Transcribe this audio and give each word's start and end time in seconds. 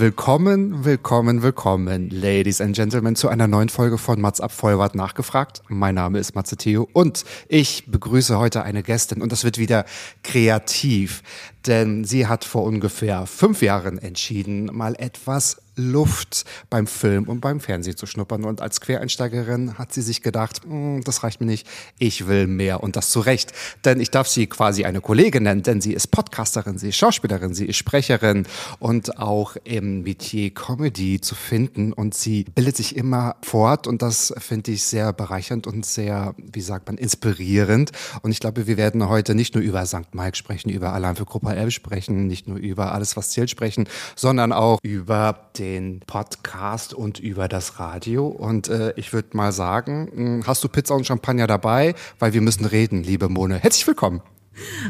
Willkommen, 0.00 0.86
willkommen, 0.86 1.42
willkommen, 1.42 2.08
Ladies 2.08 2.62
and 2.62 2.74
Gentlemen, 2.74 3.16
zu 3.16 3.28
einer 3.28 3.46
neuen 3.46 3.68
Folge 3.68 3.98
von 3.98 4.18
Mats 4.18 4.40
ab 4.40 4.50
Vollbart 4.50 4.94
nachgefragt. 4.94 5.60
Mein 5.68 5.94
Name 5.94 6.18
ist 6.18 6.34
Matze 6.34 6.56
Theo 6.56 6.88
und 6.94 7.26
ich 7.48 7.84
begrüße 7.86 8.38
heute 8.38 8.62
eine 8.62 8.82
Gästin 8.82 9.20
und 9.20 9.30
das 9.30 9.44
wird 9.44 9.58
wieder 9.58 9.84
kreativ, 10.22 11.22
denn 11.66 12.04
sie 12.04 12.26
hat 12.26 12.46
vor 12.46 12.62
ungefähr 12.64 13.26
fünf 13.26 13.60
Jahren 13.60 13.98
entschieden, 13.98 14.70
mal 14.72 14.94
etwas 14.96 15.60
Luft 15.80 16.44
beim 16.68 16.86
Film 16.86 17.24
und 17.24 17.40
beim 17.40 17.60
Fernsehen 17.60 17.96
zu 17.96 18.06
schnuppern. 18.06 18.44
Und 18.44 18.60
als 18.60 18.80
Quereinsteigerin 18.80 19.78
hat 19.78 19.92
sie 19.92 20.02
sich 20.02 20.22
gedacht, 20.22 20.60
"Mm, 20.66 21.00
das 21.00 21.22
reicht 21.22 21.40
mir 21.40 21.46
nicht, 21.46 21.66
ich 21.98 22.26
will 22.26 22.46
mehr. 22.46 22.82
Und 22.82 22.96
das 22.96 23.10
zu 23.10 23.20
Recht. 23.20 23.52
Denn 23.84 24.00
ich 24.00 24.10
darf 24.10 24.28
sie 24.28 24.46
quasi 24.46 24.84
eine 24.84 25.00
Kollegin 25.00 25.44
nennen, 25.44 25.62
denn 25.62 25.80
sie 25.80 25.92
ist 25.92 26.08
Podcasterin, 26.08 26.78
sie 26.78 26.90
ist 26.90 26.96
Schauspielerin, 26.96 27.54
sie 27.54 27.66
ist 27.66 27.76
Sprecherin 27.76 28.46
und 28.78 29.18
auch 29.18 29.56
im 29.64 30.02
Metier 30.02 30.50
Comedy 30.50 31.20
zu 31.20 31.34
finden. 31.34 31.92
Und 31.92 32.14
sie 32.14 32.44
bildet 32.54 32.76
sich 32.76 32.96
immer 32.96 33.36
fort 33.42 33.86
und 33.86 34.02
das 34.02 34.34
finde 34.38 34.72
ich 34.72 34.84
sehr 34.84 35.12
bereichernd 35.12 35.66
und 35.66 35.86
sehr, 35.86 36.34
wie 36.36 36.60
sagt 36.60 36.86
man, 36.86 36.98
inspirierend. 36.98 37.92
Und 38.22 38.30
ich 38.30 38.40
glaube, 38.40 38.66
wir 38.66 38.76
werden 38.76 39.08
heute 39.08 39.34
nicht 39.34 39.54
nur 39.54 39.62
über 39.62 39.84
St. 39.86 40.14
Mike 40.14 40.36
sprechen, 40.36 40.70
über 40.70 40.92
Alarm 40.92 41.16
für 41.16 41.24
Gruppe 41.24 41.54
L 41.54 41.70
sprechen, 41.70 42.26
nicht 42.26 42.48
nur 42.48 42.58
über 42.58 42.92
alles, 42.92 43.16
was 43.16 43.30
zählt 43.30 43.50
sprechen, 43.50 43.88
sondern 44.16 44.52
auch 44.52 44.78
über 44.82 45.50
den 45.58 45.69
Podcast 46.06 46.94
und 46.94 47.18
über 47.20 47.46
das 47.48 47.78
Radio. 47.78 48.26
Und 48.26 48.68
äh, 48.68 48.92
ich 48.96 49.12
würde 49.12 49.36
mal 49.36 49.52
sagen, 49.52 50.38
mh, 50.40 50.46
hast 50.46 50.64
du 50.64 50.68
Pizza 50.68 50.94
und 50.94 51.06
Champagner 51.06 51.46
dabei? 51.46 51.94
Weil 52.18 52.32
wir 52.32 52.40
müssen 52.40 52.64
reden, 52.64 53.02
liebe 53.02 53.28
Mone. 53.28 53.58
Herzlich 53.58 53.86
willkommen. 53.86 54.20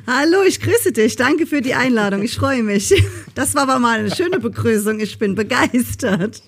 Hallo, 0.06 0.42
ich 0.47 0.61
grüße 0.61 0.92
dich. 0.92 1.17
Danke 1.17 1.47
für 1.47 1.61
die 1.61 1.75
Einladung. 1.75 2.23
Ich 2.23 2.36
freue 2.36 2.62
mich. 2.62 2.92
Das 3.34 3.55
war 3.55 3.62
aber 3.62 3.78
mal 3.78 4.01
eine 4.01 4.14
schöne 4.14 4.41
Begrüßung. 4.41 4.98
Ich 5.01 5.19
bin 5.19 5.34
begeistert. 5.34 6.42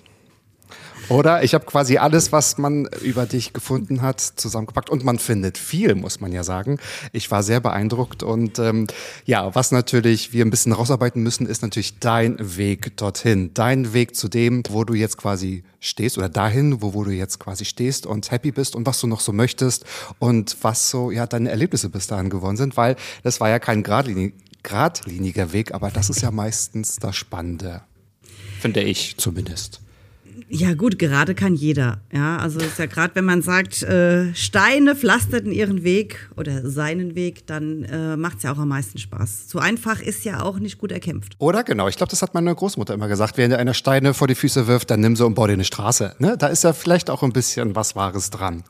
Oder? 1.09 1.43
Ich 1.43 1.53
habe 1.53 1.65
quasi 1.65 1.97
alles, 1.97 2.31
was 2.31 2.57
man 2.57 2.87
über 3.01 3.25
dich 3.25 3.53
gefunden 3.53 4.01
hat, 4.01 4.21
zusammengepackt. 4.21 4.89
Und 4.89 5.03
man 5.03 5.19
findet 5.19 5.57
viel, 5.57 5.95
muss 5.95 6.19
man 6.19 6.31
ja 6.31 6.43
sagen. 6.43 6.79
Ich 7.11 7.29
war 7.29 7.43
sehr 7.43 7.59
beeindruckt. 7.59 8.23
Und 8.23 8.59
ähm, 8.59 8.87
ja, 9.25 9.53
was 9.53 9.71
natürlich 9.71 10.33
wir 10.33 10.45
ein 10.45 10.49
bisschen 10.49 10.71
rausarbeiten 10.71 11.21
müssen, 11.21 11.45
ist 11.45 11.61
natürlich 11.61 11.99
dein 11.99 12.37
Weg 12.57 12.95
dorthin. 12.97 13.53
Dein 13.53 13.93
Weg 13.93 14.15
zu 14.15 14.29
dem, 14.29 14.63
wo 14.69 14.83
du 14.83 14.93
jetzt 14.93 15.17
quasi 15.17 15.63
stehst 15.79 16.17
oder 16.17 16.29
dahin, 16.29 16.81
wo, 16.81 16.93
wo 16.93 17.03
du 17.03 17.11
jetzt 17.11 17.39
quasi 17.39 17.65
stehst 17.65 18.05
und 18.05 18.31
happy 18.31 18.51
bist 18.51 18.75
und 18.75 18.85
was 18.87 18.99
du 19.01 19.07
noch 19.07 19.19
so 19.19 19.33
möchtest 19.33 19.85
und 20.19 20.55
was 20.61 20.89
so 20.89 21.11
ja 21.11 21.27
deine 21.27 21.49
Erlebnisse 21.49 21.89
bis 21.89 22.07
dahin 22.07 22.29
geworden 22.29 22.57
sind, 22.57 22.77
weil 22.77 22.95
das 23.23 23.41
war 23.41 23.49
ja 23.49 23.59
kein 23.59 23.83
geradlinig, 23.83 24.33
geradliniger 24.63 25.51
Weg, 25.51 25.73
aber 25.73 25.91
das 25.91 26.09
ist 26.09 26.21
ja 26.21 26.31
meistens 26.31 26.95
das 26.95 27.15
Spannende. 27.17 27.81
Finde 28.61 28.81
ich 28.81 29.17
zumindest. 29.17 29.82
Ja 30.55 30.75
gut, 30.75 30.99
gerade 30.99 31.33
kann 31.33 31.55
jeder. 31.55 32.01
Ja, 32.11 32.37
also 32.37 32.59
ist 32.59 32.77
ja 32.77 32.85
gerade, 32.85 33.15
wenn 33.15 33.25
man 33.25 33.41
sagt, 33.41 33.81
äh, 33.81 34.35
Steine 34.35 34.95
pflasterten 34.95 35.51
ihren 35.51 35.83
Weg 35.83 36.29
oder 36.37 36.69
seinen 36.69 37.15
Weg, 37.15 37.47
dann 37.47 37.83
äh, 37.85 38.15
macht 38.17 38.37
es 38.37 38.43
ja 38.43 38.53
auch 38.53 38.59
am 38.59 38.67
meisten 38.67 38.99
Spaß. 38.99 39.49
So 39.49 39.57
einfach 39.57 39.99
ist 39.99 40.25
ja 40.25 40.43
auch 40.43 40.59
nicht 40.59 40.77
gut 40.77 40.91
erkämpft. 40.91 41.33
Oder 41.39 41.63
genau, 41.63 41.87
ich 41.87 41.97
glaube, 41.97 42.11
das 42.11 42.21
hat 42.21 42.35
meine 42.35 42.53
Großmutter 42.53 42.93
immer 42.93 43.07
gesagt, 43.07 43.35
wenn 43.37 43.49
dir 43.49 43.57
einer 43.57 43.73
Steine 43.73 44.13
vor 44.13 44.27
die 44.27 44.35
Füße 44.35 44.67
wirft, 44.67 44.91
dann 44.91 44.99
nimm 44.99 45.15
sie 45.15 45.25
und 45.25 45.33
bau 45.33 45.47
dir 45.47 45.53
eine 45.53 45.63
Straße. 45.63 46.13
Ne? 46.19 46.35
Da 46.37 46.45
ist 46.47 46.63
ja 46.63 46.73
vielleicht 46.73 47.09
auch 47.09 47.23
ein 47.23 47.33
bisschen 47.33 47.75
was 47.75 47.95
Wahres 47.95 48.29
dran. 48.29 48.63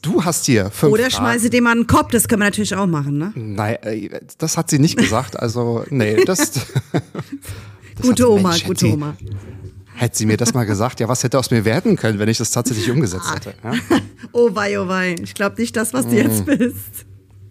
Du 0.00 0.24
hast 0.24 0.46
hier 0.46 0.70
fünf 0.70 0.94
Oder 0.94 1.10
Fragen. 1.10 1.26
schmeiße 1.26 1.50
dem 1.50 1.66
an 1.66 1.80
den 1.80 1.86
Kopf, 1.88 2.10
das 2.10 2.26
können 2.26 2.40
wir 2.40 2.46
natürlich 2.46 2.74
auch 2.74 2.86
machen, 2.86 3.18
ne? 3.18 3.32
Nein, 3.34 3.76
äh, 3.82 4.08
das 4.38 4.56
hat 4.56 4.70
sie 4.70 4.78
nicht 4.78 4.96
gesagt. 4.96 5.38
Also, 5.38 5.84
nee, 5.90 6.24
das. 6.24 6.52
das 6.92 8.00
Gute 8.00 8.30
Oma, 8.30 8.48
Mensch, 8.48 8.64
gute 8.64 8.86
Oma. 8.86 9.14
Hätte 9.94 10.16
sie 10.16 10.26
mir 10.26 10.36
das 10.36 10.54
mal 10.54 10.64
gesagt, 10.64 11.00
ja, 11.00 11.08
was 11.08 11.22
hätte 11.22 11.38
aus 11.38 11.50
mir 11.50 11.64
werden 11.64 11.96
können, 11.96 12.18
wenn 12.18 12.28
ich 12.28 12.38
das 12.38 12.50
tatsächlich 12.50 12.90
umgesetzt 12.90 13.34
hätte? 13.34 13.54
Ja? 13.62 13.72
Oh 14.34 14.54
wei, 14.54 14.80
oh 14.80 14.88
wei. 14.88 15.14
Ich 15.22 15.34
glaube 15.34 15.60
nicht 15.60 15.76
das, 15.76 15.92
was 15.92 16.06
du 16.06 16.16
jetzt 16.16 16.46
bist. 16.46 17.04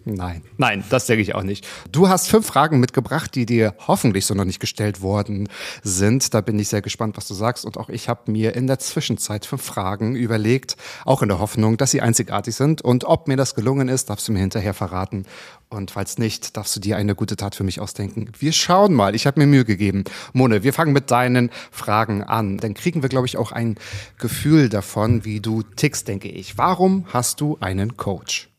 Nein, 0.04 0.42
nein, 0.56 0.82
das 0.90 1.06
denke 1.06 1.22
ich 1.22 1.34
auch 1.34 1.44
nicht. 1.44 1.66
Du 1.92 2.08
hast 2.08 2.28
fünf 2.28 2.46
Fragen 2.46 2.80
mitgebracht, 2.80 3.34
die 3.34 3.46
dir 3.46 3.74
hoffentlich 3.86 4.26
so 4.26 4.34
noch 4.34 4.44
nicht 4.44 4.58
gestellt 4.58 5.00
worden 5.00 5.48
sind. 5.84 6.34
Da 6.34 6.40
bin 6.40 6.58
ich 6.58 6.68
sehr 6.68 6.82
gespannt, 6.82 7.16
was 7.16 7.28
du 7.28 7.34
sagst. 7.34 7.64
Und 7.64 7.78
auch 7.78 7.88
ich 7.88 8.08
habe 8.08 8.30
mir 8.30 8.56
in 8.56 8.66
der 8.66 8.80
Zwischenzeit 8.80 9.46
fünf 9.46 9.62
Fragen 9.62 10.16
überlegt, 10.16 10.76
auch 11.04 11.22
in 11.22 11.28
der 11.28 11.38
Hoffnung, 11.38 11.76
dass 11.76 11.92
sie 11.92 12.00
einzigartig 12.00 12.56
sind. 12.56 12.82
Und 12.82 13.04
ob 13.04 13.28
mir 13.28 13.36
das 13.36 13.54
gelungen 13.54 13.88
ist, 13.88 14.10
darfst 14.10 14.26
du 14.26 14.32
mir 14.32 14.40
hinterher 14.40 14.74
verraten. 14.74 15.24
Und 15.68 15.92
falls 15.92 16.18
nicht, 16.18 16.56
darfst 16.56 16.74
du 16.76 16.80
dir 16.80 16.96
eine 16.96 17.14
gute 17.14 17.36
Tat 17.36 17.54
für 17.54 17.64
mich 17.64 17.80
ausdenken. 17.80 18.30
Wir 18.38 18.52
schauen 18.52 18.92
mal. 18.92 19.14
Ich 19.14 19.26
habe 19.26 19.40
mir 19.40 19.46
Mühe 19.46 19.64
gegeben. 19.64 20.04
Mone, 20.32 20.64
wir 20.64 20.72
fangen 20.72 20.92
mit 20.92 21.10
deinen 21.10 21.50
Fragen 21.70 22.22
an. 22.24 22.58
Dann 22.58 22.74
kriegen 22.74 23.02
wir, 23.02 23.08
glaube 23.08 23.26
ich, 23.26 23.38
auch 23.38 23.52
ein 23.52 23.76
Gefühl 24.18 24.68
davon, 24.68 25.24
wie 25.24 25.40
du 25.40 25.62
tickst, 25.62 26.08
denke 26.08 26.28
ich. 26.28 26.58
Warum 26.58 27.06
hast 27.12 27.40
du 27.40 27.56
einen 27.60 27.96
Coach? 27.96 28.51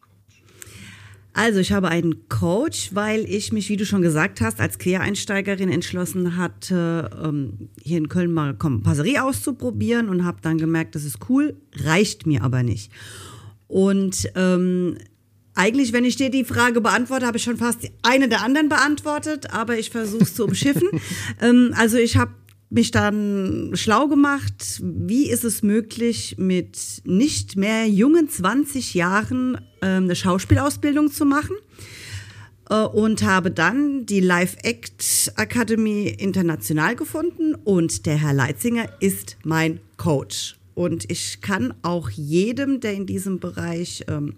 Also 1.34 1.60
ich 1.60 1.72
habe 1.72 1.90
einen 1.90 2.30
Coach, 2.30 2.92
weil 2.94 3.26
ich 3.28 3.52
mich, 3.52 3.68
wie 3.70 3.78
du 3.78 3.86
schon 3.86 4.04
gesagt 4.04 4.40
hast, 4.40 4.62
als 4.62 4.78
Quereinsteigerin 4.78 5.70
entschlossen 5.70 6.38
hatte, 6.38 7.10
ähm, 7.24 7.70
hier 7.82 7.98
in 7.98 8.08
Köln 8.08 8.32
mal 8.32 8.54
Kompasserie 8.54 9.24
auszuprobieren 9.24 10.10
und 10.10 10.26
habe 10.26 10.38
dann 10.42 10.60
gemerkt, 10.60 10.94
das 10.94 11.04
ist 11.04 11.18
cool, 11.30 11.56
reicht 11.76 12.28
mir 12.28 12.44
aber 12.44 12.62
nicht. 12.62 12.92
Und 13.68 14.30
ähm, 14.36 14.98
eigentlich, 15.56 15.92
wenn 15.92 16.06
ich 16.06 16.16
dir 16.16 16.30
die 16.30 16.44
Frage 16.46 16.82
beantworte, 16.82 17.26
habe 17.26 17.38
ich 17.38 17.44
schon 17.44 17.58
fast 17.58 17.80
eine 18.04 18.30
der 18.30 18.44
anderen 18.44 18.70
beantwortet, 18.70 19.52
aber 19.52 19.78
ich 19.78 19.90
versuche 19.90 20.24
es 20.24 20.36
zu 20.36 20.46
umschiffen. 20.46 20.88
ähm, 21.42 21.74
also 21.76 21.98
ich 21.98 22.16
habe 22.18 22.32
mich 22.74 22.92
dann 22.92 23.72
schlau 23.74 24.08
gemacht, 24.08 24.82
wie 24.82 25.30
ist 25.30 25.44
es 25.44 25.62
möglich, 25.62 26.36
mit 26.38 27.02
nicht 27.06 27.56
mehr 27.56 27.88
jungen 27.88 28.30
20 28.30 28.94
Jahren 28.96 29.58
ähm, 29.82 30.06
eine 30.06 30.16
Schauspielausbildung 30.16 31.12
zu 31.12 31.26
machen. 31.26 31.56
Äh, 32.70 32.84
Und 32.84 33.24
habe 33.24 33.52
dann 33.52 34.06
die 34.06 34.20
Live 34.20 34.58
Act 34.64 35.34
Akademie 35.36 36.08
international 36.08 36.96
gefunden 36.96 37.56
und 37.56 38.06
der 38.06 38.18
Herr 38.18 38.34
Leitzinger 38.34 38.90
ist 39.00 39.38
mein 39.44 39.80
Coach. 39.98 40.56
Und 40.74 41.10
ich 41.12 41.42
kann 41.42 41.74
auch 41.84 42.10
jedem, 42.10 42.80
der 42.80 42.94
in 42.94 43.06
diesem 43.06 43.40
Bereich 43.40 44.04
ähm, 44.08 44.34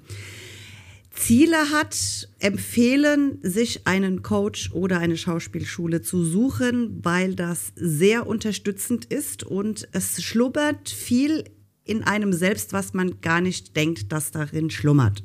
Ziele 1.16 1.72
hat, 1.72 2.30
empfehlen, 2.40 3.40
sich 3.42 3.88
einen 3.88 4.22
Coach 4.22 4.72
oder 4.74 5.00
eine 5.00 5.18
Schauspielschule 5.18 6.02
zu 6.02 6.24
suchen, 6.24 7.00
weil 7.04 7.36
das 7.36 7.72
sehr 7.76 8.28
unterstützend 8.28 9.06
ist 9.06 9.44
und 9.44 9.88
es 9.92 10.22
schlummert 10.22 10.90
viel 10.90 11.46
in 11.86 12.04
einem 12.04 12.34
selbst, 12.34 12.74
was 12.74 12.94
man 12.94 13.22
gar 13.22 13.42
nicht 13.42 13.76
denkt, 13.76 14.12
dass 14.12 14.32
darin 14.32 14.70
schlummert. 14.70 15.24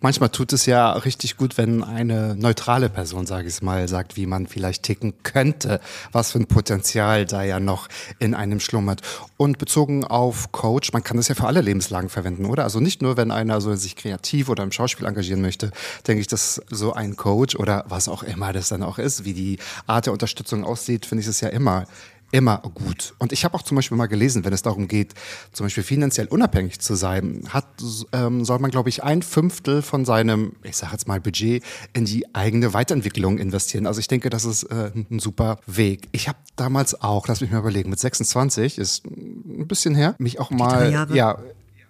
Manchmal 0.00 0.28
tut 0.30 0.52
es 0.52 0.66
ja 0.66 0.92
richtig 0.92 1.36
gut, 1.36 1.56
wenn 1.56 1.82
eine 1.82 2.34
neutrale 2.36 2.88
Person, 2.88 3.26
sage 3.26 3.48
ich 3.48 3.62
mal, 3.62 3.86
sagt, 3.88 4.16
wie 4.16 4.26
man 4.26 4.46
vielleicht 4.46 4.82
ticken 4.82 5.14
könnte, 5.22 5.80
was 6.12 6.32
für 6.32 6.40
ein 6.40 6.46
Potenzial 6.46 7.24
da 7.24 7.42
ja 7.42 7.60
noch 7.60 7.88
in 8.18 8.34
einem 8.34 8.60
schlummert. 8.60 9.02
Und 9.36 9.58
bezogen 9.58 10.04
auf 10.04 10.52
Coach, 10.52 10.92
man 10.92 11.02
kann 11.02 11.16
das 11.16 11.28
ja 11.28 11.34
für 11.34 11.46
alle 11.46 11.60
Lebenslagen 11.60 12.08
verwenden, 12.08 12.46
oder? 12.46 12.64
Also 12.64 12.80
nicht 12.80 13.02
nur, 13.02 13.16
wenn 13.16 13.30
einer 13.30 13.60
so 13.60 13.74
sich 13.74 13.96
kreativ 13.96 14.48
oder 14.48 14.62
im 14.62 14.72
Schauspiel 14.72 15.06
engagieren 15.06 15.42
möchte, 15.42 15.70
denke 16.06 16.20
ich, 16.20 16.26
dass 16.26 16.60
so 16.70 16.92
ein 16.92 17.16
Coach 17.16 17.56
oder 17.56 17.84
was 17.88 18.08
auch 18.08 18.22
immer 18.22 18.52
das 18.52 18.68
dann 18.68 18.82
auch 18.82 18.98
ist, 18.98 19.24
wie 19.24 19.34
die 19.34 19.58
Art 19.86 20.06
der 20.06 20.12
Unterstützung 20.12 20.64
aussieht, 20.64 21.06
finde 21.06 21.22
ich 21.22 21.28
es 21.28 21.40
ja 21.40 21.48
immer 21.48 21.86
immer 22.34 22.58
gut. 22.74 23.14
Und 23.18 23.32
ich 23.32 23.44
habe 23.44 23.54
auch 23.54 23.62
zum 23.62 23.76
Beispiel 23.76 23.96
mal 23.96 24.06
gelesen, 24.06 24.44
wenn 24.44 24.52
es 24.52 24.62
darum 24.62 24.88
geht, 24.88 25.14
zum 25.52 25.66
Beispiel 25.66 25.84
finanziell 25.84 26.26
unabhängig 26.26 26.80
zu 26.80 26.96
sein, 26.96 27.44
hat, 27.48 27.64
ähm, 28.12 28.44
soll 28.44 28.58
man, 28.58 28.72
glaube 28.72 28.88
ich, 28.88 29.04
ein 29.04 29.22
Fünftel 29.22 29.82
von 29.82 30.04
seinem, 30.04 30.54
ich 30.64 30.76
sage 30.76 30.92
jetzt 30.92 31.06
mal, 31.06 31.20
Budget 31.20 31.62
in 31.92 32.06
die 32.06 32.34
eigene 32.34 32.74
Weiterentwicklung 32.74 33.38
investieren. 33.38 33.86
Also 33.86 34.00
ich 34.00 34.08
denke, 34.08 34.30
das 34.30 34.44
ist 34.44 34.64
äh, 34.64 34.90
ein 34.94 35.20
super 35.20 35.60
Weg. 35.68 36.08
Ich 36.10 36.26
habe 36.26 36.38
damals 36.56 37.00
auch, 37.00 37.28
lass 37.28 37.40
mich 37.40 37.52
mal 37.52 37.60
überlegen, 37.60 37.88
mit 37.88 38.00
26 38.00 38.78
ist 38.78 39.06
ein 39.06 39.68
bisschen 39.68 39.94
her, 39.94 40.16
mich 40.18 40.40
auch 40.40 40.50
mal, 40.50 40.90
ja, 41.14 41.38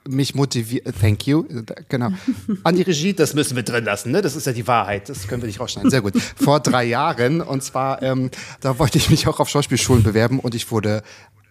mich 0.09 0.35
motiviert, 0.35 0.95
thank 1.01 1.27
you, 1.27 1.45
genau. 1.89 2.11
An 2.63 2.77
die 2.77 2.83
Regie, 2.83 3.15
das 3.15 3.35
müssen 3.35 3.57
wir 3.57 3.63
drin 3.63 3.85
lassen, 3.85 4.13
ne? 4.13 4.23
Das 4.23 4.37
ist 4.37 4.47
ja 4.47 4.53
die 4.53 4.67
Wahrheit, 4.67 5.09
das 5.09 5.27
können 5.27 5.43
wir 5.43 5.47
nicht 5.47 5.61
rausschneiden. 5.61 5.91
Sehr 5.91 6.03
gut. 6.03 6.15
Vor 6.37 6.61
drei 6.61 6.85
Jahren, 6.85 7.41
und 7.41 7.63
zwar, 7.63 8.03
ähm, 8.03 8.31
da 8.61 8.79
wollte 8.79 8.99
ich 8.99 9.11
mich 9.11 9.27
auch 9.27 9.41
auf 9.41 9.49
Schauspielschulen 9.49 10.03
bewerben 10.03 10.41
und 10.41 10.55
ich 10.55 10.71
wurde 10.71 11.03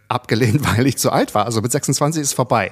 abgelehnt, 0.07 0.61
weil 0.77 0.87
ich 0.87 0.97
zu 0.97 1.11
alt 1.11 1.33
war. 1.33 1.45
Also 1.45 1.61
mit 1.61 1.71
26 1.71 2.21
ist 2.21 2.27
es 2.29 2.33
vorbei. 2.33 2.71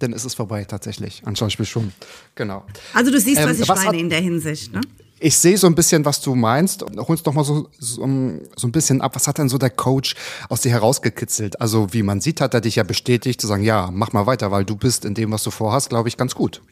Dann 0.00 0.12
ist 0.12 0.24
es 0.24 0.34
vorbei 0.34 0.64
tatsächlich 0.64 1.22
an 1.26 1.34
Schauspielschulen. 1.34 1.92
Genau. 2.36 2.64
Also 2.94 3.10
du 3.10 3.18
siehst, 3.18 3.42
was 3.42 3.56
ähm, 3.56 3.62
ich 3.62 3.68
was 3.68 3.84
meine 3.84 3.98
in 3.98 4.10
der 4.10 4.20
Hinsicht, 4.20 4.72
ne? 4.72 4.80
Ich 5.20 5.36
sehe 5.36 5.58
so 5.58 5.66
ein 5.66 5.74
bisschen, 5.74 6.04
was 6.04 6.20
du 6.20 6.34
meinst. 6.34 6.82
Hol 6.82 7.04
uns 7.08 7.22
doch 7.22 7.32
mal 7.32 7.44
so, 7.44 7.68
so, 7.78 8.06
so, 8.56 8.66
ein 8.68 8.72
bisschen 8.72 9.00
ab. 9.00 9.16
Was 9.16 9.26
hat 9.26 9.38
denn 9.38 9.48
so 9.48 9.58
der 9.58 9.70
Coach 9.70 10.14
aus 10.48 10.60
dir 10.60 10.70
herausgekitzelt? 10.70 11.60
Also 11.60 11.92
wie 11.92 12.02
man 12.02 12.20
sieht, 12.20 12.40
hat 12.40 12.54
er 12.54 12.60
dich 12.60 12.76
ja 12.76 12.84
bestätigt, 12.84 13.40
zu 13.40 13.46
sagen, 13.46 13.64
ja, 13.64 13.90
mach 13.92 14.12
mal 14.12 14.26
weiter, 14.26 14.50
weil 14.50 14.64
du 14.64 14.76
bist 14.76 15.04
in 15.04 15.14
dem, 15.14 15.32
was 15.32 15.42
du 15.42 15.50
vorhast, 15.50 15.88
glaube 15.88 16.08
ich, 16.08 16.16
ganz 16.16 16.34
gut. 16.34 16.62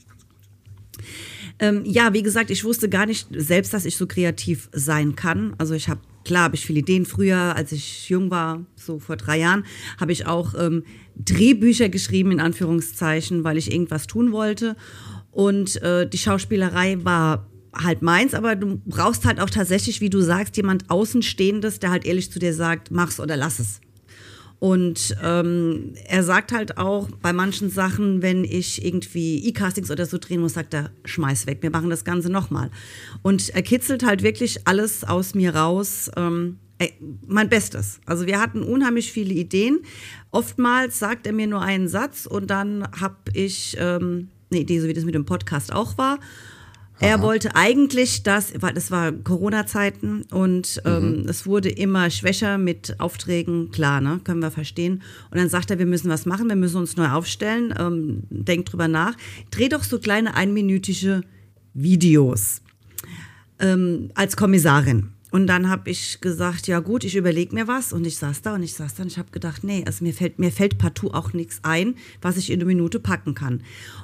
Ähm, 1.58 1.82
ja, 1.84 2.12
wie 2.12 2.22
gesagt, 2.22 2.50
ich 2.50 2.64
wusste 2.64 2.88
gar 2.88 3.06
nicht 3.06 3.28
selbst, 3.30 3.72
dass 3.72 3.84
ich 3.84 3.96
so 3.96 4.06
kreativ 4.06 4.68
sein 4.72 5.16
kann. 5.16 5.54
Also 5.58 5.74
ich 5.74 5.88
habe, 5.88 6.00
klar, 6.24 6.44
habe 6.44 6.54
ich 6.54 6.66
viele 6.66 6.80
Ideen. 6.80 7.06
Früher, 7.06 7.56
als 7.56 7.72
ich 7.72 8.08
jung 8.08 8.30
war, 8.30 8.64
so 8.76 8.98
vor 8.98 9.16
drei 9.16 9.38
Jahren, 9.38 9.64
habe 9.98 10.12
ich 10.12 10.26
auch 10.26 10.54
ähm, 10.54 10.84
Drehbücher 11.16 11.88
geschrieben, 11.88 12.30
in 12.30 12.40
Anführungszeichen, 12.40 13.42
weil 13.42 13.56
ich 13.56 13.72
irgendwas 13.72 14.06
tun 14.06 14.32
wollte. 14.32 14.76
Und 15.32 15.80
äh, 15.82 16.08
die 16.08 16.18
Schauspielerei 16.18 16.98
war 17.04 17.46
halt 17.82 18.02
meins, 18.02 18.34
aber 18.34 18.56
du 18.56 18.80
brauchst 18.86 19.24
halt 19.24 19.40
auch 19.40 19.50
tatsächlich, 19.50 20.00
wie 20.00 20.10
du 20.10 20.20
sagst, 20.20 20.56
jemand 20.56 20.90
Außenstehendes, 20.90 21.78
der 21.80 21.90
halt 21.90 22.04
ehrlich 22.04 22.30
zu 22.30 22.38
dir 22.38 22.54
sagt, 22.54 22.90
mach's 22.90 23.20
oder 23.20 23.36
lass 23.36 23.58
es. 23.58 23.80
Und 24.58 25.14
ähm, 25.22 25.92
er 26.06 26.22
sagt 26.22 26.52
halt 26.52 26.78
auch 26.78 27.10
bei 27.20 27.32
manchen 27.32 27.68
Sachen, 27.68 28.22
wenn 28.22 28.42
ich 28.44 28.84
irgendwie 28.84 29.46
E-Castings 29.46 29.90
oder 29.90 30.06
so 30.06 30.16
drehen 30.18 30.40
muss, 30.40 30.54
sagt 30.54 30.72
er, 30.72 30.90
schmeiß 31.04 31.46
weg, 31.46 31.58
wir 31.60 31.70
machen 31.70 31.90
das 31.90 32.04
Ganze 32.04 32.30
nochmal. 32.30 32.70
Und 33.22 33.50
er 33.50 33.62
kitzelt 33.62 34.04
halt 34.04 34.22
wirklich 34.22 34.66
alles 34.66 35.04
aus 35.04 35.34
mir 35.34 35.54
raus. 35.54 36.10
Ähm, 36.16 36.58
ey, 36.78 36.94
mein 37.26 37.50
Bestes. 37.50 38.00
Also 38.06 38.26
wir 38.26 38.40
hatten 38.40 38.62
unheimlich 38.62 39.12
viele 39.12 39.34
Ideen. 39.34 39.80
Oftmals 40.30 40.98
sagt 40.98 41.26
er 41.26 41.34
mir 41.34 41.46
nur 41.46 41.60
einen 41.60 41.88
Satz 41.88 42.24
und 42.24 42.48
dann 42.48 42.88
habe 42.98 43.16
ich 43.34 43.76
ähm, 43.78 44.28
eine 44.50 44.60
Idee, 44.60 44.80
so 44.80 44.88
wie 44.88 44.94
das 44.94 45.04
mit 45.04 45.14
dem 45.14 45.26
Podcast 45.26 45.72
auch 45.72 45.98
war. 45.98 46.18
Er 46.98 47.20
wollte 47.20 47.54
eigentlich 47.54 48.22
das, 48.22 48.52
das 48.52 48.90
war 48.90 49.12
Corona-Zeiten 49.12 50.22
und 50.30 50.80
ähm, 50.86 51.22
mhm. 51.22 51.28
es 51.28 51.46
wurde 51.46 51.68
immer 51.68 52.08
schwächer 52.08 52.56
mit 52.56 52.98
Aufträgen, 53.00 53.70
klar, 53.70 54.00
ne, 54.00 54.20
können 54.24 54.40
wir 54.40 54.50
verstehen. 54.50 55.02
Und 55.30 55.38
dann 55.38 55.50
sagt 55.50 55.70
er, 55.70 55.78
wir 55.78 55.86
müssen 55.86 56.08
was 56.08 56.24
machen, 56.24 56.48
wir 56.48 56.56
müssen 56.56 56.78
uns 56.78 56.96
neu 56.96 57.08
aufstellen, 57.08 57.74
ähm, 57.78 58.22
denkt 58.30 58.72
drüber 58.72 58.88
nach. 58.88 59.14
Dreh 59.50 59.68
doch 59.68 59.84
so 59.84 59.98
kleine 59.98 60.34
einminütige 60.34 61.20
Videos 61.74 62.62
ähm, 63.58 64.10
als 64.14 64.36
Kommissarin. 64.36 65.10
Und 65.32 65.48
dann 65.48 65.68
habe 65.68 65.90
ich 65.90 66.20
gesagt, 66.20 66.68
ja 66.68 66.78
gut, 66.78 67.02
ich 67.02 67.16
überlege 67.16 67.54
mir 67.54 67.66
was. 67.66 67.92
Und 67.92 68.06
ich 68.06 68.16
saß 68.16 68.42
da 68.42 68.54
und 68.54 68.62
ich 68.62 68.74
saß 68.74 68.94
da 68.94 69.02
und 69.02 69.08
ich 69.08 69.18
habe 69.18 69.32
gedacht, 69.32 69.64
nee, 69.64 69.82
also 69.84 70.04
mir 70.04 70.14
fällt, 70.14 70.38
mir 70.38 70.52
fällt 70.52 70.78
partout 70.78 71.10
auch 71.10 71.32
nichts 71.32 71.58
ein, 71.62 71.96
was 72.22 72.36
ich 72.36 72.50
in 72.50 72.60
eine 72.60 72.66
Minute 72.66 73.00
packen 73.00 73.34
kann. 73.34 73.62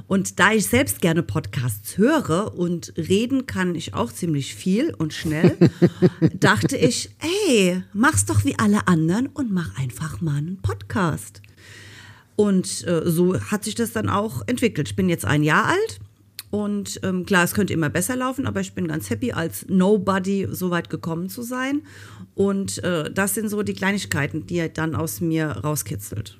Und 0.09 0.41
da 0.41 0.53
ich 0.53 0.67
selbst 0.67 1.01
gerne 1.01 1.23
Podcasts 1.23 1.97
höre 1.97 2.59
und 2.59 2.93
reden 2.97 3.47
kann 3.47 3.77
ich 3.77 3.95
auch 3.95 4.13
ziemlich 4.13 4.55
viel 4.55 4.95
und 4.95 5.15
schnell, 5.15 5.57
dachte 6.35 6.77
ich, 6.77 7.11
ey, 7.47 7.83
mach's 7.93 8.27
doch 8.27 8.45
wie 8.45 8.59
alle 8.59 8.89
anderen 8.89 9.29
und 9.29 9.53
mach 9.53 9.79
einfach 9.79 10.21
mal 10.21 10.39
einen 10.39 10.61
Podcast. 10.61 11.41
Und 12.35 12.85
äh, 12.87 13.03
so 13.07 13.41
hat 13.41 13.63
sich 13.63 13.77
das 13.77 13.93
dann 13.93 14.09
auch 14.09 14.43
entwickelt. 14.47 14.89
Ich 14.89 14.97
bin 14.97 15.09
jetzt 15.09 15.25
ein 15.25 15.45
Jahr 15.45 15.67
alt 15.67 16.01
und 16.53 17.01
ähm, 17.03 17.25
klar, 17.25 17.45
es 17.45 17.55
könnte 17.55 17.73
immer 17.73 17.89
besser 17.89 18.15
laufen, 18.15 18.47
aber 18.47 18.61
ich 18.61 18.75
bin 18.75 18.87
ganz 18.87 19.09
happy, 19.09 19.33
als 19.33 19.65
Nobody 19.71 20.47
so 20.51 20.69
weit 20.69 20.91
gekommen 20.91 21.31
zu 21.31 21.41
sein. 21.41 21.81
Und 22.35 22.85
äh, 22.85 23.11
das 23.11 23.33
sind 23.33 23.49
so 23.49 23.63
die 23.63 23.73
Kleinigkeiten, 23.73 24.47
die 24.47 24.59
er 24.59 24.69
dann 24.69 24.95
aus 24.95 25.23
mir 25.23 25.47
rauskitzelt. 25.47 26.39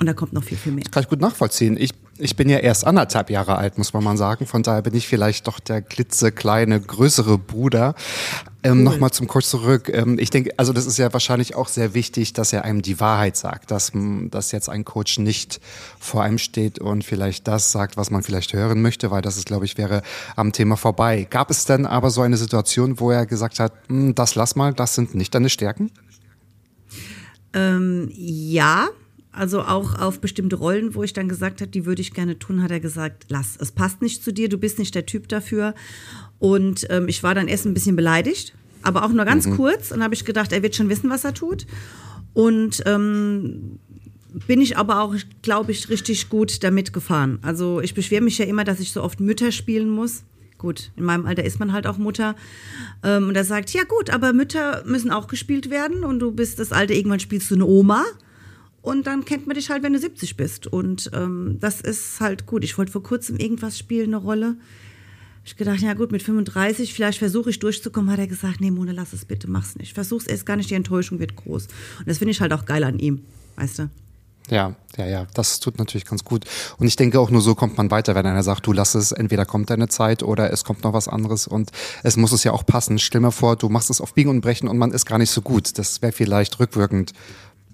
Und 0.00 0.06
da 0.06 0.12
kommt 0.12 0.32
noch 0.32 0.42
viel, 0.42 0.58
viel 0.58 0.72
mehr. 0.72 0.82
Das 0.82 0.90
kann 0.90 1.04
ich 1.04 1.08
gut 1.08 1.20
nachvollziehen. 1.20 1.76
Ich 1.76 1.92
ich 2.18 2.36
bin 2.36 2.48
ja 2.48 2.58
erst 2.58 2.86
anderthalb 2.86 3.30
Jahre 3.30 3.56
alt, 3.56 3.76
muss 3.76 3.92
man 3.92 4.04
mal 4.04 4.16
sagen. 4.16 4.46
Von 4.46 4.62
daher 4.62 4.82
bin 4.82 4.94
ich 4.94 5.08
vielleicht 5.08 5.48
doch 5.48 5.58
der 5.58 5.82
klitzekleine, 5.82 6.80
größere 6.80 7.38
Bruder. 7.38 7.94
Ähm, 8.62 8.78
cool. 8.78 8.84
Nochmal 8.84 9.10
zum 9.10 9.26
Kurs 9.26 9.50
zurück. 9.50 9.90
Ähm, 9.92 10.18
ich 10.18 10.30
denke, 10.30 10.52
also 10.56 10.72
das 10.72 10.86
ist 10.86 10.96
ja 10.96 11.12
wahrscheinlich 11.12 11.54
auch 11.54 11.68
sehr 11.68 11.92
wichtig, 11.92 12.32
dass 12.32 12.52
er 12.52 12.64
einem 12.64 12.82
die 12.82 13.00
Wahrheit 13.00 13.36
sagt, 13.36 13.70
dass, 13.70 13.92
dass 14.30 14.52
jetzt 14.52 14.68
ein 14.68 14.84
Coach 14.84 15.18
nicht 15.18 15.60
vor 15.98 16.22
einem 16.22 16.38
steht 16.38 16.78
und 16.78 17.04
vielleicht 17.04 17.48
das 17.48 17.72
sagt, 17.72 17.96
was 17.96 18.10
man 18.10 18.22
vielleicht 18.22 18.52
hören 18.52 18.80
möchte, 18.80 19.10
weil 19.10 19.22
das 19.22 19.36
ist, 19.36 19.46
glaube 19.46 19.64
ich, 19.64 19.76
wäre 19.76 20.02
am 20.36 20.52
Thema 20.52 20.76
vorbei. 20.76 21.26
Gab 21.28 21.50
es 21.50 21.64
denn 21.64 21.84
aber 21.84 22.10
so 22.10 22.22
eine 22.22 22.36
Situation, 22.36 23.00
wo 23.00 23.10
er 23.10 23.26
gesagt 23.26 23.58
hat, 23.58 23.72
hm, 23.88 24.14
das 24.14 24.34
lass 24.36 24.54
mal, 24.54 24.72
das 24.72 24.94
sind 24.94 25.14
nicht 25.14 25.34
deine 25.34 25.50
Stärken? 25.50 25.90
Ähm, 27.52 28.10
ja, 28.14 28.88
also 29.34 29.62
auch 29.62 29.98
auf 29.98 30.20
bestimmte 30.20 30.56
Rollen, 30.56 30.94
wo 30.94 31.02
ich 31.02 31.12
dann 31.12 31.28
gesagt 31.28 31.60
habe, 31.60 31.70
die 31.70 31.86
würde 31.86 32.02
ich 32.02 32.14
gerne 32.14 32.38
tun, 32.38 32.62
hat 32.62 32.70
er 32.70 32.80
gesagt, 32.80 33.26
lass, 33.28 33.56
es 33.60 33.72
passt 33.72 34.02
nicht 34.02 34.22
zu 34.22 34.32
dir, 34.32 34.48
du 34.48 34.58
bist 34.58 34.78
nicht 34.78 34.94
der 34.94 35.06
Typ 35.06 35.28
dafür. 35.28 35.74
Und 36.38 36.86
ähm, 36.90 37.08
ich 37.08 37.22
war 37.22 37.34
dann 37.34 37.48
erst 37.48 37.66
ein 37.66 37.74
bisschen 37.74 37.96
beleidigt, 37.96 38.54
aber 38.82 39.04
auch 39.04 39.10
nur 39.10 39.24
ganz 39.24 39.46
mhm. 39.46 39.56
kurz. 39.56 39.90
Und 39.90 40.02
habe 40.02 40.14
ich 40.14 40.24
gedacht, 40.24 40.52
er 40.52 40.62
wird 40.62 40.76
schon 40.76 40.88
wissen, 40.88 41.10
was 41.10 41.24
er 41.24 41.34
tut. 41.34 41.66
Und 42.32 42.82
ähm, 42.86 43.78
bin 44.46 44.60
ich 44.60 44.76
aber 44.76 45.00
auch, 45.00 45.14
glaube 45.42 45.72
ich, 45.72 45.88
richtig 45.88 46.28
gut 46.28 46.62
damit 46.62 46.92
gefahren. 46.92 47.38
Also 47.42 47.80
ich 47.80 47.94
beschwere 47.94 48.22
mich 48.22 48.38
ja 48.38 48.44
immer, 48.44 48.64
dass 48.64 48.80
ich 48.80 48.92
so 48.92 49.02
oft 49.02 49.20
Mütter 49.20 49.52
spielen 49.52 49.88
muss. 49.88 50.24
Gut, 50.58 50.92
in 50.96 51.04
meinem 51.04 51.26
Alter 51.26 51.44
ist 51.44 51.58
man 51.58 51.72
halt 51.72 51.86
auch 51.86 51.98
Mutter. 51.98 52.36
Ähm, 53.02 53.28
und 53.28 53.36
er 53.36 53.44
sagt, 53.44 53.70
ja 53.70 53.82
gut, 53.84 54.10
aber 54.10 54.32
Mütter 54.32 54.82
müssen 54.86 55.10
auch 55.10 55.28
gespielt 55.28 55.70
werden 55.70 56.04
und 56.04 56.20
du 56.20 56.32
bist 56.32 56.58
das 56.58 56.72
Alte, 56.72 56.94
irgendwann 56.94 57.20
spielst 57.20 57.50
du 57.50 57.54
eine 57.54 57.66
Oma. 57.66 58.04
Und 58.84 59.06
dann 59.06 59.24
kennt 59.24 59.46
man 59.46 59.56
dich 59.56 59.70
halt, 59.70 59.82
wenn 59.82 59.94
du 59.94 59.98
70 59.98 60.36
bist. 60.36 60.66
Und 60.66 61.10
ähm, 61.14 61.56
das 61.58 61.80
ist 61.80 62.20
halt 62.20 62.44
gut. 62.44 62.62
Ich 62.64 62.76
wollte 62.76 62.92
vor 62.92 63.02
kurzem 63.02 63.38
irgendwas 63.38 63.78
spielen, 63.78 64.08
eine 64.08 64.18
Rolle. 64.18 64.56
Ich 65.42 65.56
gedacht, 65.56 65.80
ja 65.80 65.94
gut, 65.94 66.12
mit 66.12 66.22
35, 66.22 66.92
vielleicht 66.92 67.18
versuche 67.18 67.48
ich 67.48 67.58
durchzukommen, 67.58 68.10
hat 68.10 68.18
er 68.18 68.26
gesagt, 68.26 68.60
nee, 68.60 68.70
Mona, 68.70 68.92
lass 68.92 69.14
es 69.14 69.24
bitte, 69.24 69.48
mach's 69.48 69.76
nicht. 69.76 69.94
Versuch's 69.94 70.26
erst 70.26 70.44
gar 70.44 70.56
nicht, 70.56 70.68
die 70.68 70.74
Enttäuschung 70.74 71.18
wird 71.18 71.34
groß. 71.34 71.68
Und 72.00 72.08
das 72.08 72.18
finde 72.18 72.32
ich 72.32 72.42
halt 72.42 72.52
auch 72.52 72.66
geil 72.66 72.84
an 72.84 72.98
ihm, 72.98 73.22
weißt 73.56 73.78
du? 73.78 73.90
Ja, 74.50 74.74
ja, 74.98 75.06
ja, 75.06 75.26
das 75.32 75.60
tut 75.60 75.78
natürlich 75.78 76.04
ganz 76.04 76.22
gut. 76.22 76.44
Und 76.76 76.86
ich 76.86 76.96
denke 76.96 77.18
auch 77.20 77.30
nur 77.30 77.40
so 77.40 77.54
kommt 77.54 77.78
man 77.78 77.90
weiter, 77.90 78.14
wenn 78.14 78.26
einer 78.26 78.42
sagt, 78.42 78.66
du 78.66 78.74
lass 78.74 78.94
es, 78.94 79.12
entweder 79.12 79.46
kommt 79.46 79.70
deine 79.70 79.88
Zeit 79.88 80.22
oder 80.22 80.52
es 80.52 80.62
kommt 80.62 80.84
noch 80.84 80.92
was 80.92 81.08
anderes 81.08 81.46
und 81.46 81.70
es 82.02 82.18
muss 82.18 82.32
es 82.32 82.44
ja 82.44 82.52
auch 82.52 82.66
passen. 82.66 82.98
Stell 82.98 83.22
mir 83.22 83.32
vor, 83.32 83.56
du 83.56 83.70
machst 83.70 83.88
es 83.88 84.02
auf 84.02 84.12
Biegen 84.12 84.28
und 84.28 84.42
Brechen 84.42 84.68
und 84.68 84.76
man 84.76 84.92
ist 84.92 85.06
gar 85.06 85.16
nicht 85.16 85.30
so 85.30 85.40
gut. 85.40 85.78
Das 85.78 86.02
wäre 86.02 86.12
vielleicht 86.12 86.60
rückwirkend 86.60 87.14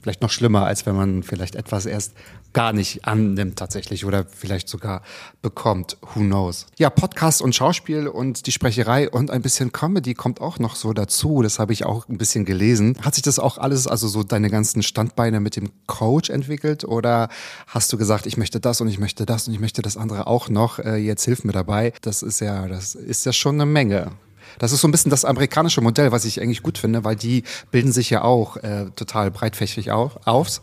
vielleicht 0.03 0.23
noch 0.23 0.31
schlimmer, 0.31 0.67
als 0.67 0.87
wenn 0.87 0.97
man 0.97 1.23
vielleicht 1.23 1.55
etwas 1.55 1.87
erst 1.87 2.15
gar 2.53 2.73
nicht 2.73 3.05
annimmt 3.05 3.59
tatsächlich 3.59 4.05
oder 4.05 4.25
vielleicht 4.25 4.69
sogar 4.69 5.03
bekommt. 5.43 5.97
Who 6.15 6.21
knows? 6.21 6.67
Ja, 6.79 6.91
Podcast 6.91 7.43
und 7.43 7.55
Schauspiel 7.55 8.09
und 8.09 8.47
die 8.47 8.53
Sprecherei 8.53 9.09
und 9.09 9.31
ein 9.31 9.43
bisschen 9.43 9.73
Comedy 9.73 10.15
kommt 10.15 10.41
auch 10.41 10.59
noch 10.59 10.75
so 10.75 10.93
dazu. 10.93 11.43
Das 11.43 11.59
habe 11.59 11.73
ich 11.73 11.85
auch 11.85 12.09
ein 12.09 12.19
bisschen 12.19 12.45
gelesen. 12.45 12.97
Hat 13.03 13.15
sich 13.15 13.23
das 13.23 13.39
auch 13.39 13.59
alles, 13.59 13.87
also 13.87 14.09
so 14.09 14.23
deine 14.23 14.51
ganzen 14.51 14.83
Standbeine 14.83 15.41
mit 15.41 15.57
dem 15.57 15.71
Coach 15.87 16.31
entwickelt 16.31 16.85
oder 16.85 17.29
hast 17.67 17.93
du 17.93 17.97
gesagt, 17.97 18.27
ich 18.27 18.37
möchte 18.37 18.61
das 18.61 18.81
und 18.81 18.89
ich 18.89 18.99
möchte 18.99 19.27
das 19.27 19.47
und 19.47 19.55
ich 19.55 19.61
möchte 19.61 19.83
das 19.83 19.97
andere 19.97 20.27
auch 20.27 20.49
noch? 20.49 20.79
Äh, 20.79 20.97
jetzt 20.97 21.25
hilf 21.25 21.45
mir 21.45 21.53
dabei. 21.53 21.93
Das 22.03 22.23
ist 22.23 22.41
ja, 22.41 22.67
das 22.67 22.95
ist 22.95 23.27
ja 23.27 23.33
schon 23.33 23.57
eine 23.57 23.67
Menge. 23.67 24.13
Das 24.59 24.73
ist 24.73 24.81
so 24.81 24.89
ein 24.89 24.93
bisschen 24.93 25.11
das 25.11 25.25
amerikanische 25.25 25.81
Modell, 25.81 26.13
was 26.13 26.25
ich 26.25 26.41
eigentlich 26.41 26.63
gut 26.63 26.79
finde, 26.79 27.05
weil 27.05 27.17
die 27.17 27.45
bilden 27.71 27.93
sich 27.93 28.11
ja 28.11 28.23
auch 28.23 28.57
äh, 28.59 28.87
total 28.97 29.31
breitfächig 29.31 29.91
auf, 29.91 30.27
auf. 30.27 30.63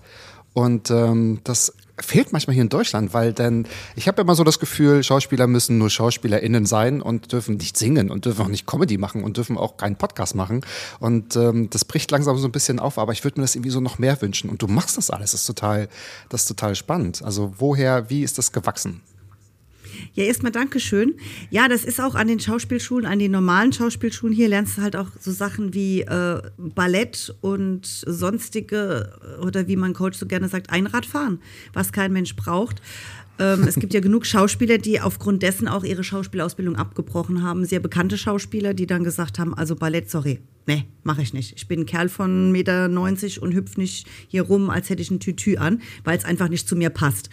Und 0.54 0.90
ähm, 0.90 1.40
das 1.44 1.74
fehlt 2.00 2.32
manchmal 2.32 2.54
hier 2.54 2.64
in 2.64 2.70
Deutschland, 2.70 3.14
weil 3.14 3.34
denn 3.34 3.68
ich 3.96 4.08
habe 4.08 4.22
immer 4.22 4.36
so 4.36 4.44
das 4.44 4.60
Gefühl, 4.60 5.04
Schauspieler 5.04 5.48
müssen 5.48 5.78
nur 5.78 5.90
SchauspielerInnen 5.90 6.66
sein 6.66 7.02
und 7.02 7.32
dürfen 7.32 7.58
nicht 7.58 7.78
singen 7.78 8.12
und 8.12 8.26
dürfen 8.26 8.42
auch 8.42 8.50
nicht 8.50 8.68
Comedy 8.68 8.98
machen 8.98 9.24
und 9.24 9.38
dürfen 9.38 9.58
auch 9.58 9.78
keinen 9.78 9.96
Podcast 9.96 10.36
machen. 10.36 10.62
Und 11.00 11.36
ähm, 11.36 11.70
das 11.70 11.86
bricht 11.86 12.12
langsam 12.12 12.38
so 12.38 12.48
ein 12.48 12.52
bisschen 12.52 12.80
auf, 12.80 12.98
aber 12.98 13.14
ich 13.14 13.24
würde 13.24 13.40
mir 13.40 13.44
das 13.44 13.56
irgendwie 13.56 13.72
so 13.72 13.80
noch 13.80 14.00
mehr 14.00 14.20
wünschen. 14.22 14.50
Und 14.50 14.62
du 14.62 14.68
machst 14.68 14.98
das 14.98 15.10
alles, 15.10 15.32
das 15.32 15.42
ist 15.42 15.48
total, 15.48 15.90
das 16.30 16.42
ist 16.42 16.48
total 16.48 16.76
spannend. 16.76 17.24
Also 17.24 17.54
woher, 17.58 18.10
wie 18.10 18.24
ist 18.24 18.38
das 18.38 18.52
gewachsen? 18.52 19.02
Ja, 20.14 20.24
erstmal 20.24 20.52
Dankeschön. 20.52 21.16
Ja, 21.50 21.68
das 21.68 21.86
ist 21.86 22.00
auch 22.00 22.16
an 22.16 22.28
den 22.28 22.40
Schauspielschulen, 22.40 23.06
an 23.06 23.20
den 23.20 23.32
normalen 23.32 23.74
Schauspielschulen 23.74 24.36
hier 24.36 24.48
lernst 24.48 24.78
du 24.78 24.82
halt 24.82 24.96
auch 24.96 25.08
so 25.20 25.32
Sachen 25.32 25.74
wie 25.74 26.02
äh, 26.02 26.42
Ballett 26.58 27.36
und 27.42 27.86
sonstige, 27.86 29.14
oder 29.42 29.68
wie 29.68 29.76
mein 29.76 29.94
Coach 29.94 30.18
so 30.18 30.26
gerne 30.26 30.48
sagt, 30.50 30.70
Einradfahren, 30.70 31.40
was 31.74 31.92
kein 31.92 32.14
Mensch 32.14 32.36
braucht. 32.36 32.82
Ähm, 33.40 33.64
es 33.68 33.76
gibt 33.76 33.94
ja 33.94 34.00
genug 34.00 34.26
Schauspieler, 34.26 34.78
die 34.78 35.00
aufgrund 35.02 35.44
dessen 35.44 35.68
auch 35.68 35.84
ihre 35.84 36.04
Schauspielausbildung 36.04 36.76
abgebrochen 36.76 37.44
haben. 37.44 37.66
Sehr 37.66 37.80
bekannte 37.80 38.18
Schauspieler, 38.18 38.74
die 38.74 38.88
dann 38.88 39.04
gesagt 39.04 39.40
haben, 39.40 39.54
also 39.54 39.76
Ballett, 39.76 40.10
sorry, 40.10 40.40
nee, 40.66 40.86
mache 41.04 41.22
ich 41.22 41.34
nicht. 41.34 41.54
Ich 41.56 41.68
bin 41.68 41.82
ein 41.82 41.86
Kerl 41.86 42.10
von 42.10 42.52
1,90 42.52 42.52
Meter 42.52 43.42
und 43.42 43.54
hüpf 43.54 43.78
nicht 43.78 44.08
hier 44.28 44.44
rum, 44.44 44.70
als 44.70 44.90
hätte 44.90 45.02
ich 45.02 45.12
ein 45.12 45.20
Tütü 45.20 45.58
an, 45.58 45.82
weil 46.04 46.18
es 46.18 46.26
einfach 46.26 46.50
nicht 46.50 46.68
zu 46.68 46.76
mir 46.76 46.90
passt. 46.90 47.30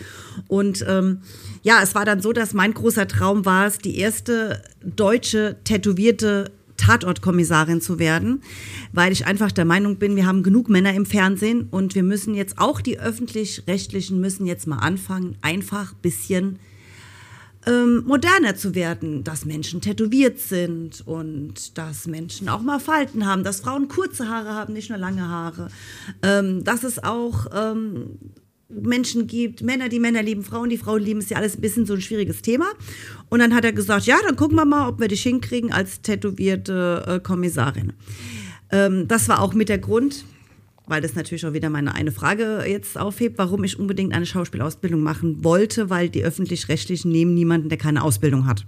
Und 0.47 0.85
ähm, 0.89 1.19
ja, 1.63 1.81
es 1.83 1.95
war 1.95 2.05
dann 2.05 2.21
so, 2.21 2.33
dass 2.33 2.55
mein 2.55 2.75
großer 2.75 3.09
Traum 3.09 3.45
war 3.45 3.67
es, 3.67 3.79
die 3.79 3.99
erste 3.99 4.63
deutsche 4.85 5.57
tätowierte 5.65 6.53
Tatortkommissarin 6.77 7.81
zu 7.81 7.99
werden, 7.99 8.43
weil 8.93 9.13
ich 9.13 9.27
einfach 9.27 9.53
der 9.53 9.65
Meinung 9.65 9.97
bin, 9.97 10.17
wir 10.17 10.27
haben 10.27 10.43
genug 10.43 10.69
Männer 10.69 10.95
im 10.95 11.07
Fernsehen 11.07 11.69
und 11.71 11.95
wir 11.95 12.03
müssen 12.03 12.35
jetzt 12.35 12.59
auch 12.59 12.81
die 12.81 12.99
öffentlich-rechtlichen 12.99 14.21
müssen 14.21 14.47
jetzt 14.47 14.67
mal 14.67 14.79
anfangen, 14.79 15.37
einfach 15.41 15.95
bisschen 15.95 16.59
ähm, 17.67 18.05
moderner 18.07 18.57
zu 18.57 18.75
werden, 18.75 19.25
dass 19.25 19.45
Menschen 19.45 19.81
tätowiert 19.81 20.39
sind 20.39 21.07
und 21.07 21.79
dass 21.79 22.07
Menschen 22.07 22.49
auch 22.49 22.61
mal 22.61 22.81
Falten 22.81 23.27
haben, 23.27 23.45
dass 23.45 23.61
Frauen 23.61 23.89
kurze 23.89 24.29
Haare 24.29 24.51
haben, 24.51 24.73
nicht 24.73 24.91
nur 24.91 24.99
lange 24.99 25.27
Haare, 25.29 25.69
ähm, 26.23 26.65
dass 26.65 26.85
es 26.85 27.03
auch 27.03 27.47
ähm, 27.55 28.19
Menschen 28.83 29.27
gibt, 29.27 29.63
Männer, 29.63 29.89
die 29.89 30.01
Männer 30.01 30.23
lieben, 30.23 30.43
Frauen, 30.43 30.69
die 30.69 30.79
Frauen 30.79 31.03
lieben, 31.03 31.21
ist 31.21 31.31
ja 31.31 31.37
alles 31.37 31.57
ein 31.57 31.61
bisschen 31.61 31.87
so 31.87 31.95
ein 31.95 32.01
schwieriges 32.01 32.43
Thema. 32.43 32.67
Und 33.29 33.41
dann 33.41 33.55
hat 33.55 33.65
er 33.65 33.73
gesagt, 33.73 34.07
ja, 34.07 34.17
dann 34.27 34.37
gucken 34.37 34.57
wir 34.57 34.65
mal, 34.65 34.89
ob 34.89 35.01
wir 35.01 35.09
dich 35.09 35.23
hinkriegen 35.23 35.73
als 35.73 36.03
tätowierte 36.03 37.05
äh, 37.07 37.21
Kommissarin. 37.21 37.93
Ähm, 38.71 39.09
das 39.09 39.29
war 39.29 39.41
auch 39.41 39.55
mit 39.55 39.69
der 39.69 39.79
Grund, 39.79 40.25
weil 40.87 41.01
das 41.01 41.15
natürlich 41.15 41.47
auch 41.47 41.53
wieder 41.53 41.71
meine 41.71 41.95
eine 41.95 42.13
Frage 42.13 42.65
jetzt 42.67 42.99
aufhebt, 42.99 43.39
warum 43.39 43.65
ich 43.65 43.79
unbedingt 43.79 44.15
eine 44.15 44.27
Schauspielausbildung 44.27 45.03
machen 45.03 45.45
wollte, 45.45 45.91
weil 45.91 46.09
die 46.09 46.25
öffentlich-rechtlichen 46.25 47.11
nehmen 47.11 47.35
niemanden, 47.35 47.69
der 47.69 47.79
keine 47.79 48.03
Ausbildung 48.03 48.47
hat. 48.47 48.67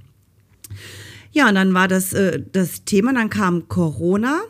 Ja, 1.32 1.48
und 1.48 1.54
dann 1.54 1.74
war 1.74 1.88
das 1.88 2.12
äh, 2.12 2.42
das 2.52 2.84
Thema, 2.84 3.12
dann 3.12 3.30
kam 3.30 3.68
Corona 3.68 4.40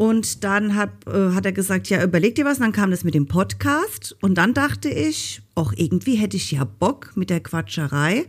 und 0.00 0.44
dann 0.44 0.76
hat, 0.76 1.06
äh, 1.06 1.34
hat 1.34 1.44
er 1.44 1.52
gesagt, 1.52 1.90
ja, 1.90 2.02
überleg 2.02 2.34
dir 2.34 2.46
was. 2.46 2.56
Und 2.56 2.62
dann 2.62 2.72
kam 2.72 2.90
das 2.90 3.04
mit 3.04 3.12
dem 3.12 3.26
Podcast. 3.26 4.16
Und 4.22 4.36
dann 4.36 4.54
dachte 4.54 4.88
ich, 4.88 5.42
auch 5.54 5.74
irgendwie 5.76 6.14
hätte 6.14 6.38
ich 6.38 6.52
ja 6.52 6.64
Bock 6.64 7.12
mit 7.16 7.28
der 7.28 7.40
Quatscherei 7.40 8.24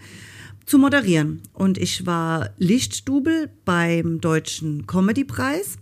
zu 0.65 0.77
moderieren. 0.77 1.43
Und 1.53 1.77
ich 1.77 2.05
war 2.05 2.49
Lichtstubel 2.57 3.49
beim 3.63 4.19
Deutschen 4.19 4.85
Comedypreis 4.85 5.77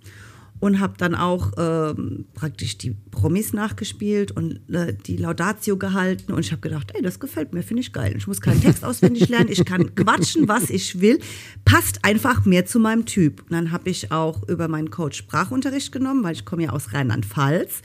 und 0.59 0.79
habe 0.79 0.93
dann 0.97 1.15
auch 1.15 1.53
ähm, 1.57 2.25
praktisch 2.33 2.77
die 2.77 2.95
Promis 3.11 3.53
nachgespielt 3.53 4.31
und 4.31 4.59
äh, 4.73 4.93
die 4.93 5.17
Laudatio 5.17 5.77
gehalten 5.77 6.33
und 6.33 6.41
ich 6.41 6.51
habe 6.51 6.61
gedacht, 6.61 6.91
ey, 6.93 7.01
das 7.01 7.19
gefällt 7.19 7.53
mir, 7.53 7.63
finde 7.63 7.81
ich 7.81 7.93
geil. 7.93 8.13
Ich 8.17 8.27
muss 8.27 8.41
keinen 8.41 8.61
Text 8.61 8.83
auswendig 8.83 9.29
lernen, 9.29 9.49
ich 9.49 9.63
kann 9.65 9.95
quatschen, 9.95 10.47
was 10.47 10.69
ich 10.69 10.99
will, 10.99 11.19
passt 11.65 12.03
einfach 12.03 12.45
mehr 12.45 12.65
zu 12.65 12.79
meinem 12.79 13.05
Typ. 13.05 13.41
Und 13.41 13.51
dann 13.51 13.71
habe 13.71 13.89
ich 13.89 14.11
auch 14.11 14.47
über 14.47 14.67
meinen 14.67 14.89
Coach 14.89 15.17
Sprachunterricht 15.17 15.91
genommen, 15.91 16.23
weil 16.23 16.33
ich 16.33 16.45
komme 16.45 16.63
ja 16.63 16.69
aus 16.71 16.93
Rheinland-Pfalz. 16.93 17.81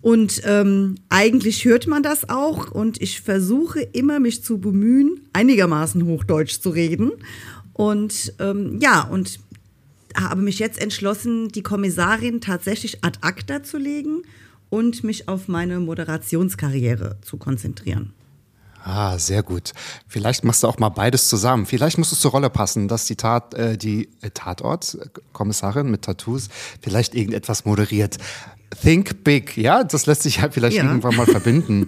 Und 0.00 0.42
ähm, 0.44 0.96
eigentlich 1.08 1.64
hört 1.64 1.88
man 1.88 2.02
das 2.02 2.28
auch 2.28 2.70
und 2.70 3.02
ich 3.02 3.20
versuche 3.20 3.80
immer, 3.80 4.20
mich 4.20 4.44
zu 4.44 4.58
bemühen, 4.60 5.20
einigermaßen 5.32 6.04
Hochdeutsch 6.04 6.60
zu 6.60 6.70
reden. 6.70 7.10
Und 7.72 8.34
ähm, 8.38 8.78
ja, 8.80 9.02
und 9.02 9.40
habe 10.16 10.42
mich 10.42 10.58
jetzt 10.58 10.80
entschlossen, 10.80 11.48
die 11.48 11.62
Kommissarin 11.62 12.40
tatsächlich 12.40 13.04
ad 13.04 13.18
acta 13.22 13.62
zu 13.62 13.78
legen 13.78 14.22
und 14.68 15.04
mich 15.04 15.28
auf 15.28 15.48
meine 15.48 15.80
Moderationskarriere 15.80 17.18
zu 17.22 17.36
konzentrieren. 17.36 18.12
Ah, 18.82 19.18
sehr 19.18 19.42
gut. 19.42 19.72
Vielleicht 20.08 20.42
machst 20.42 20.62
du 20.62 20.66
auch 20.66 20.78
mal 20.78 20.88
beides 20.88 21.28
zusammen. 21.28 21.66
Vielleicht 21.66 21.98
muss 21.98 22.12
es 22.12 22.20
zur 22.20 22.30
Rolle 22.30 22.48
passen, 22.48 22.88
dass 22.88 23.04
die 23.04 23.16
Tat, 23.16 23.52
äh, 23.54 23.76
die 23.76 24.08
äh, 24.22 24.30
Tatort-Kommissarin 24.30 25.90
mit 25.90 26.02
Tattoos 26.02 26.48
vielleicht 26.80 27.14
irgendetwas 27.14 27.66
moderiert. 27.66 28.16
Think 28.80 29.24
big, 29.24 29.56
ja, 29.56 29.82
das 29.84 30.06
lässt 30.06 30.22
sich 30.22 30.36
ja 30.36 30.48
vielleicht 30.50 30.76
ja. 30.76 30.84
irgendwann 30.84 31.16
mal 31.16 31.26
verbinden. 31.26 31.86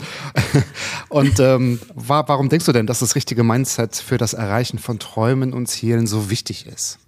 und 1.09 1.39
ähm, 1.39 1.79
war, 1.95 2.29
warum 2.29 2.49
denkst 2.49 2.67
du 2.67 2.73
denn, 2.73 2.87
dass 2.87 2.99
das 2.99 3.15
richtige 3.15 3.45
Mindset 3.45 3.97
für 3.97 4.19
das 4.19 4.35
Erreichen 4.35 4.79
von 4.79 4.99
Träumen 4.99 5.55
und 5.55 5.69
Zielen 5.69 6.07
so 6.07 6.29
wichtig 6.29 6.67
ist? 6.67 6.99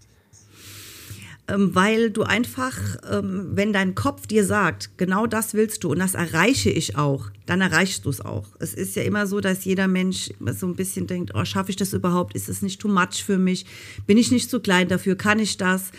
Ähm, 1.46 1.74
weil 1.74 2.10
du 2.10 2.22
einfach, 2.22 2.78
ähm, 3.10 3.50
wenn 3.52 3.72
dein 3.72 3.94
Kopf 3.94 4.26
dir 4.26 4.44
sagt, 4.44 4.96
genau 4.96 5.26
das 5.26 5.52
willst 5.54 5.84
du 5.84 5.90
und 5.90 5.98
das 5.98 6.14
erreiche 6.14 6.70
ich 6.70 6.96
auch, 6.96 7.30
dann 7.44 7.60
erreichst 7.60 8.06
du 8.06 8.10
es 8.10 8.22
auch. 8.22 8.46
Es 8.60 8.72
ist 8.72 8.96
ja 8.96 9.02
immer 9.02 9.26
so, 9.26 9.40
dass 9.40 9.64
jeder 9.64 9.86
Mensch 9.86 10.30
so 10.58 10.66
ein 10.66 10.74
bisschen 10.74 11.06
denkt, 11.06 11.32
oh, 11.34 11.44
schaffe 11.44 11.70
ich 11.70 11.76
das 11.76 11.92
überhaupt? 11.92 12.34
Ist 12.34 12.48
es 12.48 12.62
nicht 12.62 12.80
too 12.80 12.88
much 12.88 13.22
für 13.24 13.36
mich? 13.36 13.66
Bin 14.06 14.16
ich 14.16 14.30
nicht 14.30 14.48
zu 14.48 14.60
klein 14.60 14.88
dafür? 14.88 15.16
Kann 15.16 15.38
ich 15.38 15.58
das? 15.58 15.90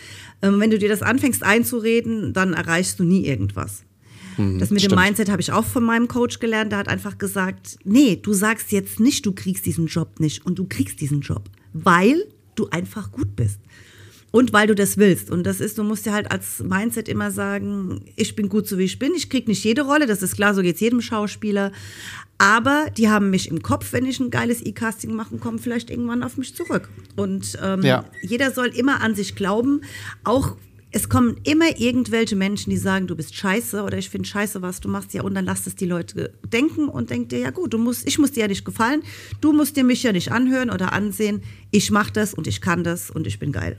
Ähm, 0.42 0.58
wenn 0.58 0.70
du 0.70 0.78
dir 0.78 0.88
das 0.88 1.02
anfängst 1.02 1.44
einzureden, 1.44 2.32
dann 2.32 2.52
erreichst 2.52 2.98
du 2.98 3.04
nie 3.04 3.24
irgendwas. 3.24 3.84
Hm, 4.34 4.58
das 4.58 4.70
mit 4.70 4.80
Stimmt. 4.80 4.92
dem 4.92 5.04
Mindset 5.04 5.30
habe 5.30 5.40
ich 5.40 5.52
auch 5.52 5.64
von 5.64 5.84
meinem 5.84 6.08
Coach 6.08 6.40
gelernt. 6.40 6.72
Der 6.72 6.80
hat 6.80 6.88
einfach 6.88 7.18
gesagt, 7.18 7.78
nee, 7.84 8.16
du 8.16 8.32
sagst 8.32 8.72
jetzt 8.72 8.98
nicht, 8.98 9.24
du 9.24 9.32
kriegst 9.32 9.64
diesen 9.64 9.86
Job 9.86 10.18
nicht 10.18 10.44
und 10.44 10.58
du 10.58 10.66
kriegst 10.66 11.00
diesen 11.00 11.20
Job, 11.20 11.48
weil 11.72 12.24
du 12.56 12.68
einfach 12.70 13.12
gut 13.12 13.36
bist. 13.36 13.60
Und 14.32 14.52
weil 14.52 14.66
du 14.66 14.74
das 14.74 14.98
willst. 14.98 15.30
Und 15.30 15.44
das 15.44 15.60
ist, 15.60 15.78
du 15.78 15.82
musst 15.82 16.04
dir 16.04 16.12
halt 16.12 16.30
als 16.30 16.62
Mindset 16.62 17.08
immer 17.08 17.30
sagen, 17.30 18.02
ich 18.16 18.36
bin 18.36 18.48
gut 18.48 18.66
so 18.66 18.76
wie 18.76 18.84
ich 18.84 18.98
bin. 18.98 19.12
Ich 19.14 19.30
krieg 19.30 19.48
nicht 19.48 19.64
jede 19.64 19.82
Rolle, 19.82 20.06
das 20.06 20.22
ist 20.22 20.36
klar, 20.36 20.54
so 20.54 20.62
geht's 20.62 20.80
jedem 20.80 21.00
Schauspieler. 21.00 21.72
Aber 22.38 22.88
die 22.96 23.08
haben 23.08 23.30
mich 23.30 23.48
im 23.48 23.62
Kopf, 23.62 23.92
wenn 23.92 24.04
ich 24.04 24.20
ein 24.20 24.30
geiles 24.30 24.64
E-Casting 24.64 25.14
machen, 25.14 25.40
kommen 25.40 25.58
vielleicht 25.58 25.90
irgendwann 25.90 26.22
auf 26.22 26.36
mich 26.36 26.54
zurück. 26.54 26.88
Und 27.14 27.58
ähm, 27.62 27.82
ja. 27.82 28.04
jeder 28.20 28.50
soll 28.50 28.68
immer 28.68 29.00
an 29.00 29.14
sich 29.14 29.36
glauben, 29.36 29.80
auch 30.24 30.56
es 30.96 31.08
kommen 31.08 31.36
immer 31.44 31.78
irgendwelche 31.78 32.36
Menschen, 32.36 32.70
die 32.70 32.76
sagen, 32.76 33.06
du 33.06 33.16
bist 33.16 33.34
scheiße 33.34 33.82
oder 33.82 33.98
ich 33.98 34.08
finde 34.08 34.26
scheiße, 34.28 34.62
was 34.62 34.80
du 34.80 34.88
machst. 34.88 35.12
Ja, 35.14 35.22
und 35.22 35.34
dann 35.34 35.44
lass 35.44 35.66
es 35.66 35.74
die 35.76 35.84
Leute 35.84 36.32
denken 36.50 36.88
und 36.88 37.10
denk 37.10 37.28
dir, 37.28 37.38
ja 37.38 37.50
gut, 37.50 37.74
du 37.74 37.78
musst, 37.78 38.06
ich 38.06 38.18
muss 38.18 38.32
dir 38.32 38.40
ja 38.40 38.48
nicht 38.48 38.64
gefallen, 38.64 39.02
du 39.40 39.52
musst 39.52 39.76
dir 39.76 39.84
mich 39.84 40.02
ja 40.02 40.12
nicht 40.12 40.32
anhören 40.32 40.70
oder 40.70 40.92
ansehen. 40.92 41.42
Ich 41.70 41.90
mach 41.90 42.10
das 42.10 42.32
und 42.32 42.46
ich 42.46 42.60
kann 42.60 42.82
das 42.82 43.10
und 43.10 43.26
ich 43.26 43.38
bin 43.38 43.52
geil. 43.52 43.78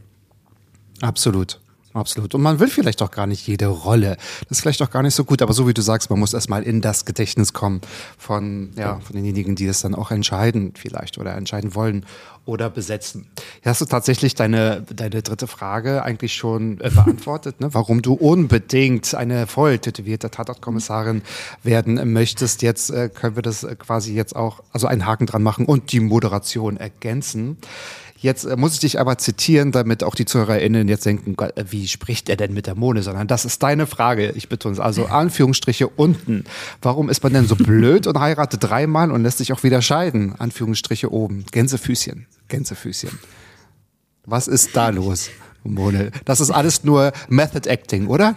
Absolut. 1.02 1.60
Absolut. 1.98 2.36
Und 2.36 2.42
man 2.42 2.60
will 2.60 2.68
vielleicht 2.68 3.02
auch 3.02 3.12
gar 3.12 3.26
nicht 3.26 3.48
jede 3.48 3.68
Rolle. 3.68 4.18
Das 4.42 4.58
ist 4.58 4.62
vielleicht 4.62 4.82
auch 4.84 4.92
gar 4.92 5.02
nicht 5.02 5.16
so 5.16 5.24
gut, 5.24 5.42
aber 5.42 5.54
so 5.54 5.68
wie 5.68 5.74
du 5.74 5.82
sagst, 5.82 6.10
man 6.10 6.20
muss 6.20 6.34
erstmal 6.34 6.64
in 6.64 6.82
das 6.82 7.06
Gedächtnis 7.06 7.54
kommen 7.54 7.82
von, 8.18 8.70
ja, 8.76 9.00
von 9.00 9.16
denjenigen, 9.16 9.56
die 9.56 9.66
es 9.66 9.82
dann 9.82 9.96
auch 9.96 10.12
entscheiden 10.12 10.74
vielleicht 10.76 11.18
oder 11.18 11.36
entscheiden 11.36 11.74
wollen 11.74 12.06
oder 12.46 12.70
besetzen. 12.70 13.28
Hier 13.62 13.72
hast 13.72 13.82
du 13.82 13.86
tatsächlich 13.86 14.36
deine, 14.36 14.84
deine 14.84 15.22
dritte 15.22 15.48
Frage 15.48 16.04
eigentlich 16.04 16.34
schon 16.36 16.80
äh, 16.82 16.90
beantwortet, 16.90 17.60
ne? 17.60 17.74
warum 17.74 18.02
du 18.02 18.14
unbedingt 18.14 19.14
eine 19.16 19.48
voll 19.48 19.80
tätowierte 19.80 20.30
Tatortkommissarin 20.30 21.24
werden 21.64 22.14
möchtest. 22.14 22.62
Jetzt 22.62 22.90
äh, 22.90 23.10
können 23.10 23.36
wir 23.36 23.44
das 23.44 23.68
quasi 23.80 24.14
jetzt 24.14 24.36
auch, 24.36 24.64
also 24.72 24.88
einen 24.88 25.06
Haken 25.06 25.26
dran 25.26 25.44
machen 25.44 25.66
und 25.66 25.92
die 25.92 26.00
Moderation 26.00 26.78
ergänzen. 26.78 27.58
Jetzt 28.20 28.46
äh, 28.46 28.58
muss 28.58 28.74
ich 28.74 28.80
dich 28.80 29.00
aber 29.00 29.18
zitieren, 29.18 29.72
damit 29.72 30.04
auch 30.04 30.16
die 30.16 30.26
ZuhörerInnen 30.26 30.88
jetzt 30.88 31.06
denken, 31.06 31.36
äh, 31.38 31.66
wie 31.70 31.88
spricht 31.88 32.30
er 32.30 32.36
denn 32.36 32.54
mit 32.54 32.66
der 32.66 32.76
Mone? 32.76 33.04
Sondern 33.04 33.28
das 33.28 33.46
ist 33.46 33.62
deine 33.62 33.86
Frage. 33.86 34.32
Ich 34.36 34.50
betone 34.50 34.74
es. 34.74 34.80
Also 34.80 35.06
Anführungsstriche 35.10 35.88
unten. 35.88 36.44
Warum 36.82 37.10
ist 37.10 37.24
man 37.24 37.34
denn 37.34 37.48
so 37.48 37.56
blöd 37.56 38.08
und 38.08 38.20
heiratet 38.20 38.64
dreimal 38.64 39.12
und 39.12 39.24
lässt 39.24 39.38
sich 39.38 39.54
auch 39.54 39.64
wieder 39.64 39.82
scheiden? 39.82 40.34
Anführungsstriche 40.38 41.12
oben. 41.12 41.46
Gänsefüßchen. 41.52 42.26
Gänsefüßchen. 42.48 43.20
Was 44.26 44.48
ist 44.48 44.76
da 44.76 44.90
los, 44.90 45.30
Mone? 45.64 46.12
Das 46.26 46.42
ist 46.42 46.52
alles 46.52 46.84
nur 46.84 47.14
Method 47.30 47.70
Acting, 47.70 48.08
oder? 48.08 48.36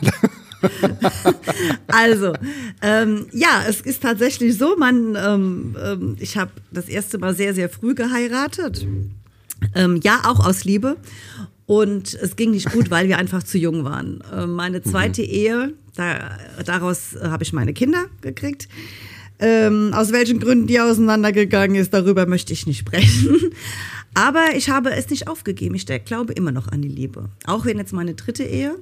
also, 1.88 2.34
ähm, 2.82 3.26
ja, 3.32 3.64
es 3.66 3.80
ist 3.80 4.02
tatsächlich 4.02 4.56
so, 4.56 4.76
man, 4.76 5.16
ähm, 5.16 5.76
ähm, 5.82 6.16
ich 6.20 6.36
habe 6.36 6.52
das 6.70 6.88
erste 6.88 7.18
Mal 7.18 7.34
sehr, 7.34 7.54
sehr 7.54 7.68
früh 7.68 7.94
geheiratet. 7.94 8.86
Ähm, 9.74 10.00
ja, 10.02 10.22
auch 10.24 10.44
aus 10.44 10.64
Liebe. 10.64 10.96
Und 11.66 12.14
es 12.14 12.34
ging 12.34 12.50
nicht 12.50 12.72
gut, 12.72 12.90
weil 12.90 13.06
wir 13.08 13.18
einfach 13.18 13.42
zu 13.42 13.56
jung 13.56 13.84
waren. 13.84 14.24
Ähm, 14.34 14.54
meine 14.54 14.82
zweite 14.82 15.22
mhm. 15.22 15.28
Ehe, 15.28 15.72
da, 15.94 16.36
daraus 16.64 17.16
habe 17.22 17.44
ich 17.44 17.52
meine 17.52 17.72
Kinder 17.72 18.06
gekriegt. 18.22 18.68
Ähm, 19.38 19.92
aus 19.94 20.12
welchen 20.12 20.38
Gründen 20.38 20.66
die 20.66 20.80
auseinandergegangen 20.80 21.76
ist, 21.76 21.94
darüber 21.94 22.26
möchte 22.26 22.52
ich 22.52 22.66
nicht 22.66 22.78
sprechen. 22.78 23.52
Aber 24.14 24.54
ich 24.54 24.68
habe 24.68 24.90
es 24.90 25.08
nicht 25.08 25.28
aufgegeben. 25.28 25.74
Ich 25.74 25.86
glaube 26.04 26.32
immer 26.32 26.52
noch 26.52 26.68
an 26.68 26.82
die 26.82 26.88
Liebe. 26.88 27.30
Auch 27.46 27.64
wenn 27.64 27.78
jetzt 27.78 27.92
meine 27.92 28.14
dritte 28.14 28.42
Ehe 28.42 28.76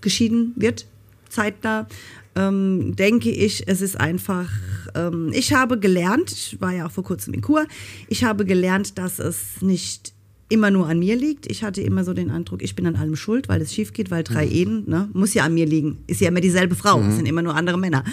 geschieden 0.00 0.52
wird, 0.56 0.86
zeitnah, 1.28 1.88
ähm, 2.36 2.94
denke 2.94 3.30
ich, 3.30 3.66
es 3.66 3.80
ist 3.80 3.98
einfach, 3.98 4.50
ähm, 4.94 5.30
ich 5.32 5.52
habe 5.54 5.78
gelernt, 5.78 6.30
ich 6.30 6.60
war 6.60 6.72
ja 6.72 6.86
auch 6.86 6.90
vor 6.90 7.04
kurzem 7.04 7.34
in 7.34 7.40
Kur, 7.40 7.66
ich 8.08 8.24
habe 8.24 8.44
gelernt, 8.44 8.98
dass 8.98 9.18
es 9.18 9.60
nicht 9.62 10.12
immer 10.48 10.70
nur 10.70 10.86
an 10.86 11.00
mir 11.00 11.16
liegt. 11.16 11.50
Ich 11.50 11.64
hatte 11.64 11.80
immer 11.80 12.04
so 12.04 12.12
den 12.12 12.30
Eindruck, 12.30 12.62
ich 12.62 12.76
bin 12.76 12.86
an 12.86 12.94
allem 12.94 13.16
schuld, 13.16 13.48
weil 13.48 13.60
es 13.60 13.74
schief 13.74 13.92
geht, 13.92 14.10
weil 14.10 14.22
drei 14.22 14.46
Ehen, 14.46 14.84
ne, 14.86 15.08
muss 15.12 15.34
ja 15.34 15.44
an 15.44 15.54
mir 15.54 15.66
liegen. 15.66 15.98
Ist 16.06 16.20
ja 16.20 16.28
immer 16.28 16.40
dieselbe 16.40 16.76
Frau, 16.76 17.00
es 17.00 17.16
sind 17.16 17.26
immer 17.26 17.42
nur 17.42 17.56
andere 17.56 17.78
Männer. 17.78 18.04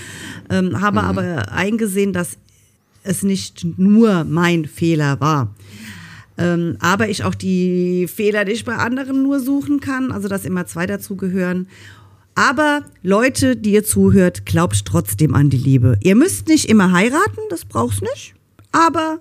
Ähm, 0.49 0.81
habe 0.81 1.03
aber 1.03 1.51
eingesehen, 1.51 2.11
dass 2.11 2.37
es 3.03 3.21
nicht 3.21 3.65
nur 3.77 4.23
mein 4.23 4.65
Fehler 4.65 5.19
war. 5.19 5.53
Ähm, 6.37 6.77
aber 6.79 7.09
ich 7.09 7.23
auch 7.23 7.35
die 7.35 8.07
Fehler, 8.07 8.45
die 8.45 8.53
ich 8.53 8.65
bei 8.65 8.77
anderen 8.77 9.21
nur 9.21 9.39
suchen 9.39 9.79
kann, 9.79 10.11
also 10.11 10.27
dass 10.27 10.45
immer 10.45 10.65
zwei 10.65 10.87
dazugehören. 10.87 11.67
Aber 12.35 12.83
Leute, 13.03 13.55
die 13.55 13.73
ihr 13.73 13.83
zuhört, 13.83 14.45
glaubt 14.45 14.85
trotzdem 14.85 15.35
an 15.35 15.49
die 15.49 15.57
Liebe. 15.57 15.97
Ihr 16.01 16.15
müsst 16.15 16.47
nicht 16.47 16.69
immer 16.69 16.91
heiraten, 16.91 17.41
das 17.49 17.65
braucht's 17.65 18.01
nicht. 18.01 18.33
Aber 18.71 19.19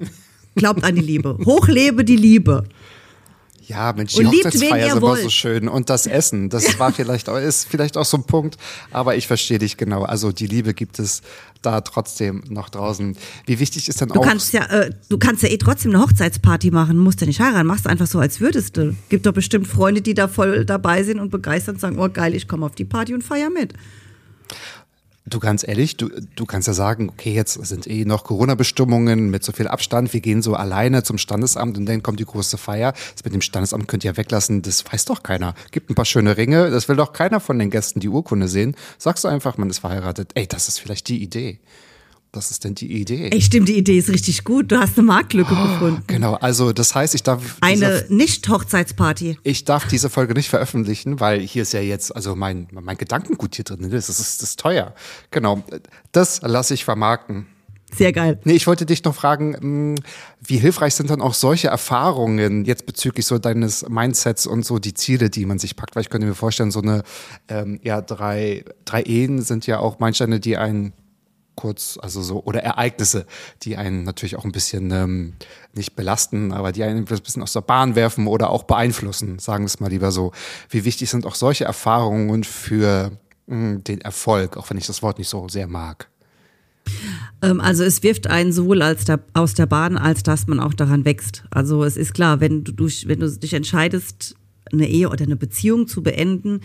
glaubt 0.54 0.82
an 0.84 0.94
die 0.94 1.02
Liebe. 1.02 1.36
Hochlebe 1.44 2.04
die 2.04 2.16
Liebe. 2.16 2.64
Ja, 3.66 3.92
Mensch, 3.92 4.14
die 4.14 4.20
Und 4.24 4.28
Hochzeitsfeier 4.28 4.88
ist 4.88 4.96
immer 4.96 5.16
so 5.16 5.28
schön. 5.28 5.68
Und 5.68 5.88
das 5.88 6.06
Essen, 6.06 6.48
das 6.48 6.78
war 6.78 6.92
vielleicht 6.92 7.28
auch, 7.28 7.36
ist 7.36 7.68
vielleicht 7.68 7.96
auch 7.96 8.04
so 8.04 8.16
ein 8.16 8.24
Punkt. 8.24 8.56
Aber 8.90 9.14
ich 9.16 9.26
verstehe 9.26 9.58
dich 9.58 9.76
genau. 9.76 10.02
Also 10.02 10.32
die 10.32 10.46
Liebe 10.46 10.74
gibt 10.74 10.98
es 10.98 11.22
da 11.62 11.80
trotzdem 11.80 12.42
noch 12.48 12.68
draußen. 12.68 13.16
Wie 13.46 13.58
wichtig 13.60 13.88
ist 13.88 14.00
denn 14.00 14.08
Du 14.08 14.20
auch. 14.20 14.24
kannst 14.24 14.52
ja, 14.52 14.64
äh, 14.66 14.90
du 15.08 15.18
kannst 15.18 15.42
ja 15.42 15.48
eh 15.48 15.58
trotzdem 15.58 15.94
eine 15.94 16.02
Hochzeitsparty 16.02 16.70
machen, 16.72 16.98
musst 16.98 17.20
ja 17.20 17.26
nicht 17.26 17.40
heiraten, 17.40 17.66
machst 17.66 17.86
einfach 17.86 18.06
so, 18.06 18.18
als 18.18 18.40
würdest 18.40 18.76
du. 18.76 18.96
Gibt 19.08 19.26
doch 19.26 19.32
bestimmt 19.32 19.68
Freunde, 19.68 20.02
die 20.02 20.14
da 20.14 20.26
voll 20.28 20.64
dabei 20.64 21.04
sind 21.04 21.20
und 21.20 21.30
begeistert 21.30 21.76
und 21.76 21.80
sagen, 21.80 21.98
oh 21.98 22.08
geil, 22.08 22.34
ich 22.34 22.48
komme 22.48 22.66
auf 22.66 22.74
die 22.74 22.84
Party 22.84 23.14
und 23.14 23.22
feier 23.22 23.50
mit. 23.50 23.74
Du 25.24 25.38
ganz 25.38 25.66
ehrlich, 25.66 25.96
du, 25.96 26.08
du 26.34 26.46
kannst 26.46 26.66
ja 26.66 26.74
sagen, 26.74 27.08
okay, 27.08 27.32
jetzt 27.32 27.54
sind 27.64 27.86
eh 27.86 28.04
noch 28.04 28.24
Corona-Bestimmungen 28.24 29.30
mit 29.30 29.44
so 29.44 29.52
viel 29.52 29.68
Abstand. 29.68 30.12
Wir 30.12 30.20
gehen 30.20 30.42
so 30.42 30.56
alleine 30.56 31.04
zum 31.04 31.16
Standesamt 31.16 31.78
und 31.78 31.86
dann 31.86 32.02
kommt 32.02 32.18
die 32.18 32.24
große 32.24 32.58
Feier. 32.58 32.92
Das 33.14 33.24
mit 33.24 33.32
dem 33.32 33.40
Standesamt 33.40 33.86
könnt 33.86 34.02
ihr 34.02 34.16
weglassen. 34.16 34.62
Das 34.62 34.84
weiß 34.84 35.04
doch 35.04 35.22
keiner. 35.22 35.54
Gibt 35.70 35.90
ein 35.90 35.94
paar 35.94 36.06
schöne 36.06 36.36
Ringe. 36.36 36.70
Das 36.70 36.88
will 36.88 36.96
doch 36.96 37.12
keiner 37.12 37.38
von 37.38 37.58
den 37.60 37.70
Gästen 37.70 38.00
die 38.00 38.08
Urkunde 38.08 38.48
sehen. 38.48 38.74
Sagst 38.98 39.22
du 39.22 39.28
einfach, 39.28 39.58
man 39.58 39.70
ist 39.70 39.78
verheiratet. 39.78 40.32
Ey, 40.34 40.48
das 40.48 40.66
ist 40.66 40.80
vielleicht 40.80 41.06
die 41.06 41.22
Idee. 41.22 41.60
Das 42.34 42.50
ist 42.50 42.64
denn 42.64 42.74
die 42.74 42.90
Idee. 42.90 43.28
Ey, 43.30 43.42
stimmt, 43.42 43.68
die 43.68 43.76
Idee 43.76 43.98
ist 43.98 44.08
richtig 44.08 44.42
gut. 44.42 44.72
Du 44.72 44.78
hast 44.78 44.96
eine 44.96 45.06
Marktlücke 45.06 45.54
gefunden. 45.54 46.02
Genau, 46.06 46.32
also 46.36 46.72
das 46.72 46.94
heißt, 46.94 47.14
ich 47.14 47.22
darf 47.22 47.58
Eine 47.60 48.06
Nicht-Hochzeitsparty. 48.08 49.36
Ich 49.42 49.66
darf 49.66 49.86
diese 49.86 50.08
Folge 50.08 50.32
nicht 50.32 50.48
veröffentlichen, 50.48 51.20
weil 51.20 51.40
hier 51.40 51.60
ist 51.60 51.74
ja 51.74 51.80
jetzt, 51.80 52.16
also 52.16 52.34
mein, 52.34 52.68
mein 52.72 52.96
Gedankengut 52.96 53.54
hier 53.54 53.66
drin, 53.66 53.80
ne? 53.80 53.90
das 53.90 54.08
ist, 54.08 54.40
das 54.40 54.48
ist 54.48 54.60
teuer. 54.60 54.94
Genau, 55.30 55.62
das 56.12 56.40
lasse 56.40 56.72
ich 56.72 56.86
vermarkten. 56.86 57.48
Sehr 57.94 58.12
geil. 58.14 58.40
Nee, 58.44 58.54
ich 58.54 58.66
wollte 58.66 58.86
dich 58.86 59.04
noch 59.04 59.14
fragen, 59.14 59.92
mh, 59.92 60.00
wie 60.40 60.56
hilfreich 60.56 60.94
sind 60.94 61.10
dann 61.10 61.20
auch 61.20 61.34
solche 61.34 61.68
Erfahrungen 61.68 62.64
jetzt 62.64 62.86
bezüglich 62.86 63.26
so 63.26 63.38
deines 63.38 63.86
Mindsets 63.86 64.46
und 64.46 64.64
so 64.64 64.78
die 64.78 64.94
Ziele, 64.94 65.28
die 65.28 65.44
man 65.44 65.58
sich 65.58 65.76
packt? 65.76 65.94
Weil 65.94 66.00
ich 66.00 66.08
könnte 66.08 66.26
mir 66.26 66.34
vorstellen, 66.34 66.70
so 66.70 66.80
eine, 66.80 67.02
ähm, 67.48 67.78
ja, 67.82 68.00
drei, 68.00 68.64
drei 68.86 69.02
Ehen 69.02 69.42
sind 69.42 69.66
ja 69.66 69.80
auch 69.80 69.98
Meilensteine, 69.98 70.40
die 70.40 70.56
einen 70.56 70.94
kurz, 71.54 71.98
also 72.00 72.22
so, 72.22 72.42
oder 72.44 72.62
Ereignisse, 72.62 73.26
die 73.62 73.76
einen 73.76 74.04
natürlich 74.04 74.36
auch 74.36 74.44
ein 74.44 74.52
bisschen 74.52 74.90
ähm, 74.90 75.34
nicht 75.74 75.94
belasten, 75.96 76.52
aber 76.52 76.72
die 76.72 76.82
einen 76.82 76.98
ein 76.98 77.04
bisschen 77.04 77.42
aus 77.42 77.52
der 77.52 77.60
Bahn 77.60 77.94
werfen 77.94 78.26
oder 78.26 78.50
auch 78.50 78.64
beeinflussen, 78.64 79.38
sagen 79.38 79.64
wir 79.64 79.66
es 79.66 79.80
mal 79.80 79.90
lieber 79.90 80.12
so. 80.12 80.32
Wie 80.68 80.84
wichtig 80.84 81.10
sind 81.10 81.26
auch 81.26 81.34
solche 81.34 81.64
Erfahrungen 81.64 82.44
für 82.44 83.12
mh, 83.46 83.78
den 83.80 84.00
Erfolg, 84.00 84.56
auch 84.56 84.70
wenn 84.70 84.78
ich 84.78 84.86
das 84.86 85.02
Wort 85.02 85.18
nicht 85.18 85.28
so 85.28 85.48
sehr 85.48 85.66
mag? 85.66 86.08
Ähm, 87.42 87.60
also 87.60 87.84
es 87.84 88.02
wirft 88.02 88.26
einen 88.26 88.52
sowohl 88.52 88.82
als 88.82 89.04
der, 89.04 89.20
aus 89.34 89.54
der 89.54 89.66
Bahn, 89.66 89.96
als 89.96 90.22
dass 90.22 90.46
man 90.46 90.60
auch 90.60 90.74
daran 90.74 91.04
wächst. 91.04 91.44
Also 91.50 91.84
es 91.84 91.96
ist 91.96 92.14
klar, 92.14 92.40
wenn 92.40 92.64
du, 92.64 92.72
durch, 92.72 93.08
wenn 93.08 93.20
du 93.20 93.30
dich 93.30 93.54
entscheidest, 93.54 94.34
eine 94.72 94.88
Ehe 94.88 95.08
oder 95.08 95.24
eine 95.24 95.36
Beziehung 95.36 95.86
zu 95.86 96.02
beenden, 96.02 96.60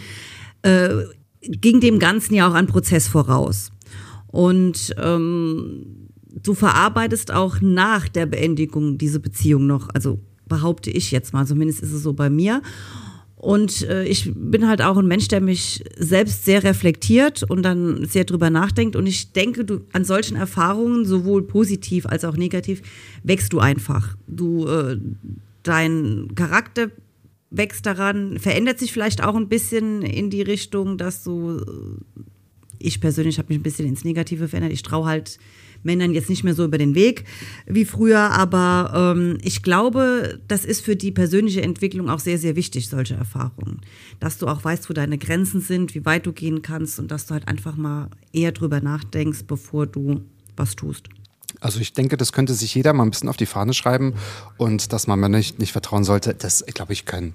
äh, 0.61 0.89
ging 1.41 1.81
dem 1.81 1.99
Ganzen 1.99 2.33
ja 2.33 2.49
auch 2.49 2.53
ein 2.53 2.67
Prozess 2.67 3.07
voraus. 3.07 3.71
Und 4.27 4.95
ähm, 4.97 6.09
du 6.43 6.53
verarbeitest 6.53 7.31
auch 7.31 7.61
nach 7.61 8.07
der 8.07 8.25
Beendigung 8.25 8.97
diese 8.97 9.19
Beziehung 9.19 9.67
noch. 9.67 9.89
Also 9.93 10.19
behaupte 10.47 10.89
ich 10.89 11.11
jetzt 11.11 11.33
mal, 11.33 11.45
zumindest 11.45 11.81
ist 11.81 11.91
es 11.91 12.03
so 12.03 12.13
bei 12.13 12.29
mir. 12.29 12.61
Und 13.35 13.83
äh, 13.83 14.03
ich 14.05 14.31
bin 14.35 14.67
halt 14.67 14.81
auch 14.81 14.97
ein 14.97 15.05
Mensch, 15.05 15.27
der 15.27 15.41
mich 15.41 15.83
selbst 15.95 16.43
sehr 16.43 16.63
reflektiert 16.63 17.43
und 17.43 17.61
dann 17.61 18.03
sehr 18.05 18.23
drüber 18.23 18.49
nachdenkt. 18.49 18.95
Und 18.95 19.05
ich 19.05 19.31
denke, 19.31 19.63
du 19.63 19.81
an 19.93 20.03
solchen 20.03 20.35
Erfahrungen, 20.35 21.05
sowohl 21.05 21.43
positiv 21.43 22.07
als 22.07 22.25
auch 22.25 22.35
negativ, 22.35 22.81
wächst 23.23 23.53
du 23.53 23.59
einfach. 23.59 24.15
Du, 24.25 24.65
äh, 24.65 24.97
dein 25.61 26.29
Charakter 26.33 26.89
wächst 27.51 27.85
daran, 27.85 28.39
verändert 28.39 28.79
sich 28.79 28.91
vielleicht 28.91 29.23
auch 29.23 29.35
ein 29.35 29.49
bisschen 29.49 30.01
in 30.01 30.31
die 30.31 30.41
Richtung, 30.41 30.97
dass 30.97 31.23
du, 31.23 31.59
äh, 31.59 32.21
ich 32.79 33.01
persönlich 33.01 33.37
habe 33.37 33.49
mich 33.49 33.59
ein 33.59 33.63
bisschen 33.63 33.87
ins 33.87 34.03
Negative 34.03 34.47
verändert. 34.47 34.73
Ich 34.73 34.83
traue 34.83 35.05
halt 35.05 35.39
Männern 35.83 36.13
jetzt 36.13 36.29
nicht 36.29 36.43
mehr 36.43 36.53
so 36.53 36.65
über 36.65 36.77
den 36.77 36.95
Weg 36.95 37.25
wie 37.65 37.85
früher, 37.85 38.31
aber 38.31 39.13
ähm, 39.15 39.37
ich 39.41 39.63
glaube, 39.63 40.39
das 40.47 40.65
ist 40.65 40.83
für 40.83 40.95
die 40.95 41.11
persönliche 41.11 41.61
Entwicklung 41.61 42.09
auch 42.09 42.19
sehr, 42.19 42.37
sehr 42.37 42.55
wichtig, 42.55 42.89
solche 42.89 43.15
Erfahrungen. 43.15 43.81
Dass 44.19 44.37
du 44.37 44.47
auch 44.47 44.63
weißt, 44.63 44.89
wo 44.89 44.93
deine 44.93 45.17
Grenzen 45.17 45.61
sind, 45.61 45.95
wie 45.95 46.05
weit 46.05 46.25
du 46.25 46.33
gehen 46.33 46.61
kannst 46.61 46.99
und 46.99 47.11
dass 47.11 47.25
du 47.25 47.33
halt 47.33 47.47
einfach 47.47 47.75
mal 47.75 48.09
eher 48.33 48.51
drüber 48.51 48.81
nachdenkst, 48.81 49.43
bevor 49.47 49.87
du 49.87 50.21
was 50.55 50.75
tust. 50.75 51.09
Also 51.59 51.79
ich 51.79 51.93
denke, 51.93 52.17
das 52.17 52.33
könnte 52.33 52.53
sich 52.53 52.75
jeder 52.75 52.93
mal 52.93 53.03
ein 53.03 53.11
bisschen 53.11 53.29
auf 53.29 53.37
die 53.37 53.45
Fahne 53.45 53.73
schreiben 53.73 54.13
und 54.57 54.93
dass 54.93 55.07
man 55.07 55.19
mir 55.19 55.29
nicht, 55.29 55.59
nicht 55.59 55.71
vertrauen 55.71 56.03
sollte, 56.03 56.35
das, 56.35 56.63
glaube 56.73 56.93
ich, 56.93 57.05
können, 57.05 57.33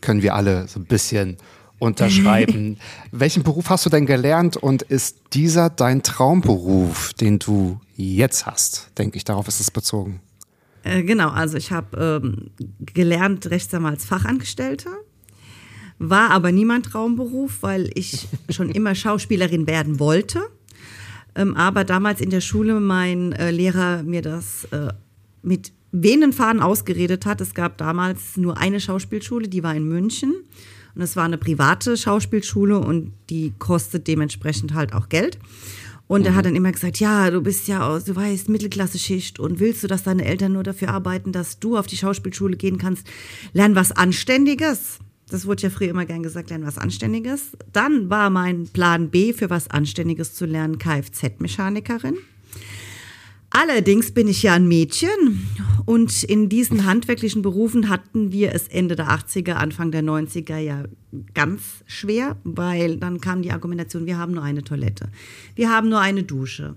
können 0.00 0.22
wir 0.22 0.34
alle 0.34 0.66
so 0.66 0.80
ein 0.80 0.86
bisschen 0.86 1.36
unterschreiben. 1.80 2.76
Welchen 3.10 3.42
Beruf 3.42 3.70
hast 3.70 3.86
du 3.86 3.90
denn 3.90 4.06
gelernt 4.06 4.56
und 4.56 4.82
ist 4.82 5.18
dieser 5.32 5.70
dein 5.70 6.04
Traumberuf, 6.04 7.12
den 7.14 7.40
du 7.40 7.80
jetzt 7.96 8.46
hast? 8.46 8.90
Denke 8.98 9.16
ich, 9.16 9.24
darauf 9.24 9.48
ist 9.48 9.58
es 9.58 9.70
bezogen. 9.72 10.20
Äh, 10.84 11.02
genau, 11.02 11.30
also 11.30 11.56
ich 11.56 11.72
habe 11.72 12.22
ähm, 12.22 12.50
gelernt 12.80 13.50
Rechtsanwaltsfachangestellte, 13.50 14.90
war 15.98 16.30
aber 16.30 16.52
nie 16.52 16.64
mein 16.64 16.82
Traumberuf, 16.82 17.58
weil 17.62 17.90
ich 17.94 18.28
schon 18.50 18.70
immer 18.70 18.94
Schauspielerin 18.94 19.66
werden 19.66 19.98
wollte. 19.98 20.42
Ähm, 21.34 21.56
aber 21.56 21.84
damals 21.84 22.20
in 22.20 22.30
der 22.30 22.40
Schule 22.40 22.78
mein 22.80 23.32
äh, 23.32 23.50
Lehrer 23.50 24.02
mir 24.02 24.22
das 24.22 24.64
äh, 24.72 24.92
mit 25.42 25.72
wehenden 25.92 26.32
Faden 26.32 26.60
ausgeredet 26.60 27.24
hat. 27.24 27.40
Es 27.40 27.54
gab 27.54 27.78
damals 27.78 28.36
nur 28.36 28.58
eine 28.58 28.80
Schauspielschule, 28.80 29.48
die 29.48 29.62
war 29.62 29.74
in 29.74 29.88
München. 29.88 30.34
Und 31.00 31.04
es 31.04 31.16
war 31.16 31.24
eine 31.24 31.38
private 31.38 31.96
Schauspielschule 31.96 32.78
und 32.78 33.14
die 33.30 33.54
kostet 33.58 34.06
dementsprechend 34.06 34.74
halt 34.74 34.92
auch 34.92 35.08
Geld. 35.08 35.38
Und 36.06 36.26
er 36.26 36.34
hat 36.34 36.44
dann 36.44 36.54
immer 36.54 36.70
gesagt, 36.72 37.00
ja, 37.00 37.30
du 37.30 37.40
bist 37.40 37.68
ja 37.68 37.88
aus, 37.88 38.04
du 38.04 38.14
weißt, 38.14 38.50
Mittelklasse-Schicht 38.50 39.40
und 39.40 39.60
willst 39.60 39.82
du, 39.82 39.86
dass 39.86 40.02
deine 40.02 40.26
Eltern 40.26 40.52
nur 40.52 40.62
dafür 40.62 40.90
arbeiten, 40.90 41.32
dass 41.32 41.58
du 41.58 41.78
auf 41.78 41.86
die 41.86 41.96
Schauspielschule 41.96 42.58
gehen 42.58 42.76
kannst? 42.76 43.06
Lern 43.54 43.76
was 43.76 43.92
Anständiges. 43.92 44.98
Das 45.30 45.46
wurde 45.46 45.62
ja 45.62 45.70
früher 45.70 45.88
immer 45.88 46.04
gern 46.04 46.22
gesagt, 46.22 46.50
lern 46.50 46.66
was 46.66 46.76
Anständiges. 46.76 47.52
Dann 47.72 48.10
war 48.10 48.28
mein 48.28 48.68
Plan 48.68 49.08
B 49.08 49.32
für 49.32 49.48
was 49.48 49.70
Anständiges 49.70 50.34
zu 50.34 50.44
lernen, 50.44 50.76
Kfz-Mechanikerin. 50.76 52.18
Allerdings 53.52 54.12
bin 54.12 54.28
ich 54.28 54.44
ja 54.44 54.54
ein 54.54 54.68
Mädchen 54.68 55.48
und 55.84 56.22
in 56.22 56.48
diesen 56.48 56.84
handwerklichen 56.84 57.42
Berufen 57.42 57.88
hatten 57.88 58.30
wir 58.30 58.54
es 58.54 58.68
Ende 58.68 58.94
der 58.94 59.08
80er, 59.08 59.54
Anfang 59.54 59.90
der 59.90 60.04
90er 60.04 60.58
ja 60.58 60.84
ganz 61.34 61.82
schwer, 61.86 62.36
weil 62.44 62.96
dann 62.98 63.20
kam 63.20 63.42
die 63.42 63.50
Argumentation, 63.50 64.06
wir 64.06 64.18
haben 64.18 64.34
nur 64.34 64.44
eine 64.44 64.62
Toilette, 64.62 65.10
wir 65.56 65.68
haben 65.68 65.88
nur 65.88 65.98
eine 66.00 66.22
Dusche. 66.22 66.76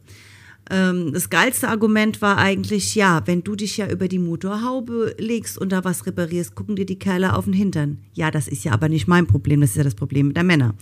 Ähm, 0.71 1.13
das 1.13 1.29
geilste 1.29 1.67
Argument 1.67 2.23
war 2.23 2.39
eigentlich, 2.39 2.95
ja, 2.95 3.21
wenn 3.25 3.43
du 3.43 3.55
dich 3.55 3.77
ja 3.77 3.87
über 3.87 4.07
die 4.07 4.17
Motorhaube 4.17 5.15
legst 5.19 5.59
und 5.59 5.71
da 5.71 5.83
was 5.83 6.07
reparierst, 6.07 6.55
gucken 6.55 6.75
dir 6.75 6.87
die 6.87 6.97
Kerle 6.97 7.35
auf 7.35 7.45
den 7.45 7.53
Hintern. 7.53 7.99
Ja, 8.13 8.31
das 8.31 8.47
ist 8.47 8.63
ja 8.63 8.71
aber 8.71 8.89
nicht 8.89 9.07
mein 9.07 9.27
Problem, 9.27 9.61
das 9.61 9.71
ist 9.71 9.77
ja 9.77 9.83
das 9.83 9.95
Problem 9.95 10.33
der 10.33 10.43
Männer. 10.43 10.73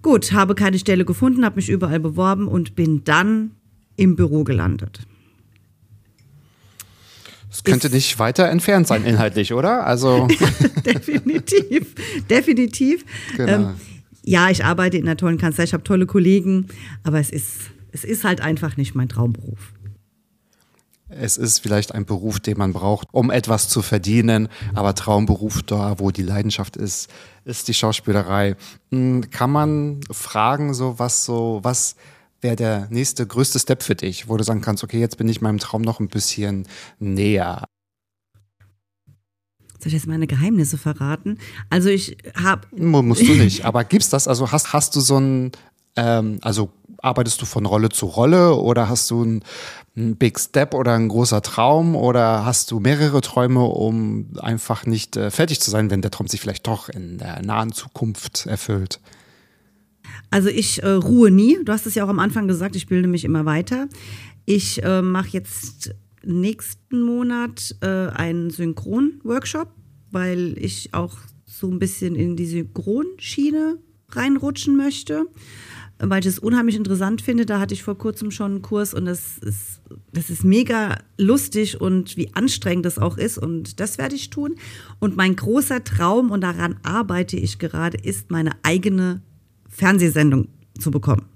Gut, 0.00 0.32
habe 0.32 0.56
keine 0.56 0.80
Stelle 0.80 1.04
gefunden, 1.04 1.44
habe 1.44 1.56
mich 1.56 1.68
überall 1.68 2.00
beworben 2.00 2.48
und 2.48 2.74
bin 2.74 3.04
dann 3.04 3.52
im 3.94 4.16
Büro 4.16 4.42
gelandet. 4.42 5.06
Es 7.52 7.64
könnte 7.64 7.90
nicht 7.90 8.18
weiter 8.18 8.48
entfernt 8.48 8.86
sein 8.86 9.04
inhaltlich, 9.04 9.52
oder? 9.52 9.86
Also 9.86 10.26
definitiv, 10.86 11.94
definitiv. 12.30 13.04
Genau. 13.36 13.52
Ähm, 13.52 13.74
ja, 14.24 14.48
ich 14.48 14.64
arbeite 14.64 14.96
in 14.96 15.06
einer 15.06 15.18
tollen 15.18 15.36
Kanzlei, 15.36 15.64
ich 15.64 15.74
habe 15.74 15.84
tolle 15.84 16.06
Kollegen, 16.06 16.68
aber 17.02 17.20
es 17.20 17.28
ist, 17.28 17.50
es 17.92 18.04
ist 18.04 18.24
halt 18.24 18.40
einfach 18.40 18.78
nicht 18.78 18.94
mein 18.94 19.08
Traumberuf. 19.08 19.72
es 21.10 21.36
ist 21.36 21.58
vielleicht 21.58 21.94
ein 21.94 22.06
Beruf, 22.06 22.40
den 22.40 22.56
man 22.56 22.72
braucht, 22.72 23.08
um 23.12 23.30
etwas 23.30 23.68
zu 23.68 23.82
verdienen, 23.82 24.48
aber 24.74 24.94
Traumberuf 24.94 25.62
da, 25.62 25.98
wo 25.98 26.10
die 26.10 26.22
Leidenschaft 26.22 26.78
ist, 26.78 27.10
ist 27.44 27.68
die 27.68 27.74
Schauspielerei. 27.74 28.56
Hm, 28.90 29.30
kann 29.30 29.50
man 29.50 30.00
fragen, 30.10 30.72
so 30.72 30.98
was 30.98 31.26
so, 31.26 31.60
was 31.62 31.96
wäre 32.42 32.56
der 32.56 32.88
nächste 32.90 33.26
größte 33.26 33.58
Step 33.58 33.82
für 33.82 33.94
dich, 33.94 34.28
wo 34.28 34.36
du 34.36 34.44
sagen 34.44 34.60
kannst, 34.60 34.84
okay, 34.84 35.00
jetzt 35.00 35.16
bin 35.16 35.28
ich 35.28 35.40
meinem 35.40 35.58
Traum 35.58 35.82
noch 35.82 36.00
ein 36.00 36.08
bisschen 36.08 36.66
näher. 36.98 37.64
Soll 39.78 39.88
ich 39.88 39.94
jetzt 39.94 40.06
meine 40.06 40.26
Geheimnisse 40.26 40.78
verraten? 40.78 41.38
Also 41.70 41.88
ich 41.88 42.16
habe. 42.36 42.68
Musst 42.76 43.22
du 43.22 43.34
nicht, 43.34 43.64
aber 43.64 43.84
gibt's 43.84 44.10
das? 44.10 44.28
Also 44.28 44.52
hast, 44.52 44.72
hast 44.72 44.94
du 44.94 45.00
so 45.00 45.18
ein, 45.18 45.52
ähm, 45.96 46.38
also 46.42 46.70
arbeitest 46.98 47.42
du 47.42 47.46
von 47.46 47.66
Rolle 47.66 47.88
zu 47.88 48.06
Rolle 48.06 48.54
oder 48.54 48.88
hast 48.88 49.10
du 49.10 49.24
ein, 49.24 49.44
ein 49.96 50.16
Big 50.16 50.38
Step 50.38 50.74
oder 50.74 50.94
ein 50.94 51.08
großer 51.08 51.42
Traum 51.42 51.96
oder 51.96 52.44
hast 52.44 52.70
du 52.70 52.78
mehrere 52.78 53.20
Träume, 53.22 53.64
um 53.64 54.28
einfach 54.38 54.86
nicht 54.86 55.16
äh, 55.16 55.32
fertig 55.32 55.60
zu 55.60 55.70
sein, 55.70 55.90
wenn 55.90 56.00
der 56.00 56.12
Traum 56.12 56.28
sich 56.28 56.40
vielleicht 56.40 56.66
doch 56.68 56.88
in 56.88 57.18
der 57.18 57.42
nahen 57.42 57.72
Zukunft 57.72 58.46
erfüllt? 58.46 59.00
Also 60.32 60.48
ich 60.48 60.82
äh, 60.82 60.88
ruhe 60.88 61.30
nie. 61.30 61.58
Du 61.62 61.72
hast 61.72 61.86
es 61.86 61.94
ja 61.94 62.04
auch 62.04 62.08
am 62.08 62.18
Anfang 62.18 62.48
gesagt, 62.48 62.74
ich 62.74 62.86
bilde 62.86 63.06
mich 63.06 63.24
immer 63.24 63.44
weiter. 63.44 63.88
Ich 64.46 64.82
äh, 64.82 65.02
mache 65.02 65.28
jetzt 65.28 65.94
nächsten 66.24 67.02
Monat 67.02 67.76
äh, 67.82 67.86
einen 67.86 68.48
Synchron-Workshop, 68.48 69.68
weil 70.10 70.56
ich 70.58 70.94
auch 70.94 71.18
so 71.44 71.70
ein 71.70 71.78
bisschen 71.78 72.16
in 72.16 72.36
die 72.36 72.46
Synchronschiene 72.46 73.76
reinrutschen 74.08 74.74
möchte, 74.74 75.26
weil 75.98 76.20
ich 76.20 76.26
es 76.26 76.38
unheimlich 76.38 76.76
interessant 76.76 77.20
finde. 77.20 77.44
Da 77.44 77.60
hatte 77.60 77.74
ich 77.74 77.82
vor 77.82 77.98
kurzem 77.98 78.30
schon 78.30 78.52
einen 78.52 78.62
Kurs 78.62 78.94
und 78.94 79.04
das 79.04 79.36
ist, 79.36 79.82
das 80.14 80.30
ist 80.30 80.44
mega 80.44 80.96
lustig 81.18 81.78
und 81.78 82.16
wie 82.16 82.32
anstrengend 82.32 82.86
das 82.86 82.98
auch 82.98 83.18
ist 83.18 83.36
und 83.36 83.80
das 83.80 83.98
werde 83.98 84.14
ich 84.14 84.30
tun. 84.30 84.54
Und 84.98 85.14
mein 85.14 85.36
großer 85.36 85.84
Traum, 85.84 86.30
und 86.30 86.40
daran 86.40 86.76
arbeite 86.82 87.36
ich 87.36 87.58
gerade, 87.58 87.98
ist 87.98 88.30
meine 88.30 88.52
eigene 88.62 89.20
Fernsehsendung 89.72 90.48
zu 90.78 90.90
bekommen. 90.90 91.26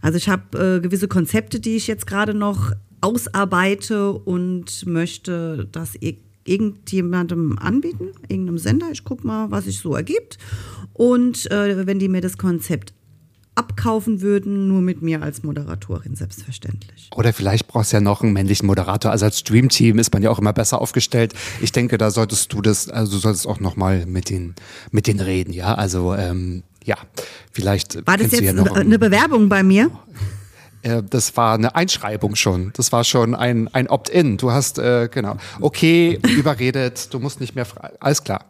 Also 0.00 0.18
ich 0.18 0.28
habe 0.28 0.76
äh, 0.76 0.80
gewisse 0.80 1.08
Konzepte, 1.08 1.60
die 1.60 1.76
ich 1.76 1.86
jetzt 1.86 2.06
gerade 2.06 2.34
noch 2.34 2.72
ausarbeite 3.00 4.12
und 4.12 4.86
möchte 4.86 5.68
das 5.72 5.96
irgendjemandem 6.44 7.58
anbieten, 7.58 8.08
irgendeinem 8.28 8.58
Sender. 8.58 8.90
Ich 8.92 9.04
gucke 9.04 9.26
mal, 9.26 9.50
was 9.50 9.64
sich 9.64 9.78
so 9.78 9.94
ergibt. 9.94 10.38
Und 10.92 11.50
äh, 11.50 11.86
wenn 11.86 11.98
die 11.98 12.08
mir 12.08 12.20
das 12.20 12.38
Konzept 12.38 12.92
abkaufen 13.54 14.20
würden, 14.20 14.68
nur 14.68 14.80
mit 14.80 15.02
mir 15.02 15.20
als 15.20 15.42
Moderatorin, 15.42 16.14
selbstverständlich. 16.14 17.10
Oder 17.16 17.32
vielleicht 17.32 17.66
brauchst 17.66 17.92
du 17.92 17.96
ja 17.96 18.00
noch 18.00 18.22
einen 18.22 18.32
männlichen 18.32 18.66
Moderator. 18.66 19.10
Also 19.10 19.24
als 19.24 19.40
Stream-Team 19.40 19.98
ist 19.98 20.12
man 20.12 20.22
ja 20.22 20.30
auch 20.30 20.38
immer 20.38 20.52
besser 20.52 20.80
aufgestellt. 20.80 21.34
Ich 21.60 21.72
denke, 21.72 21.98
da 21.98 22.12
solltest 22.12 22.52
du 22.52 22.62
das, 22.62 22.88
also 22.88 23.12
du 23.12 23.18
solltest 23.18 23.48
auch 23.48 23.58
nochmal 23.58 24.06
mit 24.06 24.30
den, 24.30 24.54
mit 24.92 25.08
denen 25.08 25.18
reden, 25.18 25.52
ja. 25.52 25.74
Also 25.74 26.14
ähm, 26.14 26.62
ja, 26.84 26.96
vielleicht. 27.52 28.06
War 28.06 28.16
das 28.16 28.32
jetzt 28.32 28.42
ja 28.42 28.52
eine 28.52 28.98
Bewerbung 28.98 29.48
bei 29.48 29.62
mir? 29.62 29.90
Äh, 30.82 31.02
das 31.08 31.36
war 31.36 31.54
eine 31.54 31.74
Einschreibung 31.74 32.36
schon. 32.36 32.72
Das 32.76 32.92
war 32.92 33.04
schon 33.04 33.34
ein, 33.34 33.68
ein 33.74 33.88
Opt-in. 33.88 34.36
Du 34.36 34.50
hast, 34.50 34.78
äh, 34.78 35.08
genau, 35.12 35.36
okay, 35.60 36.18
überredet, 36.36 37.12
du 37.12 37.18
musst 37.18 37.40
nicht 37.40 37.54
mehr 37.54 37.64
fragen. 37.64 37.96
Alles 38.00 38.22
klar. 38.24 38.44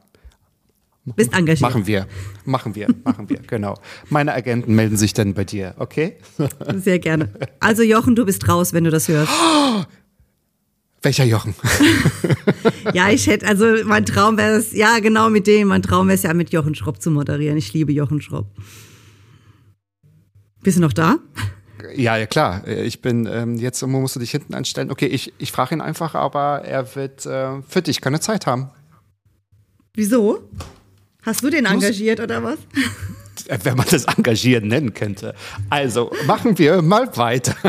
Bist 1.17 1.33
engagiert. 1.33 1.62
Machen 1.62 1.87
wir, 1.87 2.07
machen 2.45 2.75
wir, 2.75 2.88
machen 3.03 3.31
wir, 3.31 3.38
genau. 3.38 3.79
Meine 4.11 4.35
Agenten 4.35 4.75
melden 4.75 4.99
sich 4.99 5.14
dann 5.14 5.33
bei 5.33 5.45
dir, 5.45 5.75
okay? 5.79 6.19
Sehr 6.77 6.99
gerne. 6.99 7.31
Also 7.61 7.83
Jochen, 7.83 8.14
du 8.14 8.27
bist 8.27 8.47
raus, 8.47 8.75
wenn 8.75 8.85
du 8.85 8.91
das 8.91 9.09
hörst. 9.09 9.33
Welcher 11.03 11.25
Jochen? 11.25 11.55
ja, 12.93 13.09
ich 13.11 13.27
hätte, 13.29 13.47
also 13.47 13.67
mein 13.85 14.05
Traum 14.05 14.37
wäre 14.37 14.57
es, 14.57 14.73
ja 14.73 14.99
genau 14.99 15.31
mit 15.31 15.47
dem, 15.47 15.69
mein 15.69 15.83
Traum 15.83 16.09
wäre 16.09 16.17
es 16.17 16.23
ja 16.25 16.35
mit 16.35 16.51
Jochen 16.53 16.75
Schropp 16.75 17.01
zu 17.01 17.11
moderieren. 17.11 17.57
Ich 17.57 17.73
liebe 17.73 17.93
Jochen 17.93 18.21
Schropp. 18.21 18.47
Bist 20.63 20.79
du 20.79 20.83
noch 20.83 20.93
da? 20.93 21.19
Ja, 21.95 22.17
ja 22.17 22.27
klar. 22.27 22.67
Ich 22.67 23.01
bin 23.01 23.27
ähm, 23.27 23.57
jetzt 23.57 23.81
musst 23.87 24.17
du 24.17 24.21
dich 24.21 24.33
hinten 24.33 24.55
anstellen. 24.55 24.91
Okay, 24.91 25.07
ich, 25.07 25.33
ich 25.39 25.53
frage 25.53 25.75
ihn 25.75 25.81
einfach, 25.81 26.15
aber 26.15 26.63
er 26.65 26.95
wird 26.97 27.25
äh, 27.27 27.63
für 27.63 27.83
dich 27.83 28.01
keine 28.01 28.19
Zeit 28.19 28.47
haben. 28.47 28.71
Wieso? 29.95 30.49
Hast 31.23 31.43
du 31.43 31.51
den 31.51 31.67
engagiert 31.67 32.21
oder 32.21 32.43
was? 32.43 32.59
Wenn 33.62 33.77
man 33.77 33.87
das 33.90 34.05
engagieren 34.05 34.68
nennen 34.68 34.94
könnte. 34.94 35.35
Also 35.70 36.11
machen 36.27 36.59
wir 36.59 36.83
mal 36.83 37.16
weiter. 37.16 37.55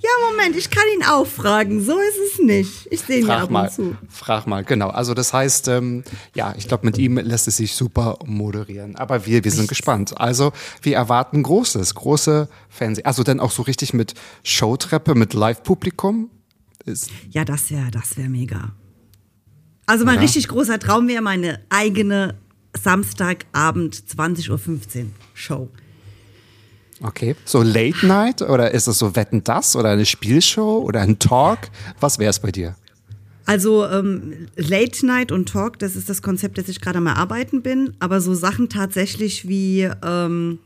Ja, 0.00 0.10
Moment, 0.30 0.56
ich 0.56 0.70
kann 0.70 0.84
ihn 0.96 1.04
auch 1.04 1.26
fragen. 1.26 1.82
So 1.82 1.98
ist 1.98 2.18
es 2.32 2.38
nicht. 2.44 2.86
Ich 2.90 3.00
sehe 3.00 3.20
ihn 3.20 3.30
ab 3.30 3.50
mal, 3.50 3.64
und 3.64 3.72
zu. 3.72 3.96
Frag 4.08 4.46
mal, 4.46 4.62
genau. 4.62 4.88
Also 4.90 5.12
das 5.12 5.32
heißt, 5.32 5.68
ähm, 5.68 6.04
ja, 6.34 6.54
ich 6.56 6.68
glaube, 6.68 6.86
mit 6.86 6.98
ihm 6.98 7.18
lässt 7.18 7.48
es 7.48 7.56
sich 7.56 7.74
super 7.74 8.18
moderieren. 8.24 8.94
Aber 8.96 9.26
wir, 9.26 9.42
wir 9.42 9.50
sind 9.50 9.62
Nichts. 9.62 9.70
gespannt. 9.70 10.20
Also 10.20 10.52
wir 10.82 10.94
erwarten 10.94 11.42
Großes, 11.42 11.96
große 11.96 12.48
Fernsehen. 12.68 13.06
Also 13.06 13.24
dann 13.24 13.40
auch 13.40 13.50
so 13.50 13.62
richtig 13.62 13.92
mit 13.92 14.14
Showtreppe, 14.44 15.16
mit 15.16 15.34
Live-Publikum. 15.34 16.30
Ja, 17.30 17.44
das 17.44 17.70
wäre 17.70 17.90
das 17.90 18.16
wär 18.16 18.28
mega. 18.28 18.72
Also 19.84 20.04
mein 20.04 20.16
ja. 20.16 20.20
richtig 20.22 20.48
großer 20.48 20.78
Traum 20.78 21.08
wäre 21.08 21.22
meine 21.22 21.60
eigene 21.70 22.38
Samstagabend 22.76 23.94
20.15 23.94 24.50
Uhr 24.50 25.06
Show. 25.34 25.68
Okay. 27.00 27.36
So 27.44 27.62
Late 27.62 28.06
Night 28.06 28.42
oder 28.42 28.72
ist 28.72 28.86
es 28.86 28.98
so 28.98 29.14
Wetten 29.14 29.44
das 29.44 29.76
oder 29.76 29.90
eine 29.90 30.06
Spielshow 30.06 30.78
oder 30.78 31.00
ein 31.00 31.18
Talk? 31.18 31.58
Was 32.00 32.18
wäre 32.18 32.30
es 32.30 32.40
bei 32.40 32.50
dir? 32.50 32.76
Also 33.46 33.86
ähm, 33.86 34.48
Late 34.56 35.06
Night 35.06 35.32
und 35.32 35.48
Talk, 35.48 35.78
das 35.78 35.96
ist 35.96 36.10
das 36.10 36.20
Konzept, 36.20 36.58
das 36.58 36.68
ich 36.68 36.80
gerade 36.80 36.98
am 36.98 37.06
Erarbeiten 37.06 37.62
bin. 37.62 37.94
Aber 37.98 38.20
so 38.20 38.34
Sachen 38.34 38.68
tatsächlich 38.68 39.48
wie, 39.48 39.88
ähm, 40.04 40.58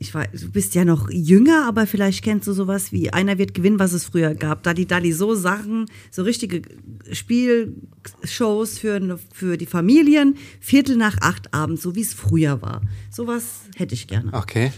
ich 0.00 0.14
weiß, 0.14 0.28
du 0.32 0.50
bist 0.52 0.76
ja 0.76 0.84
noch 0.84 1.10
jünger, 1.10 1.66
aber 1.66 1.86
vielleicht 1.86 2.22
kennst 2.22 2.46
du 2.46 2.52
sowas 2.52 2.92
wie 2.92 3.12
Einer 3.12 3.36
wird 3.36 3.52
gewinnen, 3.52 3.80
was 3.80 3.92
es 3.92 4.04
früher 4.04 4.34
gab. 4.34 4.62
Da 4.62 4.72
die 4.72 4.86
Dali 4.86 5.12
so 5.12 5.34
Sachen, 5.34 5.86
so 6.12 6.22
richtige 6.22 6.62
Spielshows 7.10 8.78
für, 8.78 9.18
für 9.32 9.56
die 9.56 9.66
Familien, 9.66 10.36
Viertel 10.60 10.96
nach 10.96 11.16
acht 11.20 11.52
abends, 11.52 11.82
so 11.82 11.96
wie 11.96 12.02
es 12.02 12.14
früher 12.14 12.62
war. 12.62 12.82
Sowas 13.10 13.62
hätte 13.76 13.94
ich 13.94 14.06
gerne. 14.06 14.32
Okay. 14.32 14.72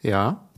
Ja. 0.00 0.48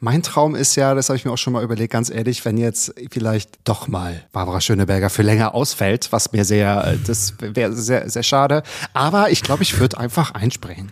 Mein 0.00 0.22
Traum 0.24 0.56
ist 0.56 0.74
ja, 0.76 0.94
das 0.94 1.08
habe 1.08 1.16
ich 1.16 1.24
mir 1.24 1.32
auch 1.32 1.38
schon 1.38 1.52
mal 1.52 1.62
überlegt, 1.62 1.92
ganz 1.92 2.10
ehrlich, 2.10 2.44
wenn 2.44 2.56
jetzt 2.56 2.94
vielleicht 3.10 3.58
doch 3.64 3.86
mal 3.86 4.24
Barbara 4.32 4.60
Schöneberger 4.60 5.10
für 5.10 5.22
länger 5.22 5.54
ausfällt, 5.54 6.10
was 6.10 6.32
mir 6.32 6.44
sehr, 6.44 6.84
äh, 6.84 6.98
das 7.06 7.34
wäre 7.40 7.72
sehr, 7.72 8.10
sehr 8.10 8.22
schade. 8.24 8.64
Aber 8.94 9.30
ich 9.30 9.42
glaube, 9.42 9.62
ich 9.62 9.78
würde 9.78 9.98
einfach 9.98 10.32
einspringen. 10.32 10.90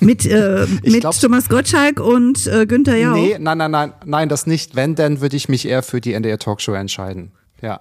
Mit, 0.00 0.26
äh, 0.26 0.66
mit 0.82 1.00
glaub, 1.00 1.18
Thomas 1.18 1.48
Gottschalk 1.48 2.00
und 2.00 2.46
äh, 2.46 2.66
Günther 2.66 2.96
Jauch? 2.96 3.14
Nee, 3.14 3.36
nein, 3.38 3.58
nein, 3.58 3.70
nein, 3.70 3.92
nein, 4.04 4.28
das 4.28 4.46
nicht. 4.46 4.76
Wenn, 4.76 4.94
dann 4.94 5.20
würde 5.20 5.36
ich 5.36 5.48
mich 5.48 5.66
eher 5.66 5.82
für 5.82 6.00
die 6.00 6.12
NDR 6.12 6.38
Talkshow 6.38 6.72
entscheiden. 6.72 7.32
Ja. 7.62 7.80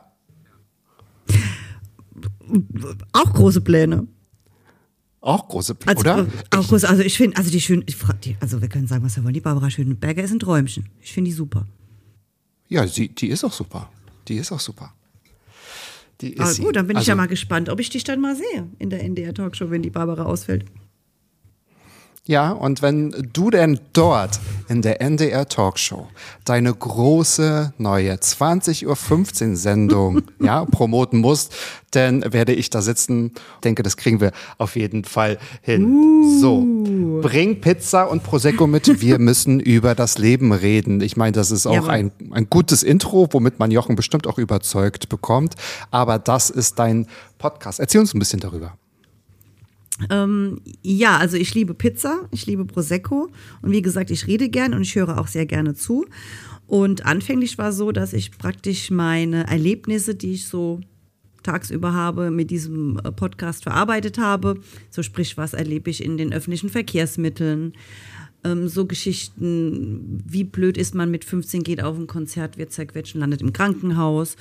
Auch 3.12 3.34
große 3.34 3.62
Pläne. 3.62 4.08
Auch 5.26 5.48
große, 5.48 5.76
also, 5.88 6.00
oder? 6.02 6.20
Äh, 6.20 6.58
auch 6.58 6.68
große, 6.68 6.88
also 6.88 7.02
ich 7.02 7.18
finde, 7.18 7.38
also 7.38 7.50
die 7.50 7.60
schön, 7.60 7.84
also 8.40 8.62
wir 8.62 8.70
können 8.70 8.86
sagen, 8.86 9.04
was 9.04 9.16
wir 9.16 9.24
wollen. 9.24 9.34
Die 9.34 9.42
Barbara 9.42 9.72
Schöneberger 9.72 10.24
ist 10.24 10.32
ein 10.32 10.40
Träumchen. 10.40 10.88
Ich 11.02 11.14
finde 11.14 11.30
die 11.30 11.36
super. 11.36 11.66
Ja, 12.68 12.86
sie, 12.86 13.10
die 13.10 13.30
ist 13.30 13.44
auch 13.44 13.52
super. 13.52 13.90
Die 14.28 14.36
ist 14.36 14.52
auch 14.52 14.60
super. 14.60 14.94
Die 16.22 16.34
ist 16.34 16.40
Aber 16.40 16.68
gut, 16.68 16.76
dann 16.76 16.88
bin 16.88 16.96
also, 16.96 17.04
ich 17.04 17.08
ja 17.08 17.14
also 17.14 17.24
mal 17.24 17.28
gespannt, 17.28 17.70
ob 17.70 17.80
ich 17.80 17.90
dich 17.90 18.04
dann 18.04 18.22
mal 18.22 18.36
sehe 18.36 18.68
in 18.78 18.92
der 18.92 19.04
NDR 19.04 19.34
Talkshow, 19.34 19.72
wenn 19.72 19.82
die 19.82 19.90
Barbara 19.90 20.24
ausfällt. 20.24 20.66
Ja, 22.28 22.52
und 22.54 22.82
wenn 22.82 23.30
du 23.34 23.52
denn 23.52 23.80
dort 23.94 24.40
in 24.68 24.82
der 24.82 25.00
NDR 25.00 25.48
Talkshow 25.48 26.08
deine 26.44 26.74
große 26.74 27.74
neue 27.78 28.14
20.15 28.14 29.50
Uhr 29.52 29.56
Sendung 29.56 30.24
ja, 30.40 30.66
promoten 30.66 31.20
musst, 31.20 31.54
dann 31.92 32.34
werde 32.34 32.54
ich 32.54 32.72
da 32.72 32.82
sitzen. 32.82 33.32
Denke, 33.64 33.84
das 33.84 33.96
kriegen 33.96 34.22
wir 34.22 34.32
auf 34.58 34.76
jeden 34.76 35.04
Fall 35.04 35.38
hin. 35.62 35.86
Uh. 35.86 36.40
So, 36.40 37.22
bring 37.22 37.62
Pizza 37.62 38.10
und 38.10 38.24
Prosecco 38.24 38.66
mit. 38.66 39.02
Wir 39.02 39.20
müssen 39.20 39.60
über 39.60 39.94
das 39.94 40.18
Leben 40.18 40.52
reden. 40.52 41.02
Ich 41.02 41.18
meine, 41.18 41.34
das 41.34 41.52
ist 41.52 41.68
auch 41.68 41.88
ein, 41.88 42.12
ein 42.32 42.50
gutes 42.50 42.82
Intro, 42.82 43.30
womit 43.34 43.60
man 43.60 43.70
Jochen 43.70 43.96
bestimmt 43.96 44.26
auch 44.26 44.40
überzeugt 44.40 45.10
bekommt. 45.10 45.54
Aber 45.92 46.18
das 46.18 46.50
ist 46.50 46.80
dein 46.80 47.06
Podcast. 47.38 47.80
Erzähl 47.80 48.02
uns 48.02 48.16
ein 48.16 48.20
bisschen 48.20 48.40
darüber. 48.40 48.74
Ähm, 50.10 50.60
ja, 50.82 51.18
also 51.18 51.38
ich 51.38 51.54
liebe 51.54 51.74
Pizza, 51.74 52.28
ich 52.32 52.46
liebe 52.46 52.66
Prosecco 52.66 53.30
und 53.62 53.72
wie 53.72 53.82
gesagt, 53.82 54.12
ich 54.12 54.28
rede 54.28 54.50
gern 54.50 54.74
und 54.74 54.82
ich 54.82 54.96
höre 54.96 55.18
auch 55.18 55.28
sehr 55.28 55.46
gerne 55.46 55.74
zu. 55.74 56.06
Und 56.68 57.06
anfänglich 57.06 57.58
war 57.58 57.72
so, 57.72 57.92
dass 57.92 58.14
ich 58.14 58.32
praktisch 58.38 58.92
meine 58.92 59.48
Erlebnisse, 59.48 60.16
die 60.16 60.34
ich 60.34 60.48
so 60.48 60.82
tagsüber 61.44 61.94
habe, 61.94 62.32
mit 62.32 62.50
diesem 62.50 62.98
äh, 62.98 63.12
Podcast 63.12 63.64
verarbeitet 63.64 64.18
habe. 64.18 64.60
So 64.90 65.04
sprich, 65.04 65.38
was 65.38 65.54
erlebe 65.54 65.90
ich 65.90 66.04
in 66.04 66.18
den 66.18 66.34
öffentlichen 66.34 66.70
Verkehrsmitteln? 66.70 67.74
Ähm, 68.44 68.68
so 68.68 68.86
Geschichten, 68.86 70.24
wie 70.26 70.44
blöd 70.44 70.78
ist 70.78 70.96
man 70.96 71.12
mit 71.12 71.24
15, 71.24 71.64
geht 71.64 71.84
auf 71.84 71.98
ein 71.98 72.08
Konzert, 72.08 72.58
wird 72.58 72.74
zerquetscht 72.74 73.16
und 73.16 73.22
landet 73.22 73.42
im 73.42 73.54
Krankenhaus. 73.54 74.36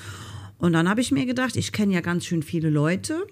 Und 0.58 0.72
dann 0.72 0.88
habe 0.88 1.02
ich 1.02 1.12
mir 1.12 1.26
gedacht, 1.26 1.56
ich 1.56 1.72
kenne 1.72 1.94
ja 1.94 2.00
ganz 2.00 2.24
schön 2.24 2.42
viele 2.42 2.70
Leute. 2.70 3.26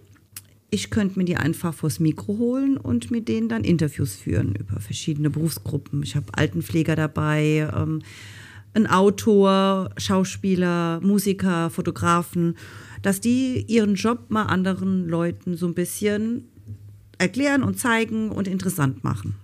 Ich 0.75 0.89
könnte 0.89 1.19
mir 1.19 1.27
die 1.27 1.37
einfach 1.37 1.75
vors 1.75 2.01
Mikro 2.01 2.39
holen 2.39 2.79
und 2.79 3.11
mit 3.11 3.29
denen 3.29 3.51
dann 3.51 3.63
Interviews 3.63 4.15
führen 4.17 4.55
über 4.55 4.81
verschiedene 4.81 5.29
Berufsgruppen. 5.29 6.03
Ich 6.03 6.17
habe 6.17 6.33
Altenpfleger 6.33 6.97
dabei, 6.97 7.71
ähm, 7.77 8.01
ein 8.73 8.87
Autor, 8.87 9.91
Schauspieler, 9.99 10.99
Musiker, 11.03 11.69
Fotografen, 11.69 12.57
dass 13.03 13.21
die 13.21 13.67
ihren 13.69 13.97
Job 13.97 14.31
mal 14.31 14.45
anderen 14.45 15.07
Leuten 15.07 15.59
so 15.59 15.67
ein 15.67 15.75
bisschen 15.75 16.49
erklären 17.19 17.65
und 17.65 17.79
zeigen 17.79 18.31
und 18.31 18.49
interessant 18.49 19.05
machen. 19.05 19.35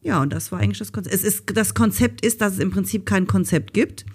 Ja, 0.00 0.22
und 0.22 0.32
das 0.32 0.52
war 0.52 0.60
eigentlich 0.60 0.78
das 0.78 0.90
Konzept. 0.90 1.14
Es 1.14 1.22
ist, 1.22 1.54
das 1.54 1.74
Konzept 1.74 2.24
ist, 2.24 2.40
dass 2.40 2.54
es 2.54 2.60
im 2.60 2.70
Prinzip 2.70 3.04
kein 3.04 3.26
Konzept 3.26 3.74
gibt. 3.74 4.06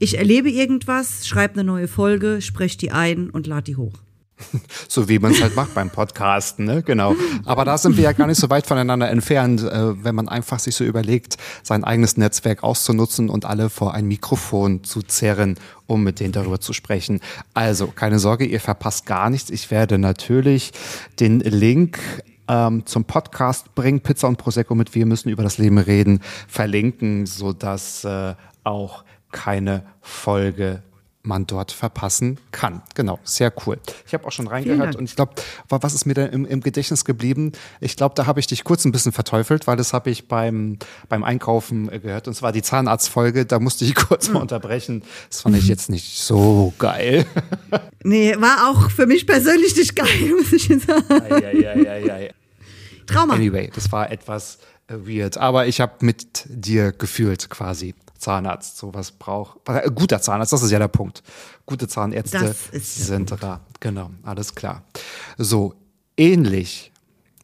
Ich 0.00 0.18
erlebe 0.18 0.50
irgendwas, 0.50 1.28
schreibe 1.28 1.54
eine 1.54 1.64
neue 1.64 1.86
Folge, 1.86 2.42
spreche 2.42 2.76
die 2.76 2.90
ein 2.90 3.30
und 3.30 3.46
lade 3.46 3.66
die 3.66 3.76
hoch. 3.76 4.02
So 4.88 5.08
wie 5.08 5.18
man 5.18 5.32
es 5.32 5.42
halt 5.42 5.54
macht 5.54 5.74
beim 5.74 5.90
Podcasten, 5.90 6.64
ne? 6.64 6.82
Genau. 6.82 7.14
Aber 7.44 7.64
da 7.64 7.78
sind 7.78 7.96
wir 7.96 8.04
ja 8.04 8.12
gar 8.12 8.26
nicht 8.26 8.40
so 8.40 8.50
weit 8.50 8.66
voneinander 8.66 9.08
entfernt, 9.08 9.62
äh, 9.62 10.04
wenn 10.04 10.14
man 10.14 10.28
einfach 10.28 10.58
sich 10.58 10.74
so 10.74 10.84
überlegt, 10.84 11.36
sein 11.62 11.84
eigenes 11.84 12.16
Netzwerk 12.16 12.62
auszunutzen 12.62 13.28
und 13.28 13.44
alle 13.44 13.70
vor 13.70 13.94
ein 13.94 14.06
Mikrofon 14.06 14.84
zu 14.84 15.02
zerren, 15.02 15.56
um 15.86 16.02
mit 16.02 16.20
denen 16.20 16.32
darüber 16.32 16.60
zu 16.60 16.72
sprechen. 16.72 17.20
Also, 17.54 17.88
keine 17.88 18.18
Sorge, 18.18 18.44
ihr 18.44 18.60
verpasst 18.60 19.06
gar 19.06 19.30
nichts. 19.30 19.50
Ich 19.50 19.70
werde 19.70 19.98
natürlich 19.98 20.72
den 21.18 21.40
Link 21.40 21.98
ähm, 22.48 22.84
zum 22.86 23.04
Podcast 23.04 23.74
Bring 23.74 24.00
Pizza 24.00 24.28
und 24.28 24.36
Prosecco 24.36 24.74
mit 24.74 24.94
Wir 24.94 25.06
müssen 25.06 25.28
über 25.28 25.42
das 25.42 25.58
Leben 25.58 25.78
reden 25.78 26.20
verlinken, 26.48 27.26
sodass 27.26 28.04
äh, 28.04 28.34
auch 28.64 29.04
keine 29.30 29.84
Folge 30.00 30.82
man 31.22 31.46
dort 31.46 31.70
verpassen 31.70 32.38
kann. 32.50 32.82
Genau, 32.94 33.18
sehr 33.24 33.52
cool. 33.66 33.78
Ich 34.06 34.14
habe 34.14 34.26
auch 34.26 34.32
schon 34.32 34.46
reingehört 34.46 34.96
und 34.96 35.04
ich 35.04 35.16
glaube, 35.16 35.34
was 35.68 35.92
ist 35.92 36.06
mir 36.06 36.14
da 36.14 36.24
im, 36.24 36.46
im 36.46 36.60
Gedächtnis 36.60 37.04
geblieben? 37.04 37.52
Ich 37.80 37.96
glaube, 37.96 38.14
da 38.14 38.26
habe 38.26 38.40
ich 38.40 38.46
dich 38.46 38.64
kurz 38.64 38.84
ein 38.84 38.92
bisschen 38.92 39.12
verteufelt, 39.12 39.66
weil 39.66 39.76
das 39.76 39.92
habe 39.92 40.10
ich 40.10 40.28
beim, 40.28 40.78
beim 41.08 41.22
Einkaufen 41.22 41.92
äh, 41.92 41.98
gehört 41.98 42.26
und 42.26 42.34
zwar 42.34 42.52
die 42.52 42.62
Zahnarztfolge, 42.62 43.44
da 43.44 43.58
musste 43.58 43.84
ich 43.84 43.94
kurz 44.08 44.30
mal 44.30 44.40
unterbrechen. 44.40 45.02
Das 45.28 45.42
fand 45.42 45.56
ich 45.56 45.68
jetzt 45.68 45.90
nicht 45.90 46.18
so 46.18 46.72
geil. 46.78 47.26
Nee, 48.02 48.34
war 48.38 48.70
auch 48.70 48.90
für 48.90 49.06
mich 49.06 49.26
persönlich 49.26 49.76
nicht 49.76 49.94
geil, 49.94 50.32
muss 50.38 50.52
ich 50.54 50.68
jetzt 50.68 50.86
sagen. 50.86 51.04
Ei, 51.10 51.66
ei, 51.66 52.10
ei, 52.10 52.34
Trauma. 53.04 53.34
Anyway, 53.34 53.70
das 53.74 53.92
war 53.92 54.10
etwas 54.10 54.58
weird, 54.88 55.36
aber 55.36 55.66
ich 55.66 55.82
habe 55.82 56.04
mit 56.04 56.44
dir 56.48 56.92
gefühlt 56.92 57.50
quasi. 57.50 57.94
Zahnarzt 58.20 58.76
sowas 58.76 59.10
braucht. 59.12 59.68
Äh, 59.68 59.90
guter 59.94 60.20
Zahnarzt, 60.20 60.52
das 60.52 60.62
ist 60.62 60.70
ja 60.70 60.78
der 60.78 60.88
Punkt. 60.88 61.22
Gute 61.66 61.88
Zahnärzte 61.88 62.54
sind 62.72 63.32
da. 63.40 63.60
Genau, 63.80 64.10
alles 64.22 64.54
klar. 64.54 64.82
So, 65.38 65.74
ähnlich, 66.16 66.89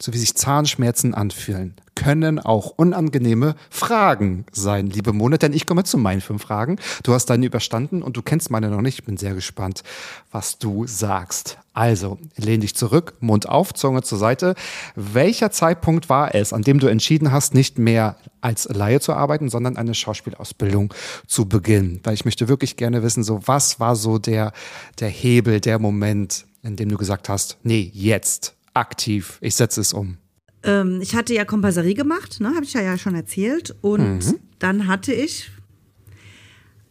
so 0.01 0.13
wie 0.13 0.19
sich 0.19 0.35
Zahnschmerzen 0.35 1.15
anfühlen, 1.15 1.75
können 1.97 2.39
auch 2.39 2.75
unangenehme 2.77 3.57
Fragen 3.71 4.45
sein, 4.53 4.87
liebe 4.87 5.13
Mona, 5.13 5.39
denn 5.39 5.55
ich 5.55 5.67
komme 5.67 5.83
zu 5.83 5.99
meinen 5.99 6.21
fünf 6.21 6.43
Fragen. 6.43 6.77
Du 7.03 7.15
hast 7.15 7.27
deine 7.27 7.47
überstanden 7.47 8.03
und 8.03 8.17
du 8.17 8.23
kennst 8.23 8.51
meine 8.51 8.69
noch 8.69 8.83
nicht. 8.83 9.01
Ich 9.01 9.05
bin 9.05 9.17
sehr 9.17 9.35
gespannt, 9.35 9.83
was 10.31 10.59
du 10.59 10.87
sagst. 10.87 11.59
Also, 11.73 12.19
lehn 12.37 12.61
dich 12.61 12.75
zurück, 12.75 13.15
Mund 13.21 13.49
auf, 13.49 13.75
Zunge 13.75 14.03
zur 14.03 14.19
Seite. 14.19 14.55
Welcher 14.95 15.51
Zeitpunkt 15.51 16.09
war 16.09 16.35
es, 16.35 16.53
an 16.53 16.63
dem 16.63 16.79
du 16.79 16.87
entschieden 16.87 17.33
hast, 17.33 17.55
nicht 17.55 17.79
mehr 17.79 18.17
als 18.41 18.69
Laie 18.69 19.01
zu 19.01 19.13
arbeiten, 19.13 19.49
sondern 19.49 19.77
eine 19.77 19.95
Schauspielausbildung 19.95 20.93
zu 21.27 21.49
beginnen? 21.49 22.01
Weil 22.05 22.15
ich 22.15 22.25
möchte 22.25 22.49
wirklich 22.49 22.77
gerne 22.77 23.03
wissen, 23.03 23.25
so 23.25 23.41
was 23.47 23.81
war 23.81 23.97
so 23.97 24.19
der, 24.19 24.53
der 25.01 25.09
Hebel, 25.09 25.61
der 25.61 25.79
Moment, 25.79 26.47
in 26.63 26.77
dem 26.77 26.89
du 26.89 26.97
gesagt 26.97 27.29
hast, 27.29 27.59
nee, 27.63 27.91
jetzt, 27.93 28.56
aktiv, 28.77 29.39
ich 29.41 29.55
setze 29.55 29.81
es 29.81 29.93
um. 29.93 30.19
Ähm, 30.63 31.01
ich 31.01 31.15
hatte 31.15 31.35
ja 31.35 31.45
Kompasserie 31.45 31.95
gemacht, 31.95 32.41
ne, 32.41 32.49
habe 32.55 32.65
ich 32.65 32.73
ja, 32.73 32.99
schon 32.99 33.15
erzählt. 33.15 33.75
Und 33.81 34.27
mhm. 34.27 34.35
dann 34.59 34.87
hatte 34.87 35.13
ich 35.13 35.51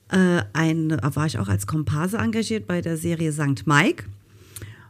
äh, 0.09 0.41
ein, 0.53 0.97
war 1.01 1.25
ich 1.25 1.39
auch 1.39 1.47
als 1.47 1.67
Komparse 1.67 2.17
engagiert 2.17 2.67
bei 2.67 2.81
der 2.81 2.97
Serie 2.97 3.31
St. 3.31 3.65
Mike. 3.65 4.05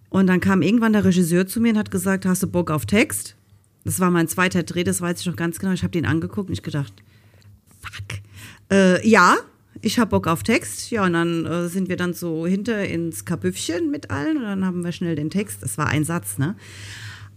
Und 0.09 0.27
dann 0.27 0.39
kam 0.39 0.61
irgendwann 0.61 0.93
der 0.93 1.03
Regisseur 1.03 1.45
zu 1.47 1.59
mir 1.59 1.73
und 1.73 1.77
hat 1.77 1.91
gesagt, 1.91 2.25
hast 2.25 2.43
du 2.43 2.47
Bock 2.47 2.71
auf 2.71 2.85
Text? 2.85 3.35
Das 3.83 3.99
war 3.99 4.09
mein 4.11 4.27
zweiter 4.27 4.63
Dreh, 4.63 4.83
das 4.83 5.01
weiß 5.01 5.19
ich 5.19 5.25
noch 5.25 5.35
ganz 5.35 5.59
genau. 5.59 5.73
Ich 5.73 5.83
habe 5.83 5.91
den 5.91 6.05
angeguckt 6.05 6.49
und 6.49 6.53
ich 6.53 6.63
gedacht, 6.63 6.93
fuck. 7.81 8.19
Äh, 8.71 9.07
ja, 9.07 9.37
ich 9.85 9.99
habe 9.99 10.09
Bock 10.09 10.27
auf 10.27 10.41
Text. 10.41 10.89
Ja, 10.89 11.05
und 11.05 11.13
dann 11.13 11.45
äh, 11.45 11.67
sind 11.69 11.89
wir 11.89 11.95
dann 11.95 12.13
so 12.13 12.47
hinter 12.47 12.83
ins 12.85 13.23
Kapüffchen 13.23 13.91
mit 13.91 14.09
allen 14.09 14.37
und 14.37 14.43
dann 14.43 14.65
haben 14.65 14.83
wir 14.83 14.91
schnell 14.91 15.15
den 15.15 15.29
Text. 15.29 15.61
Das 15.61 15.77
war 15.77 15.87
ein 15.87 16.03
Satz, 16.03 16.37
ne? 16.39 16.55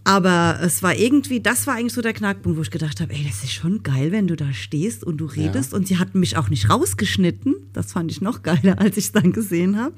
Aber 0.03 0.59
es 0.63 0.81
war 0.81 0.95
irgendwie, 0.95 1.41
das 1.41 1.67
war 1.67 1.75
eigentlich 1.75 1.93
so 1.93 2.01
der 2.01 2.13
Knackpunkt, 2.13 2.57
wo 2.57 2.61
ich 2.63 2.71
gedacht 2.71 3.01
habe, 3.01 3.13
ey, 3.13 3.23
das 3.27 3.43
ist 3.43 3.51
schon 3.51 3.83
geil, 3.83 4.11
wenn 4.11 4.27
du 4.27 4.35
da 4.35 4.51
stehst 4.53 5.03
und 5.03 5.17
du 5.17 5.25
redest. 5.25 5.73
Ja. 5.73 5.77
Und 5.77 5.87
sie 5.87 5.99
hatten 5.99 6.19
mich 6.19 6.37
auch 6.37 6.49
nicht 6.49 6.69
rausgeschnitten. 6.69 7.55
Das 7.73 7.91
fand 7.91 8.09
ich 8.09 8.19
noch 8.19 8.41
geiler, 8.41 8.79
als 8.79 8.97
ich 8.97 9.05
es 9.05 9.11
dann 9.11 9.31
gesehen 9.31 9.77
habe. 9.77 9.93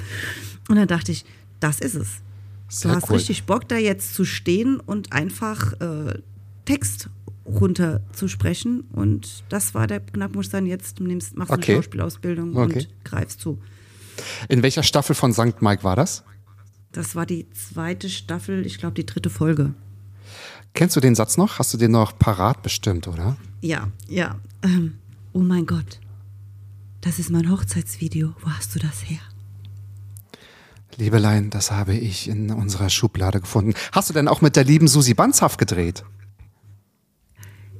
Und 0.67 0.75
dann 0.75 0.87
dachte 0.87 1.13
ich, 1.13 1.23
das 1.61 1.79
ist 1.79 1.95
es. 1.95 2.09
Sehr 2.67 2.91
du 2.91 2.97
hast 2.97 3.09
cool. 3.09 3.15
richtig 3.15 3.43
Bock, 3.43 3.69
da 3.69 3.77
jetzt 3.77 4.13
zu 4.13 4.25
stehen 4.25 4.79
und 4.81 5.13
einfach 5.13 5.79
äh, 5.79 6.19
Text 6.65 7.09
runterzusprechen. 7.45 8.81
Und 8.91 9.43
das 9.49 9.73
war 9.73 9.87
der 9.87 9.99
Knackpunkt, 9.99 10.53
dann 10.53 10.65
jetzt 10.65 10.99
nimmst, 10.99 11.37
machst 11.37 11.51
okay. 11.51 11.73
eine 11.73 11.83
Schauspielausbildung 11.83 12.55
okay. 12.55 12.73
und 12.73 13.03
greifst 13.03 13.39
zu. 13.39 13.59
In 14.49 14.63
welcher 14.63 14.83
Staffel 14.83 15.15
von 15.15 15.33
St. 15.33 15.61
Mike 15.61 15.83
war 15.83 15.95
das? 15.95 16.23
Das 16.91 17.15
war 17.15 17.25
die 17.25 17.49
zweite 17.51 18.09
Staffel, 18.09 18.65
ich 18.65 18.77
glaube 18.77 18.95
die 18.95 19.05
dritte 19.05 19.29
Folge. 19.29 19.73
Kennst 20.73 20.95
du 20.95 20.99
den 20.99 21.15
Satz 21.15 21.37
noch? 21.37 21.59
Hast 21.59 21.73
du 21.73 21.77
den 21.77 21.91
noch 21.91 22.17
parat 22.17 22.61
bestimmt, 22.61 23.07
oder? 23.07 23.37
Ja, 23.61 23.89
ja. 24.07 24.39
Ähm, 24.61 24.95
oh 25.33 25.39
mein 25.39 25.65
Gott. 25.65 25.99
Das 27.01 27.19
ist 27.19 27.29
mein 27.29 27.49
Hochzeitsvideo. 27.49 28.33
Wo 28.41 28.49
hast 28.51 28.75
du 28.75 28.79
das 28.79 29.09
her? 29.09 29.19
Liebelein, 30.97 31.49
das 31.49 31.71
habe 31.71 31.93
ich 31.93 32.27
in 32.27 32.51
unserer 32.51 32.89
Schublade 32.89 33.41
gefunden. 33.41 33.73
Hast 33.91 34.09
du 34.09 34.13
denn 34.13 34.27
auch 34.27 34.41
mit 34.41 34.55
der 34.55 34.63
lieben 34.63 34.87
Susi 34.87 35.13
Banzhaft 35.13 35.57
gedreht? 35.57 36.03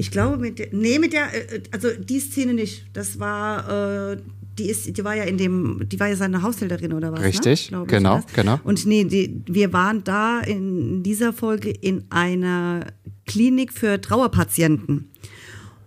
Ich 0.02 0.10
glaube 0.10 0.38
mit 0.38 0.58
der, 0.58 0.70
nee, 0.72 0.98
mit 0.98 1.14
der, 1.14 1.28
äh, 1.32 1.62
also 1.70 1.90
die 1.92 2.20
Szene 2.20 2.56
nicht. 2.56 2.86
Das 2.94 3.20
war, 3.20 4.14
äh, 4.14 4.18
die 4.58 4.68
ist, 4.68 4.98
die 4.98 5.04
war 5.04 5.16
ja 5.16 5.26
in 5.26 5.38
dem, 5.38 5.88
die 5.88 6.00
war 6.00 6.08
ja 6.08 6.16
seine 6.16 6.42
Haushälterin 6.42 6.94
oder 6.94 7.12
was? 7.12 7.20
Ne? 7.20 7.26
Richtig, 7.28 7.70
ne? 7.70 7.84
genau, 7.86 8.18
ich, 8.28 8.34
genau. 8.34 8.60
Und 8.64 8.88
nee, 8.88 9.04
die, 9.04 9.44
wir 9.46 9.72
waren 9.74 10.04
da 10.04 10.40
in 10.40 11.04
dieser 11.04 11.34
Folge 11.34 11.70
in 11.70 12.06
einer 12.10 12.88
Klinik 13.28 13.72
für 13.72 14.02
Trauerpatienten. 14.02 15.12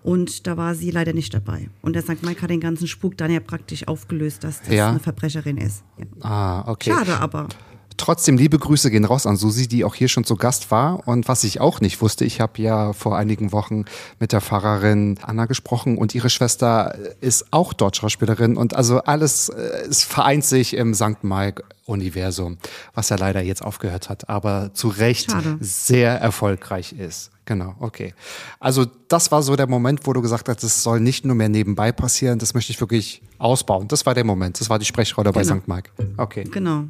Und 0.05 0.47
da 0.47 0.57
war 0.57 0.77
sie 0.77 0.93
leider 0.93 1.13
nicht 1.13 1.35
dabei. 1.35 1.69
Und 1.83 1.97
der 1.97 2.03
St. 2.03 2.23
Mike 2.23 2.41
hat 2.41 2.51
den 2.51 2.61
ganzen 2.61 2.87
Spuk 2.87 3.17
dann 3.17 3.33
ja 3.33 3.41
praktisch 3.41 3.89
aufgelöst, 3.89 4.45
dass 4.45 4.61
das 4.61 4.73
ja. 4.73 4.91
eine 4.91 5.01
Verbrecherin 5.01 5.57
ist. 5.57 5.83
Ja. 5.99 6.05
Ah, 6.21 6.71
okay. 6.71 6.91
Schade 6.91 7.19
aber. 7.19 7.49
Trotzdem 7.97 8.37
liebe 8.37 8.59
Grüße 8.59 8.91
gehen 8.91 9.05
raus 9.05 9.27
an 9.27 9.37
Susi, 9.37 9.69
die 9.69 9.85
auch 9.85 9.95
hier 9.95 10.09
schon 10.09 10.25
zu 10.25 10.37
Gast 10.37 10.71
war. 10.71 11.07
Und 11.07 11.29
was 11.29 11.45
ich 11.45 11.61
auch 11.61 11.81
nicht 11.81 12.01
wusste, 12.01 12.25
ich 12.25 12.41
habe 12.41 12.61
ja 12.61 12.93
vor 12.93 13.17
einigen 13.17 13.53
Wochen 13.53 13.85
mit 14.19 14.33
der 14.33 14.41
Pfarrerin 14.41 15.19
Anna 15.23 15.47
gesprochen 15.47 15.97
und 15.97 16.15
ihre 16.15 16.31
Schwester 16.31 16.97
ist 17.21 17.53
auch 17.53 17.73
dort 17.73 17.97
Schauspielerin. 17.97 18.57
Und 18.57 18.75
also 18.75 18.99
alles, 18.99 19.49
äh, 19.49 19.87
es 19.89 20.03
vereint 20.03 20.45
sich 20.45 20.75
im 20.75 20.95
St. 20.95 21.23
Mike-Universum, 21.23 22.59
was 22.95 23.11
ja 23.11 23.17
leider 23.17 23.43
jetzt 23.43 23.63
aufgehört 23.63 24.09
hat, 24.09 24.29
aber 24.29 24.71
zu 24.75 24.89
Recht 24.89 25.31
Schade. 25.31 25.57
sehr 25.61 26.21
erfolgreich 26.21 26.93
ist. 26.93 27.31
Genau, 27.47 27.75
okay. 27.79 28.15
Also 28.59 28.87
das 29.09 29.31
war 29.31 29.43
so 29.43 29.55
der 29.55 29.67
Moment, 29.67 30.07
wo 30.07 30.13
du 30.13 30.23
gesagt 30.23 30.49
hast, 30.49 30.65
das 30.65 30.83
soll 30.83 31.01
nicht 31.01 31.25
nur 31.25 31.37
mehr 31.37 31.49
nebenbei 31.49 31.93
passieren, 31.93 32.39
das 32.39 32.55
möchte 32.55 32.73
ich 32.73 32.81
wirklich 32.81 33.23
ausbauen. 33.39 33.87
Das 33.89 34.07
war 34.07 34.15
der 34.15 34.25
Moment, 34.25 34.61
das 34.61 34.71
war 34.71 34.79
die 34.79 34.87
Sprechrolle 34.87 35.31
genau. 35.31 35.55
bei 35.55 35.61
St. 35.61 35.69
Mike. 35.69 35.91
Okay. 36.17 36.45
Genau. 36.45 36.85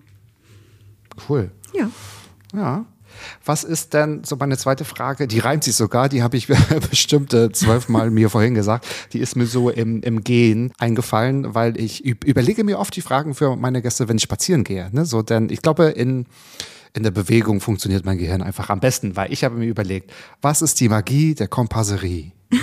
Cool. 1.28 1.50
Ja. 1.72 1.90
Ja. 2.54 2.84
Was 3.44 3.64
ist 3.64 3.94
denn 3.94 4.24
so 4.24 4.36
meine 4.36 4.56
zweite 4.56 4.84
Frage? 4.84 5.28
Die 5.28 5.38
reimt 5.38 5.64
sich 5.64 5.76
sogar, 5.76 6.08
die 6.08 6.22
habe 6.22 6.36
ich 6.36 6.48
bestimmt 6.90 7.32
äh, 7.32 7.52
zwölfmal 7.52 8.10
mir 8.10 8.30
vorhin 8.30 8.54
gesagt. 8.54 8.86
Die 9.12 9.20
ist 9.20 9.36
mir 9.36 9.46
so 9.46 9.70
im, 9.70 10.02
im 10.02 10.24
Gehen 10.24 10.72
eingefallen, 10.78 11.54
weil 11.54 11.78
ich 11.80 12.04
überlege 12.04 12.64
mir 12.64 12.78
oft 12.78 12.94
die 12.96 13.02
Fragen 13.02 13.34
für 13.34 13.56
meine 13.56 13.82
Gäste, 13.82 14.08
wenn 14.08 14.16
ich 14.16 14.22
spazieren 14.22 14.64
gehe. 14.64 14.90
Ne? 14.92 15.04
So, 15.04 15.22
denn 15.22 15.48
ich 15.50 15.62
glaube, 15.62 15.86
in, 15.86 16.26
in 16.92 17.02
der 17.02 17.10
Bewegung 17.10 17.60
funktioniert 17.60 18.04
mein 18.04 18.18
Gehirn 18.18 18.42
einfach 18.42 18.70
am 18.70 18.80
besten, 18.80 19.16
weil 19.16 19.32
ich 19.32 19.44
habe 19.44 19.56
mir 19.56 19.66
überlegt, 19.66 20.12
was 20.42 20.62
ist 20.62 20.80
die 20.80 20.88
Magie 20.88 21.34
der 21.34 21.48
Kompasserie? 21.48 22.32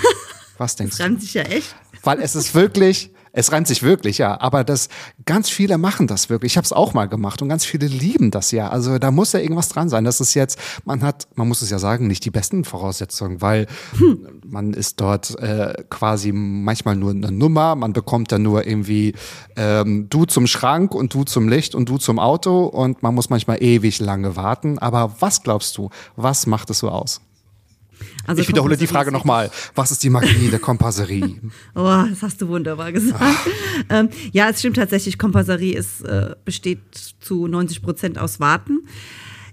Was 0.58 0.76
denkst 0.76 0.96
das 0.96 1.06
reimt 1.08 1.22
sich 1.22 1.34
ja 1.34 1.42
echt. 1.42 1.76
Weil 2.04 2.22
es 2.22 2.36
ist 2.36 2.54
wirklich, 2.54 3.10
Es 3.34 3.52
reimt 3.52 3.68
sich 3.68 3.82
wirklich, 3.82 4.18
ja. 4.18 4.40
Aber 4.40 4.64
das, 4.64 4.90
ganz 5.26 5.50
viele 5.50 5.78
machen 5.78 6.08
das 6.08 6.30
wirklich. 6.30 6.54
Ich 6.54 6.58
habe 6.58 6.66
es 6.66 6.74
auch 6.74 6.94
mal 6.94 7.08
gemacht 7.08 7.42
und 7.42 7.50
ganz 7.50 7.66
viele 7.66 7.88
lieben 7.88 8.32
das 8.32 8.52
ja. 8.52 8.70
Also 8.70 9.00
da 9.00 9.12
muss 9.12 9.34
ja 9.34 9.40
irgendwas 9.40 9.70
dran 9.70 9.90
sein. 9.90 10.04
Das 10.04 10.20
ist 10.20 10.34
jetzt, 10.34 10.60
man 10.86 11.02
hat, 11.02 11.28
man 11.36 11.48
muss 11.48 11.62
es 11.62 11.70
ja 11.70 11.80
sagen, 11.80 12.08
nicht 12.08 12.26
die 12.26 12.32
besten 12.32 12.66
Voraussetzungen, 12.66 13.42
weil 13.42 13.68
hm. 13.98 14.42
man 14.46 14.74
ist 14.74 15.00
dort 15.00 15.40
äh, 15.40 15.74
quasi 15.90 16.32
manchmal 16.32 16.96
nur 16.96 17.12
eine 17.12 17.32
Nummer. 17.32 17.76
Man 17.76 17.94
bekommt 17.94 18.32
dann 18.32 18.44
nur 18.44 18.68
irgendwie 18.68 19.14
ähm, 19.56 20.08
du 20.10 20.26
zum 20.26 20.48
Schrank 20.48 20.94
und 20.94 21.14
du 21.14 21.24
zum 21.24 21.48
Licht 21.48 21.74
und 21.74 21.88
du 21.88 21.98
zum 21.98 22.20
Auto 22.20 22.66
und 22.66 23.02
man 23.02 23.16
muss 23.16 23.30
manchmal 23.30 23.64
ewig 23.64 24.00
lange 24.00 24.36
warten. 24.36 24.78
Aber 24.80 25.16
was 25.20 25.42
glaubst 25.42 25.78
du, 25.78 25.90
was 26.16 26.48
macht 26.48 26.70
es 26.70 26.80
so 26.80 26.90
aus? 26.90 27.22
Also 28.26 28.42
ich 28.42 28.48
wiederhole 28.48 28.78
die 28.78 28.88
Frage 28.88 29.12
nochmal. 29.12 29.52
Was 29.76 29.92
ist 29.92 30.04
die 30.04 30.10
Magie 30.10 30.50
der 30.50 30.60
Kompasserie? 30.60 31.36
oh, 31.76 32.04
das 32.10 32.22
hast 32.22 32.42
du 32.42 32.48
wunderbar 32.48 32.92
gesagt. 32.92 33.22
ähm, 33.90 34.10
ja, 34.32 34.50
es 34.50 34.60
stimmt 34.60 34.78
tatsächlich, 34.78 35.18
Kompasserie 35.18 35.78
ist, 35.78 36.02
äh, 36.02 36.36
besteht 36.46 36.80
zu 37.20 37.48
90 37.48 37.82
Prozent 37.82 38.20
aus 38.20 38.40
Warten. 38.40 38.88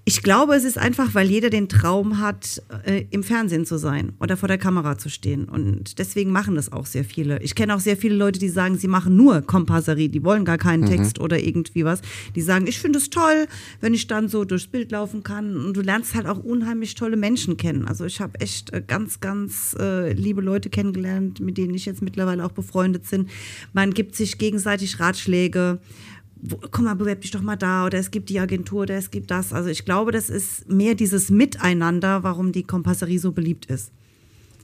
Ich 0.09 0.23
glaube, 0.23 0.55
es 0.55 0.65
ist 0.65 0.79
einfach, 0.79 1.15
weil 1.15 1.29
jeder 1.29 1.51
den 1.51 1.69
Traum 1.69 2.19
hat, 2.19 2.63
äh, 2.87 3.05
im 3.11 3.23
Fernsehen 3.23 3.67
zu 3.67 3.77
sein 3.77 4.13
oder 4.21 4.39
vor 4.39 4.49
der 4.49 4.57
Kamera 4.57 4.97
zu 4.97 5.11
stehen. 5.11 5.45
Und 5.45 5.99
deswegen 5.99 6.33
machen 6.33 6.55
das 6.55 6.73
auch 6.73 6.87
sehr 6.87 7.05
viele. 7.05 7.43
Ich 7.43 7.55
kenne 7.55 7.75
auch 7.75 7.81
sehr 7.81 7.99
viele 7.99 8.15
Leute, 8.15 8.39
die 8.39 8.49
sagen, 8.49 8.79
sie 8.79 8.89
machen 8.89 9.17
nur 9.17 9.43
Kompasserie, 9.43 10.09
die 10.09 10.25
wollen 10.25 10.47
gar 10.47 10.57
keinen 10.57 10.85
mhm. 10.85 10.87
Text 10.87 11.21
oder 11.21 11.39
irgendwie 11.39 11.85
was. 11.85 12.01
Die 12.35 12.41
sagen, 12.41 12.67
ich 12.67 12.79
finde 12.79 13.01
es 13.01 13.11
toll, 13.11 13.49
wenn 13.83 13.93
ich 13.93 14.07
dann 14.07 14.31
so 14.31 14.47
durchs 14.47 14.69
Bild 14.69 14.93
laufen 14.93 15.25
kann. 15.25 15.55
Und 15.55 15.77
du 15.77 15.83
lernst 15.83 16.15
halt 16.15 16.27
auch 16.27 16.39
unheimlich 16.39 16.95
tolle 16.95 17.19
Menschen 17.19 17.59
kennen. 17.59 17.87
Also 17.87 18.07
ich 18.07 18.23
habe 18.23 18.41
echt 18.41 18.73
äh, 18.73 18.81
ganz, 18.81 19.21
ganz 19.21 19.77
äh, 19.79 20.15
liebe 20.15 20.41
Leute 20.41 20.71
kennengelernt, 20.71 21.41
mit 21.41 21.59
denen 21.59 21.75
ich 21.75 21.85
jetzt 21.85 22.01
mittlerweile 22.01 22.47
auch 22.47 22.53
befreundet 22.53 23.11
bin. 23.11 23.27
Man 23.75 23.93
gibt 23.93 24.17
sich 24.17 24.39
gegenseitig 24.39 25.01
Ratschläge 25.01 25.81
komm 26.71 26.85
mal, 26.85 26.95
bewerb 26.95 27.21
dich 27.21 27.31
doch 27.31 27.43
mal 27.43 27.57
da 27.57 27.87
oder 27.87 27.99
es 27.99 28.11
gibt 28.11 28.29
die 28.29 28.41
Agentur 28.41 28.83
oder 28.83 28.97
es 28.97 29.11
gibt 29.11 29.31
das. 29.31 29.53
Also 29.53 29.69
ich 29.71 29.85
glaube, 29.85 30.13
das 30.13 30.31
ist 30.31 30.69
mehr 30.69 30.95
dieses 30.95 31.31
Miteinander, 31.31 32.23
warum 32.23 32.53
die 32.53 32.63
Kompasserie 32.63 33.19
so 33.19 33.33
beliebt 33.33 33.67
ist. 33.67 33.93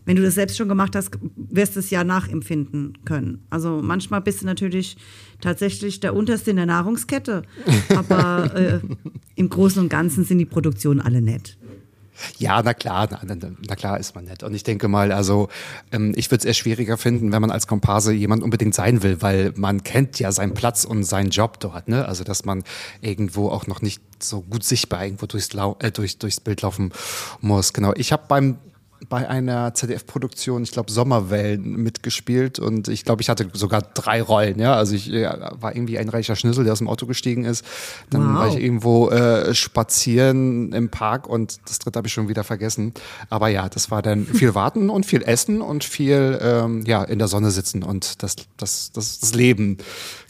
Wenn 0.07 0.17
du 0.17 0.23
das 0.23 0.35
selbst 0.35 0.57
schon 0.59 0.69
gemacht 0.69 0.95
hast, 0.97 1.13
wirst 1.35 1.77
du 1.77 1.81
es 1.81 1.91
ja 1.91 2.05
nachempfinden 2.05 2.99
können. 3.05 3.45
Also 3.49 3.81
manchmal 3.83 4.21
bist 4.21 4.43
du 4.43 4.47
natürlich 4.47 4.97
tatsächlich 5.41 6.01
der 6.01 6.15
Unterste 6.15 6.51
in 6.51 6.57
der 6.57 6.67
Nahrungskette, 6.67 7.43
aber 7.89 8.55
äh, 8.55 8.81
im 9.35 9.49
Großen 9.49 9.83
und 9.83 9.89
Ganzen 9.89 10.25
sind 10.25 10.39
die 10.39 10.45
Produktionen 10.45 11.01
alle 11.01 11.23
nett. 11.23 11.57
Ja, 12.39 12.63
na 12.63 12.75
klar, 12.75 13.09
na, 13.11 13.37
na, 13.69 13.75
klar 13.75 13.99
ist 13.99 14.15
man 14.15 14.25
nett. 14.25 14.43
Und 14.43 14.55
ich 14.55 14.63
denke 14.63 14.89
mal, 14.89 15.13
also 15.13 15.49
ähm, 15.93 16.13
ich 16.17 16.31
würde 16.31 16.41
es 16.41 16.45
eher 16.45 16.55
schwieriger 16.55 16.97
finden, 16.97 17.33
wenn 17.33 17.41
man 17.41 17.51
als 17.51 17.67
Komparse 17.67 18.13
jemand 18.13 18.43
unbedingt 18.43 18.75
sein 18.75 19.03
will, 19.03 19.21
weil 19.23 19.53
man 19.57 19.83
kennt 19.83 20.19
ja 20.19 20.33
seinen 20.33 20.55
Platz 20.55 20.85
und 20.85 21.05
seinen 21.05 21.31
Job 21.31 21.61
dort. 21.61 21.89
Ne? 21.89 22.07
Also 22.07 22.25
dass 22.25 22.45
man 22.45 22.65
irgendwo 23.01 23.49
auch 23.49 23.67
noch 23.67 23.83
nicht 23.83 24.01
so 24.23 24.41
gut 24.43 24.65
sichtbar 24.65 25.05
irgendwo 25.05 25.27
durchs, 25.27 25.53
Lau 25.53 25.77
äh, 25.81 25.91
durch, 25.91 26.19
durchs 26.19 26.41
Bild 26.41 26.63
laufen 26.63 26.93
muss. 27.41 27.73
Genau. 27.73 27.93
Ich 27.97 28.13
habe 28.13 28.25
beim 28.29 28.59
bei 29.09 29.29
einer 29.29 29.75
ZDF-Produktion, 29.75 30.63
ich 30.63 30.73
glaube 30.73 30.91
Sommerwellen, 30.91 31.77
mitgespielt 31.77 32.59
und 32.59 32.89
ich 32.89 33.05
glaube, 33.05 33.23
ich 33.23 33.29
hatte 33.29 33.49
sogar 33.53 33.83
drei 33.83 34.23
Rollen. 34.23 34.59
Ja, 34.59 34.75
also 34.75 34.95
ich 34.95 35.13
äh, 35.13 35.29
war 35.53 35.75
irgendwie 35.75 35.99
ein 35.99 36.09
reicher 36.09 36.37
Schnüssel, 36.37 36.65
der 36.65 36.73
aus 36.73 36.79
dem 36.79 36.89
Auto 36.89 37.07
gestiegen 37.07 37.45
ist. 37.45 37.65
Dann 38.11 38.29
wow. 38.29 38.35
war 38.35 38.49
ich 38.49 38.57
irgendwo 38.57 39.11
äh, 39.11 39.55
spazieren 39.55 40.73
im 40.73 40.89
Park 40.89 41.29
und 41.29 41.59
das 41.69 41.79
dritte 41.79 41.99
habe 41.99 42.07
ich 42.07 42.13
schon 42.13 42.29
wieder 42.29 42.45
vergessen. 42.45 42.93
Aber 43.31 43.49
ja, 43.49 43.69
das 43.69 43.91
war 43.91 44.03
dann 44.03 44.27
viel 44.27 44.55
Warten 44.55 44.91
und 44.91 45.07
viel 45.07 45.23
Essen 45.23 45.61
und 45.61 45.85
viel 45.85 46.39
ähm, 46.41 46.85
ja 46.87 47.03
in 47.05 47.19
der 47.19 47.29
Sonne 47.29 47.51
sitzen 47.51 47.83
und 47.83 48.23
das, 48.23 48.37
das, 48.57 48.93
das, 48.93 49.21
das 49.21 49.35
Leben 49.35 49.79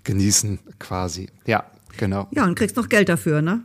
genießen 0.05 0.59
quasi. 0.79 1.29
Ja, 1.47 1.65
genau. 1.97 2.29
Ja, 2.31 2.45
und 2.45 2.55
kriegst 2.55 2.77
noch 2.77 2.89
Geld 2.89 3.09
dafür, 3.09 3.43
ne? 3.43 3.63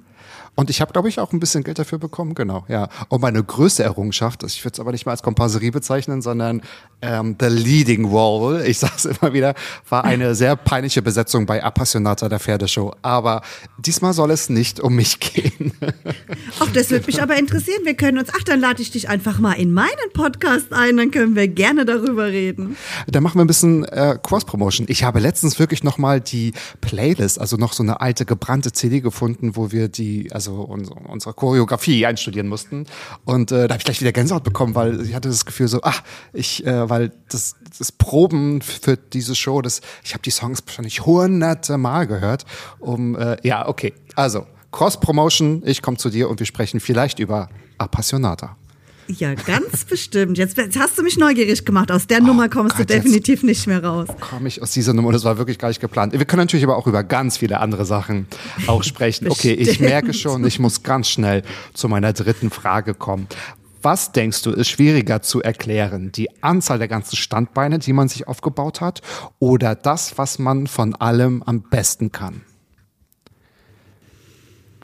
Und 0.59 0.69
ich 0.69 0.81
habe, 0.81 0.91
glaube 0.91 1.07
ich, 1.07 1.21
auch 1.21 1.31
ein 1.31 1.39
bisschen 1.39 1.63
Geld 1.63 1.79
dafür 1.79 1.99
bekommen, 1.99 2.33
genau, 2.33 2.65
ja. 2.67 2.89
Und 3.07 3.21
meine 3.21 3.41
größte 3.41 3.81
Errungenschaft, 3.83 4.43
ich 4.43 4.61
würde 4.65 4.73
es 4.73 4.79
aber 4.81 4.91
nicht 4.91 5.05
mal 5.05 5.13
als 5.13 5.23
Komparserie 5.23 5.71
bezeichnen, 5.71 6.21
sondern 6.21 6.61
ähm, 7.01 7.37
The 7.39 7.47
Leading 7.47 8.03
Role, 8.03 8.67
ich 8.67 8.77
sage 8.79 8.91
es 8.97 9.05
immer 9.05 9.31
wieder, 9.31 9.53
war 9.87 10.03
eine 10.03 10.35
sehr 10.35 10.57
peinliche 10.57 11.01
Besetzung 11.01 11.45
bei 11.45 11.63
Appassionata 11.63 12.27
der 12.27 12.41
Pferdeshow. 12.41 12.93
Aber 13.03 13.41
diesmal 13.77 14.11
soll 14.11 14.31
es 14.31 14.49
nicht 14.49 14.81
um 14.81 14.95
mich 14.95 15.21
gehen. 15.21 15.71
Ach, 16.59 16.67
das 16.73 16.89
würde 16.89 17.05
mich 17.05 17.21
aber 17.21 17.37
interessieren. 17.37 17.85
Wir 17.85 17.93
können 17.93 18.17
uns, 18.17 18.27
ach, 18.37 18.43
dann 18.43 18.59
lade 18.59 18.81
ich 18.81 18.91
dich 18.91 19.07
einfach 19.07 19.39
mal 19.39 19.53
in 19.53 19.71
meinen 19.71 20.11
Podcast 20.13 20.73
ein, 20.73 20.97
dann 20.97 21.11
können 21.11 21.37
wir 21.37 21.47
gerne 21.47 21.85
darüber 21.85 22.25
reden. 22.25 22.75
Da 23.07 23.21
machen 23.21 23.39
wir 23.39 23.45
ein 23.45 23.47
bisschen 23.47 23.85
äh, 23.85 24.17
Cross-Promotion. 24.21 24.87
Ich 24.89 25.05
habe 25.05 25.19
letztens 25.19 25.57
wirklich 25.57 25.85
nochmal 25.85 26.19
die 26.19 26.51
Playlist, 26.81 27.39
also 27.39 27.55
noch 27.55 27.71
so 27.71 27.81
eine 27.81 28.01
alte 28.01 28.25
gebrannte 28.25 28.73
CD 28.73 28.99
gefunden, 28.99 29.55
wo 29.55 29.71
wir 29.71 29.87
die, 29.87 30.33
also 30.33 30.48
also 30.49 30.93
unsere 31.07 31.33
Choreografie 31.33 32.05
einstudieren 32.05 32.47
mussten. 32.47 32.85
Und 33.25 33.51
äh, 33.51 33.67
da 33.67 33.73
habe 33.73 33.79
ich 33.79 33.85
gleich 33.85 34.01
wieder 34.01 34.11
Gänsehaut 34.11 34.43
bekommen, 34.43 34.75
weil 34.75 35.01
ich 35.01 35.13
hatte 35.13 35.29
das 35.29 35.45
Gefühl 35.45 35.67
so, 35.67 35.79
ach, 35.83 36.03
ich, 36.33 36.65
äh, 36.65 36.89
weil 36.89 37.11
das, 37.29 37.55
das 37.77 37.91
Proben 37.91 38.61
für 38.61 38.97
diese 38.97 39.35
Show, 39.35 39.61
das, 39.61 39.81
ich 40.03 40.13
habe 40.13 40.21
die 40.21 40.31
Songs 40.31 40.63
wahrscheinlich 40.65 41.05
hunderte 41.05 41.77
Mal 41.77 42.07
gehört. 42.07 42.45
Um, 42.79 43.15
äh, 43.15 43.37
ja, 43.43 43.67
okay. 43.67 43.93
Also, 44.15 44.45
Cross-Promotion, 44.71 45.63
ich 45.65 45.81
komme 45.81 45.97
zu 45.97 46.09
dir 46.09 46.29
und 46.29 46.39
wir 46.39 46.45
sprechen 46.45 46.79
vielleicht 46.79 47.19
über 47.19 47.49
Appassionata. 47.77 48.55
Ja, 49.17 49.33
ganz 49.33 49.85
bestimmt. 49.85 50.37
Jetzt, 50.37 50.55
jetzt, 50.57 50.77
hast 50.77 50.97
du 50.99 51.01
mich 51.01 51.17
neugierig 51.17 51.65
gemacht. 51.65 51.91
Aus 51.91 52.05
der 52.05 52.21
oh 52.21 52.25
Nummer 52.25 52.47
kommst 52.47 52.77
Gott, 52.77 52.89
du 52.89 52.93
definitiv 52.93 53.41
nicht 53.41 53.65
mehr 53.65 53.83
raus. 53.83 54.07
Komme 54.19 54.47
ich 54.47 54.61
aus 54.61 54.71
dieser 54.71 54.93
Nummer? 54.93 55.11
Das 55.11 55.23
war 55.23 55.39
wirklich 55.39 55.57
gar 55.57 55.69
nicht 55.69 55.81
geplant. 55.81 56.13
Wir 56.13 56.25
können 56.25 56.41
natürlich 56.41 56.63
aber 56.63 56.77
auch 56.77 56.85
über 56.85 57.03
ganz 57.03 57.37
viele 57.37 57.59
andere 57.59 57.85
Sachen 57.85 58.27
auch 58.67 58.83
sprechen. 58.83 59.27
okay, 59.31 59.53
ich 59.53 59.79
merke 59.79 60.13
schon, 60.13 60.45
ich 60.45 60.59
muss 60.59 60.83
ganz 60.83 61.09
schnell 61.09 61.41
zu 61.73 61.89
meiner 61.89 62.13
dritten 62.13 62.51
Frage 62.51 62.93
kommen. 62.93 63.27
Was 63.81 64.11
denkst 64.11 64.43
du, 64.43 64.51
ist 64.51 64.67
schwieriger 64.67 65.23
zu 65.23 65.41
erklären? 65.41 66.11
Die 66.11 66.29
Anzahl 66.43 66.77
der 66.77 66.87
ganzen 66.87 67.15
Standbeine, 67.15 67.79
die 67.79 67.93
man 67.93 68.09
sich 68.09 68.27
aufgebaut 68.27 68.79
hat, 68.79 69.01
oder 69.39 69.73
das, 69.73 70.19
was 70.19 70.37
man 70.37 70.67
von 70.67 70.93
allem 70.93 71.41
am 71.43 71.61
besten 71.61 72.11
kann? 72.11 72.41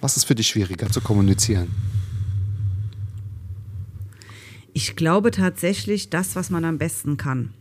Was 0.01 0.17
ist 0.17 0.23
für 0.23 0.35
dich 0.35 0.47
schwieriger 0.47 0.89
zu 0.89 1.01
kommunizieren? 1.01 1.67
Ich 4.77 4.97
glaube 4.97 5.31
tatsächlich 5.31 6.09
das, 6.09 6.35
was 6.35 6.49
man 6.49 6.65
am 6.65 6.77
besten 6.77 7.15
kann. 7.15 7.53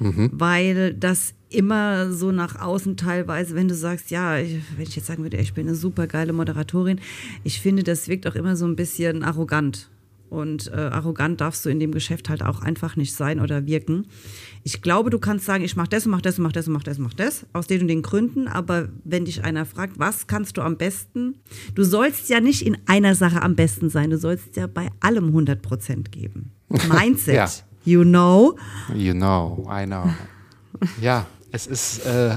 Mhm. 0.00 0.28
Weil 0.32 0.92
das 0.92 1.34
immer 1.50 2.10
so 2.12 2.32
nach 2.32 2.60
außen 2.60 2.96
teilweise, 2.96 3.54
wenn 3.54 3.68
du 3.68 3.76
sagst, 3.76 4.10
ja, 4.10 4.36
ich, 4.36 4.56
wenn 4.76 4.88
ich 4.88 4.96
jetzt 4.96 5.06
sagen 5.06 5.22
würde, 5.22 5.36
ich 5.36 5.54
bin 5.54 5.68
eine 5.68 5.76
super 5.76 6.08
geile 6.08 6.32
Moderatorin, 6.32 7.00
ich 7.44 7.60
finde, 7.60 7.84
das 7.84 8.08
wirkt 8.08 8.26
auch 8.26 8.34
immer 8.34 8.56
so 8.56 8.66
ein 8.66 8.74
bisschen 8.74 9.22
arrogant. 9.22 9.88
Und 10.30 10.68
äh, 10.68 10.76
arrogant 10.76 11.40
darfst 11.40 11.64
du 11.64 11.70
in 11.70 11.80
dem 11.80 11.90
Geschäft 11.90 12.28
halt 12.28 12.42
auch 12.42 12.62
einfach 12.62 12.94
nicht 12.94 13.14
sein 13.14 13.40
oder 13.40 13.66
wirken. 13.66 14.06
Ich 14.62 14.80
glaube, 14.80 15.10
du 15.10 15.18
kannst 15.18 15.44
sagen, 15.44 15.64
ich 15.64 15.74
mache 15.74 15.88
das 15.88 16.06
und 16.06 16.12
mach 16.12 16.22
das 16.22 16.38
und 16.38 16.44
mach 16.44 16.52
das 16.52 16.68
und 16.68 16.72
mach 16.72 16.84
das 16.84 16.98
und 16.98 17.04
mach 17.04 17.14
das, 17.14 17.46
aus 17.52 17.66
den 17.66 17.82
und 17.82 17.88
den 17.88 18.02
Gründen. 18.02 18.46
Aber 18.46 18.88
wenn 19.04 19.24
dich 19.24 19.42
einer 19.42 19.66
fragt, 19.66 19.98
was 19.98 20.28
kannst 20.28 20.56
du 20.56 20.62
am 20.62 20.76
besten? 20.76 21.34
Du 21.74 21.82
sollst 21.82 22.28
ja 22.28 22.40
nicht 22.40 22.64
in 22.64 22.78
einer 22.86 23.16
Sache 23.16 23.42
am 23.42 23.56
besten 23.56 23.90
sein. 23.90 24.10
Du 24.10 24.18
sollst 24.18 24.56
ja 24.56 24.68
bei 24.68 24.88
allem 25.00 25.26
100 25.26 25.60
Prozent 25.60 26.12
geben. 26.12 26.52
Mindset. 26.88 27.34
ja. 27.34 27.48
You 27.84 28.04
know. 28.04 28.56
You 28.94 29.14
know, 29.14 29.68
I 29.68 29.84
know. 29.84 30.04
ja, 31.00 31.26
es 31.50 31.66
ist. 31.66 32.06
Äh 32.06 32.36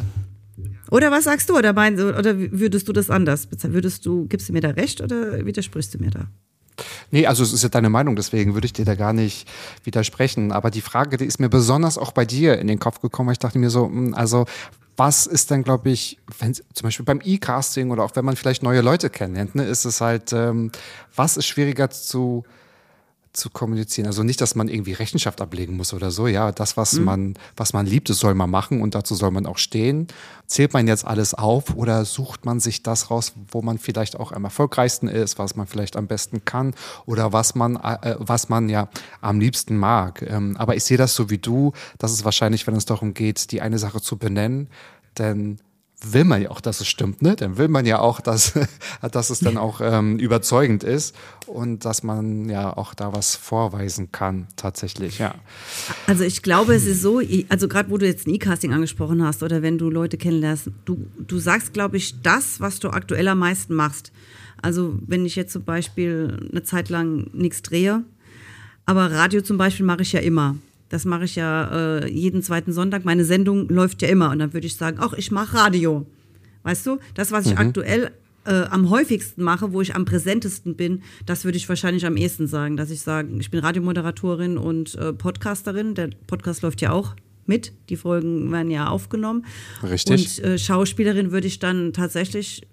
oder 0.90 1.12
was 1.12 1.24
sagst 1.26 1.50
du? 1.50 1.58
Oder, 1.58 1.74
mein, 1.74 2.00
oder 2.00 2.38
würdest 2.38 2.88
du 2.88 2.94
das 2.94 3.10
anders 3.10 3.48
bezahlen? 3.48 3.74
Würdest 3.74 4.06
du, 4.06 4.28
gibst 4.28 4.50
du 4.50 4.54
mir 4.54 4.62
da 4.62 4.70
recht 4.70 5.02
oder 5.02 5.46
widersprichst 5.46 5.94
du 5.94 5.98
mir 5.98 6.12
da? 6.12 6.28
Nee, 7.12 7.28
also 7.28 7.44
es 7.44 7.54
ist 7.54 7.64
ja 7.64 7.70
deine 7.70 7.90
Meinung, 7.90 8.16
deswegen 8.16 8.54
würde 8.54 8.66
ich 8.66 8.74
dir 8.74 8.86
da 8.86 8.96
gar 8.96 9.14
nicht 9.14 9.48
widersprechen. 9.84 10.52
Aber 10.52 10.72
die 10.72 10.82
Frage, 10.82 11.18
die 11.18 11.26
ist 11.26 11.40
mir 11.40 11.50
besonders 11.50 11.98
auch 11.98 12.12
bei 12.12 12.26
dir 12.26 12.58
in 12.60 12.68
den 12.68 12.80
Kopf 12.80 13.02
gekommen, 13.02 13.32
ich 13.32 13.40
dachte 13.40 13.60
mir 13.60 13.70
so, 13.70 13.86
hm, 13.86 14.14
also 14.14 14.46
was 14.96 15.26
ist 15.26 15.50
denn, 15.50 15.64
glaube 15.64 15.90
ich, 15.90 16.20
wenn 16.40 16.54
zum 16.54 16.64
Beispiel 16.84 17.06
beim 17.06 17.22
E-Casting 17.24 17.90
oder 17.92 18.04
auch 18.04 18.16
wenn 18.16 18.26
man 18.26 18.36
vielleicht 18.36 18.62
neue 18.62 18.82
Leute 18.82 19.10
kennenlernt, 19.10 19.56
ne, 19.56 19.66
ist 19.66 19.86
es 19.86 20.02
halt, 20.02 20.34
ähm, 20.34 20.72
was 21.16 21.38
ist 21.38 21.48
schwieriger 21.48 21.90
zu 21.90 22.44
zu 23.34 23.50
kommunizieren. 23.50 24.08
Also 24.08 24.24
nicht, 24.24 24.40
dass 24.42 24.54
man 24.54 24.68
irgendwie 24.68 24.94
Rechenschaft 24.94 25.42
ablegen 25.42 25.76
muss 25.76 25.94
oder 25.94 26.12
so. 26.12 26.28
Ja, 26.28 26.52
das, 26.52 26.78
was 26.78 26.94
mhm. 26.94 27.04
man, 27.04 27.34
was 27.58 27.74
man 27.74 27.86
liebt, 27.86 28.10
das 28.10 28.20
soll 28.20 28.36
man 28.36 28.50
machen 28.50 28.82
und 28.82 28.94
dazu 28.94 29.16
soll 29.16 29.32
man 29.32 29.48
auch 29.48 29.58
stehen. 29.58 30.08
Zählt 30.46 30.74
man 30.74 30.88
jetzt 30.88 31.06
alles 31.06 31.34
auf 31.34 31.76
oder 31.76 32.06
sucht 32.06 32.46
man 32.46 32.60
sich 32.60 32.84
das 32.84 33.10
raus, 33.10 33.34
wo 33.50 33.64
man 33.64 33.80
vielleicht 33.80 34.20
auch 34.20 34.32
am 34.32 34.44
erfolgreichsten 34.44 35.08
ist, 35.08 35.40
was 35.40 35.56
man 35.56 35.66
vielleicht 35.66 35.98
am 35.98 36.08
besten 36.08 36.46
kann 36.46 36.76
oder 37.08 37.34
was 37.34 37.56
man, 37.56 37.76
äh, 37.78 38.16
was 38.20 38.50
man 38.50 38.70
ja 38.70 38.88
am 39.20 39.40
liebsten 39.40 39.78
mag. 39.78 40.22
Ähm, 40.22 40.56
aber 40.58 40.76
ich 40.76 40.84
sehe 40.84 40.98
das 40.98 41.16
so 41.16 41.32
wie 41.32 41.40
du. 41.40 41.74
Das 41.98 42.12
ist 42.12 42.24
wahrscheinlich, 42.24 42.68
wenn 42.68 42.76
es 42.76 42.86
darum 42.86 43.16
geht, 43.16 43.52
die 43.52 43.62
eine 43.62 43.80
Sache 43.80 44.00
zu 44.00 44.18
benennen, 44.18 44.70
denn 45.18 45.58
will 46.12 46.26
man 46.26 46.42
ja 46.42 46.52
auch, 46.52 46.62
dass 46.62 46.82
es 46.82 46.88
stimmt, 46.88 47.22
ne? 47.22 47.36
Dann 47.36 47.58
will 47.58 47.68
man 47.68 47.86
ja 47.86 48.00
auch, 48.00 48.20
dass, 48.20 48.54
dass 49.12 49.30
es 49.30 49.40
dann 49.40 49.58
auch 49.58 49.82
ähm, 49.82 50.20
überzeugend 50.20 50.84
ist 50.84 51.16
und 51.48 51.86
dass 51.86 52.04
man 52.04 52.50
ja 52.50 52.76
auch 52.76 52.94
da 52.94 53.14
was 53.14 53.36
vorweisen 53.36 54.12
kann, 54.12 54.48
tatsächlich, 54.56 55.20
ja. 55.20 55.36
Also 56.08 56.24
ich 56.24 56.42
glaube, 56.42 56.76
es 56.76 56.86
ist 56.86 57.02
so, 57.02 57.22
also 57.50 57.68
gerade 57.68 57.90
wo 57.90 57.98
du 57.98 58.06
jetzt 58.06 58.28
ein 58.28 58.34
E-Casting 58.34 58.74
angesprochen 58.74 59.24
hast 59.24 59.44
oder 59.44 59.62
wenn 59.62 59.78
du 59.78 59.90
Leute 59.90 60.18
kennenlernst, 60.18 60.70
du, 60.86 61.06
du 61.18 61.40
sagst, 61.40 61.74
glaube 61.74 61.98
ich, 61.98 62.22
das, 62.22 62.60
was 62.60 62.80
du 62.80 62.90
aktuell 62.90 63.28
am 63.28 63.40
meisten 63.40 63.74
machst. 63.74 64.12
Also 64.62 64.98
wenn 65.06 65.26
ich 65.26 65.36
jetzt 65.36 65.54
zum 65.54 65.64
Beispiel 65.64 66.48
eine 66.52 66.64
Zeit 66.64 66.90
lang 66.90 67.30
nichts 67.34 67.62
drehe, 67.62 68.04
aber 68.86 69.12
Radio 69.12 69.42
zum 69.42 69.58
Beispiel 69.58 69.86
mache 69.86 70.02
ich 70.02 70.12
ja 70.12 70.20
immer. 70.20 70.56
Das 70.94 71.06
mache 71.06 71.24
ich 71.24 71.36
ja 71.36 72.02
äh, 72.04 72.08
jeden 72.08 72.44
zweiten 72.44 72.72
Sonntag. 72.72 73.04
Meine 73.04 73.26
Sendung 73.26 73.68
läuft 73.68 74.04
ja 74.04 74.10
immer. 74.10 74.30
Und 74.30 74.38
dann 74.38 74.54
würde 74.54 74.68
ich 74.68 74.76
sagen, 74.76 74.98
ach, 75.00 75.14
ich 75.14 75.32
mache 75.32 75.58
Radio. 75.58 76.06
Weißt 76.62 76.86
du, 76.86 77.00
das, 77.16 77.32
was 77.32 77.48
ich 77.48 77.54
mhm. 77.54 77.58
aktuell 77.58 78.12
äh, 78.46 78.66
am 78.66 78.92
häufigsten 78.92 79.42
mache, 79.42 79.74
wo 79.74 79.82
ich 79.82 79.96
am 79.96 80.06
präsentesten 80.06 80.76
bin, 80.76 81.02
das 81.26 81.46
würde 81.46 81.58
ich 81.58 81.68
wahrscheinlich 81.68 82.06
am 82.06 82.16
ehesten 82.16 82.46
sagen, 82.46 82.78
dass 82.78 82.92
ich 82.92 83.02
sage, 83.02 83.28
ich 83.40 83.50
bin 83.50 83.62
Radiomoderatorin 83.62 84.60
und 84.60 84.94
äh, 84.94 85.14
Podcasterin. 85.14 85.96
Der 85.96 86.12
Podcast 86.28 86.62
läuft 86.62 86.80
ja 86.82 86.92
auch 86.92 87.16
mit. 87.48 87.74
Die 87.90 87.96
Folgen 87.96 88.52
werden 88.52 88.70
ja 88.70 88.88
aufgenommen. 88.88 89.48
Richtig. 89.82 90.44
Und 90.44 90.46
äh, 90.46 90.58
Schauspielerin 90.60 91.32
würde 91.32 91.48
ich 91.48 91.58
dann 91.58 91.94
tatsächlich 91.94 92.68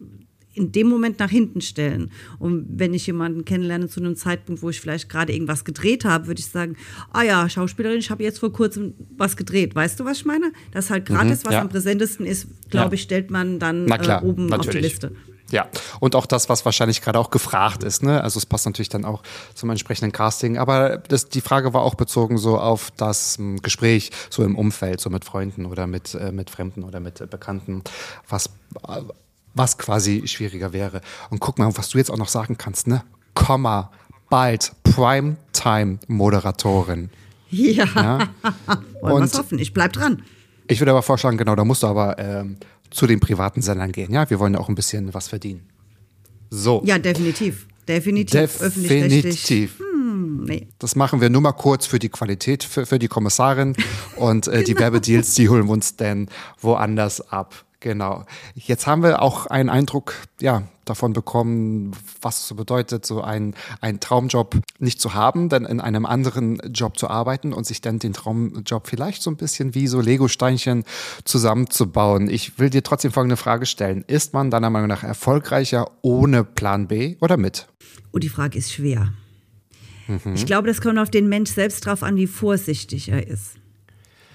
in 0.54 0.72
dem 0.72 0.88
Moment 0.88 1.18
nach 1.18 1.30
hinten 1.30 1.60
stellen. 1.60 2.10
Und 2.38 2.66
wenn 2.68 2.92
ich 2.94 3.06
jemanden 3.06 3.44
kennenlerne 3.44 3.88
zu 3.88 4.00
einem 4.00 4.16
Zeitpunkt, 4.16 4.62
wo 4.62 4.70
ich 4.70 4.80
vielleicht 4.80 5.08
gerade 5.08 5.32
irgendwas 5.32 5.64
gedreht 5.64 6.04
habe, 6.04 6.26
würde 6.26 6.40
ich 6.40 6.46
sagen, 6.46 6.76
ah 7.12 7.22
ja, 7.22 7.48
Schauspielerin, 7.48 7.98
ich 7.98 8.10
habe 8.10 8.22
jetzt 8.22 8.38
vor 8.40 8.52
kurzem 8.52 8.94
was 9.16 9.36
gedreht. 9.36 9.74
Weißt 9.74 10.00
du, 10.00 10.04
was 10.04 10.18
ich 10.18 10.24
meine? 10.24 10.52
Das 10.72 10.90
halt 10.90 11.06
gerade 11.06 11.30
mhm, 11.30 11.38
was 11.44 11.52
ja. 11.52 11.60
am 11.60 11.68
präsentesten 11.68 12.26
ist, 12.26 12.48
glaube 12.70 12.96
ich, 12.96 13.02
stellt 13.02 13.30
man 13.30 13.58
dann 13.58 13.86
klar, 13.86 14.22
äh, 14.22 14.26
oben 14.26 14.46
natürlich. 14.46 14.68
auf 14.68 14.72
die 14.72 14.78
Liste. 14.78 15.12
Ja, 15.50 15.66
und 15.98 16.14
auch 16.14 16.26
das, 16.26 16.48
was 16.48 16.64
wahrscheinlich 16.64 17.02
gerade 17.02 17.18
auch 17.18 17.30
gefragt 17.30 17.82
ist, 17.82 18.02
ne? 18.02 18.22
Also 18.22 18.38
es 18.38 18.46
passt 18.46 18.66
natürlich 18.66 18.88
dann 18.88 19.04
auch 19.04 19.22
zum 19.54 19.70
entsprechenden 19.70 20.12
Casting. 20.12 20.58
Aber 20.58 20.98
das, 20.98 21.28
die 21.28 21.40
Frage 21.40 21.74
war 21.74 21.82
auch 21.82 21.96
bezogen 21.96 22.38
so 22.38 22.58
auf 22.58 22.92
das 22.96 23.36
m, 23.36 23.54
hm, 23.54 23.62
Gespräch 23.62 24.10
so 24.30 24.44
im 24.44 24.56
Umfeld, 24.56 25.00
so 25.00 25.10
mit 25.10 25.24
Freunden 25.24 25.66
oder 25.66 25.86
mit, 25.86 26.14
äh, 26.14 26.30
mit 26.30 26.50
Fremden 26.50 26.84
oder 26.84 27.00
mit 27.00 27.20
äh, 27.20 27.26
Bekannten. 27.26 27.82
Was 28.28 28.46
äh, 28.86 29.02
was 29.54 29.78
quasi 29.78 30.26
schwieriger 30.26 30.72
wäre. 30.72 31.00
Und 31.30 31.38
guck 31.40 31.58
mal, 31.58 31.70
was 31.76 31.90
du 31.90 31.98
jetzt 31.98 32.10
auch 32.10 32.18
noch 32.18 32.28
sagen 32.28 32.56
kannst, 32.58 32.86
ne? 32.86 33.04
Komma, 33.34 33.90
bald 34.28 34.72
Primetime-Moderatorin. 34.84 37.10
Ja. 37.50 37.84
ja? 37.94 38.28
Wollen 39.02 39.30
wir 39.30 39.38
hoffen. 39.38 39.58
Ich 39.58 39.74
bleib 39.74 39.92
dran. 39.92 40.22
Ich 40.68 40.80
würde 40.80 40.92
aber 40.92 41.02
vorschlagen, 41.02 41.36
genau, 41.36 41.56
da 41.56 41.64
musst 41.64 41.82
du 41.82 41.88
aber 41.88 42.16
ähm, 42.18 42.56
zu 42.90 43.06
den 43.06 43.20
privaten 43.20 43.62
Sendern 43.62 43.92
gehen. 43.92 44.12
Ja, 44.12 44.28
wir 44.30 44.38
wollen 44.38 44.54
ja 44.54 44.60
auch 44.60 44.68
ein 44.68 44.74
bisschen 44.74 45.14
was 45.14 45.28
verdienen. 45.28 45.62
So. 46.50 46.82
Ja, 46.84 46.98
definitiv. 46.98 47.66
Definitiv. 47.88 48.58
Definitiv. 48.58 49.78
Hm, 49.78 50.44
nee. 50.44 50.68
Das 50.78 50.94
machen 50.94 51.20
wir 51.20 51.30
nur 51.30 51.40
mal 51.40 51.52
kurz 51.52 51.86
für 51.86 51.98
die 51.98 52.08
Qualität, 52.08 52.62
für, 52.62 52.86
für 52.86 52.98
die 52.98 53.08
Kommissarin. 53.08 53.74
Und 54.16 54.46
äh, 54.46 54.50
genau. 54.50 54.64
die 54.64 54.78
Werbedeals, 54.78 55.34
die 55.34 55.48
holen 55.48 55.66
wir 55.66 55.72
uns 55.72 55.96
dann 55.96 56.28
woanders 56.60 57.20
ab. 57.32 57.64
Genau. 57.80 58.26
Jetzt 58.54 58.86
haben 58.86 59.02
wir 59.02 59.22
auch 59.22 59.46
einen 59.46 59.70
Eindruck, 59.70 60.14
ja, 60.38 60.64
davon 60.84 61.12
bekommen, 61.12 61.92
was 62.20 62.40
es 62.40 62.48
so 62.48 62.54
bedeutet, 62.54 63.06
so 63.06 63.22
ein, 63.22 63.54
ein 63.80 64.00
Traumjob 64.00 64.56
nicht 64.78 65.00
zu 65.00 65.14
haben, 65.14 65.48
dann 65.48 65.64
in 65.64 65.80
einem 65.80 66.04
anderen 66.04 66.58
Job 66.72 66.98
zu 66.98 67.08
arbeiten 67.08 67.52
und 67.52 67.64
sich 67.64 67.80
dann 67.80 67.98
den 67.98 68.12
Traumjob 68.12 68.86
vielleicht 68.86 69.22
so 69.22 69.30
ein 69.30 69.36
bisschen 69.36 69.74
wie 69.74 69.86
so 69.86 70.00
Lego-Steinchen 70.00 70.84
zusammenzubauen. 71.24 72.28
Ich 72.28 72.58
will 72.58 72.70
dir 72.70 72.82
trotzdem 72.82 73.12
folgende 73.12 73.36
Frage 73.36 73.66
stellen. 73.66 74.04
Ist 74.06 74.34
man 74.34 74.50
deiner 74.50 74.68
Meinung 74.68 74.88
nach 74.88 75.04
erfolgreicher 75.04 75.90
ohne 76.02 76.44
Plan 76.44 76.88
B 76.88 77.16
oder 77.20 77.36
mit? 77.36 77.68
Oh, 78.12 78.18
die 78.18 78.28
Frage 78.28 78.58
ist 78.58 78.72
schwer. 78.72 79.12
Mhm. 80.08 80.34
Ich 80.34 80.44
glaube, 80.44 80.66
das 80.66 80.80
kommt 80.80 80.98
auf 80.98 81.10
den 81.10 81.28
Mensch 81.28 81.50
selbst 81.50 81.86
drauf 81.86 82.02
an, 82.02 82.16
wie 82.16 82.26
vorsichtig 82.26 83.08
er 83.08 83.26
ist. 83.26 83.59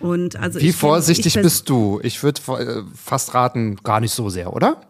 Und 0.05 0.35
also 0.35 0.61
Wie 0.61 0.71
vorsichtig 0.71 1.35
ich 1.35 1.41
bist 1.41 1.67
du? 1.67 1.99
Ich 2.03 2.21
würde 2.21 2.39
äh, 2.59 2.83
fast 2.93 3.33
raten, 3.33 3.77
gar 3.77 3.99
nicht 3.99 4.13
so 4.13 4.29
sehr, 4.29 4.53
oder? 4.53 4.81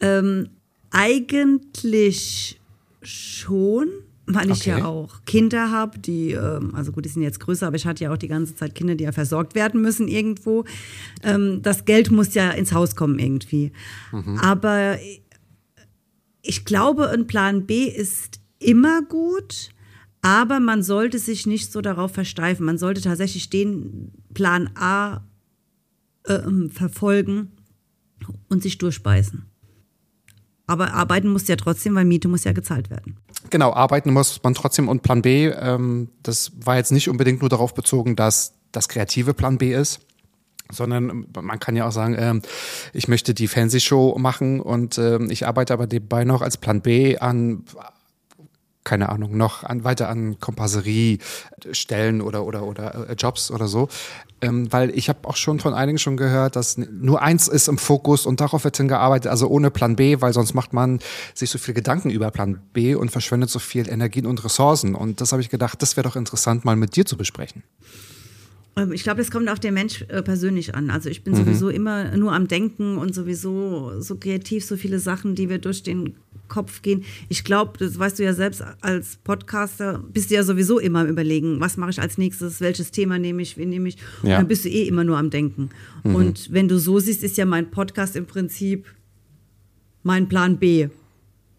Ähm, 0.00 0.50
eigentlich 0.90 2.60
schon, 3.00 3.88
weil 4.26 4.50
ich 4.50 4.68
okay. 4.68 4.80
ja 4.80 4.84
auch 4.84 5.24
Kinder 5.24 5.70
habe, 5.70 5.98
die, 5.98 6.32
ähm, 6.32 6.74
also 6.74 6.92
gut, 6.92 7.06
die 7.06 7.08
sind 7.08 7.22
jetzt 7.22 7.40
größer, 7.40 7.66
aber 7.66 7.76
ich 7.76 7.86
hatte 7.86 8.04
ja 8.04 8.12
auch 8.12 8.18
die 8.18 8.28
ganze 8.28 8.54
Zeit 8.54 8.74
Kinder, 8.74 8.96
die 8.96 9.04
ja 9.04 9.12
versorgt 9.12 9.54
werden 9.54 9.80
müssen 9.80 10.08
irgendwo. 10.08 10.66
Ähm, 11.22 11.62
das 11.62 11.86
Geld 11.86 12.10
muss 12.10 12.34
ja 12.34 12.50
ins 12.50 12.74
Haus 12.74 12.96
kommen 12.96 13.18
irgendwie. 13.18 13.72
Mhm. 14.12 14.40
Aber 14.40 14.98
ich 16.42 16.66
glaube, 16.66 17.08
ein 17.08 17.26
Plan 17.26 17.64
B 17.64 17.84
ist 17.84 18.40
immer 18.58 19.00
gut. 19.00 19.70
Aber 20.22 20.60
man 20.60 20.82
sollte 20.82 21.18
sich 21.18 21.46
nicht 21.46 21.72
so 21.72 21.80
darauf 21.80 22.12
versteifen. 22.12 22.66
Man 22.66 22.78
sollte 22.78 23.00
tatsächlich 23.00 23.50
den 23.50 24.12
Plan 24.34 24.70
A 24.74 25.22
äh, 26.24 26.40
verfolgen 26.70 27.52
und 28.48 28.62
sich 28.62 28.78
durchbeißen. 28.78 29.44
Aber 30.66 30.92
arbeiten 30.92 31.28
muss 31.28 31.48
ja 31.48 31.56
trotzdem, 31.56 31.94
weil 31.94 32.04
Miete 32.04 32.28
muss 32.28 32.44
ja 32.44 32.52
gezahlt 32.52 32.90
werden. 32.90 33.16
Genau, 33.48 33.72
arbeiten 33.72 34.12
muss 34.12 34.42
man 34.42 34.54
trotzdem. 34.54 34.88
Und 34.88 35.02
Plan 35.02 35.22
B, 35.22 35.46
ähm, 35.46 36.10
das 36.22 36.52
war 36.62 36.76
jetzt 36.76 36.92
nicht 36.92 37.08
unbedingt 37.08 37.40
nur 37.40 37.48
darauf 37.48 37.72
bezogen, 37.72 38.16
dass 38.16 38.52
das 38.72 38.88
kreative 38.88 39.32
Plan 39.32 39.56
B 39.56 39.72
ist, 39.72 40.00
sondern 40.70 41.26
man 41.40 41.58
kann 41.58 41.74
ja 41.74 41.88
auch 41.88 41.92
sagen, 41.92 42.14
äh, 42.14 42.40
ich 42.92 43.08
möchte 43.08 43.32
die 43.32 43.48
Fernsehshow 43.48 44.18
machen 44.18 44.60
und 44.60 44.98
äh, 44.98 45.22
ich 45.30 45.46
arbeite 45.46 45.72
aber 45.72 45.86
nebenbei 45.86 46.24
noch 46.24 46.42
als 46.42 46.58
Plan 46.58 46.82
B 46.82 47.16
an 47.16 47.64
keine 48.84 49.10
Ahnung, 49.10 49.36
noch 49.36 49.64
an, 49.64 49.84
weiter 49.84 50.08
an 50.08 50.40
Kompasserie 50.40 51.18
stellen 51.72 52.20
oder, 52.20 52.44
oder, 52.44 52.62
oder 52.64 53.08
äh, 53.10 53.12
Jobs 53.14 53.50
oder 53.50 53.68
so. 53.68 53.88
Ähm, 54.40 54.72
weil 54.72 54.90
ich 54.96 55.08
habe 55.08 55.28
auch 55.28 55.36
schon 55.36 55.60
von 55.60 55.74
einigen 55.74 55.98
schon 55.98 56.16
gehört, 56.16 56.56
dass 56.56 56.78
nur 56.78 57.20
eins 57.20 57.48
ist 57.48 57.68
im 57.68 57.76
Fokus 57.76 58.24
und 58.24 58.40
darauf 58.40 58.64
wird 58.64 58.76
hingearbeitet, 58.76 59.30
also 59.30 59.48
ohne 59.48 59.70
Plan 59.70 59.96
B, 59.96 60.20
weil 60.20 60.32
sonst 60.32 60.54
macht 60.54 60.72
man 60.72 61.00
sich 61.34 61.50
so 61.50 61.58
viel 61.58 61.74
Gedanken 61.74 62.10
über 62.10 62.30
Plan 62.30 62.60
B 62.72 62.94
und 62.94 63.10
verschwendet 63.10 63.50
so 63.50 63.58
viel 63.58 63.88
Energien 63.88 64.26
und 64.26 64.42
Ressourcen. 64.44 64.94
Und 64.94 65.20
das 65.20 65.32
habe 65.32 65.42
ich 65.42 65.50
gedacht, 65.50 65.82
das 65.82 65.96
wäre 65.96 66.08
doch 66.08 66.16
interessant, 66.16 66.64
mal 66.64 66.76
mit 66.76 66.94
dir 66.96 67.04
zu 67.04 67.16
besprechen. 67.16 67.64
Ähm, 68.78 68.92
ich 68.92 69.02
glaube, 69.02 69.20
es 69.20 69.30
kommt 69.30 69.48
auf 69.48 69.60
den 69.60 69.74
Mensch 69.74 70.04
äh, 70.08 70.22
persönlich 70.22 70.74
an. 70.74 70.90
Also 70.90 71.08
ich 71.08 71.24
bin 71.24 71.34
mhm. 71.34 71.38
sowieso 71.38 71.68
immer 71.68 72.16
nur 72.16 72.32
am 72.32 72.48
Denken 72.48 72.98
und 72.98 73.14
sowieso 73.14 74.00
so 74.00 74.16
kreativ, 74.16 74.64
so 74.64 74.76
viele 74.76 74.98
Sachen, 74.98 75.34
die 75.34 75.48
wir 75.48 75.58
durch 75.58 75.82
den 75.82 76.14
Kopf 76.48 76.80
gehen. 76.80 77.04
Ich 77.28 77.44
glaube, 77.44 77.78
das 77.78 77.98
weißt 77.98 78.18
du 78.18 78.24
ja 78.24 78.32
selbst 78.32 78.62
als 78.80 79.16
Podcaster, 79.16 80.02
bist 80.12 80.30
du 80.30 80.34
ja 80.34 80.42
sowieso 80.42 80.78
immer 80.78 81.00
am 81.00 81.08
Überlegen, 81.08 81.60
was 81.60 81.76
mache 81.76 81.90
ich 81.90 82.00
als 82.00 82.16
nächstes, 82.16 82.60
welches 82.60 82.90
Thema 82.90 83.18
nehme 83.18 83.42
ich, 83.42 83.58
wen 83.58 83.68
nehme 83.68 83.88
ich. 83.88 83.98
Und 84.22 84.30
dann 84.30 84.48
bist 84.48 84.64
du 84.64 84.70
eh 84.70 84.88
immer 84.88 85.04
nur 85.04 85.18
am 85.18 85.30
Denken. 85.30 85.68
Mhm. 86.04 86.14
Und 86.14 86.52
wenn 86.52 86.68
du 86.68 86.78
so 86.78 86.98
siehst, 87.00 87.22
ist 87.22 87.36
ja 87.36 87.44
mein 87.44 87.70
Podcast 87.70 88.16
im 88.16 88.26
Prinzip 88.26 88.86
mein 90.02 90.28
Plan 90.28 90.58
B. 90.58 90.88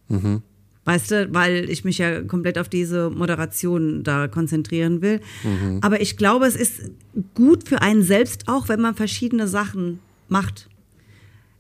Mhm. 0.08 0.42
Weißt 0.90 1.12
du, 1.12 1.34
weil 1.34 1.70
ich 1.70 1.84
mich 1.84 1.98
ja 1.98 2.22
komplett 2.22 2.58
auf 2.58 2.70
diese 2.70 3.10
Moderation 3.10 4.04
da 4.04 4.28
konzentrieren 4.28 5.02
will. 5.02 5.20
Mhm. 5.44 5.80
Aber 5.82 6.02
ich 6.02 6.18
glaube, 6.18 6.46
es 6.46 6.56
ist 6.56 6.92
gut 7.34 7.68
für 7.68 7.82
einen 7.82 8.04
selbst 8.04 8.48
auch, 8.48 8.70
wenn 8.70 8.82
man 8.82 8.96
verschiedene 8.96 9.48
Sachen 9.48 10.00
macht 10.30 10.69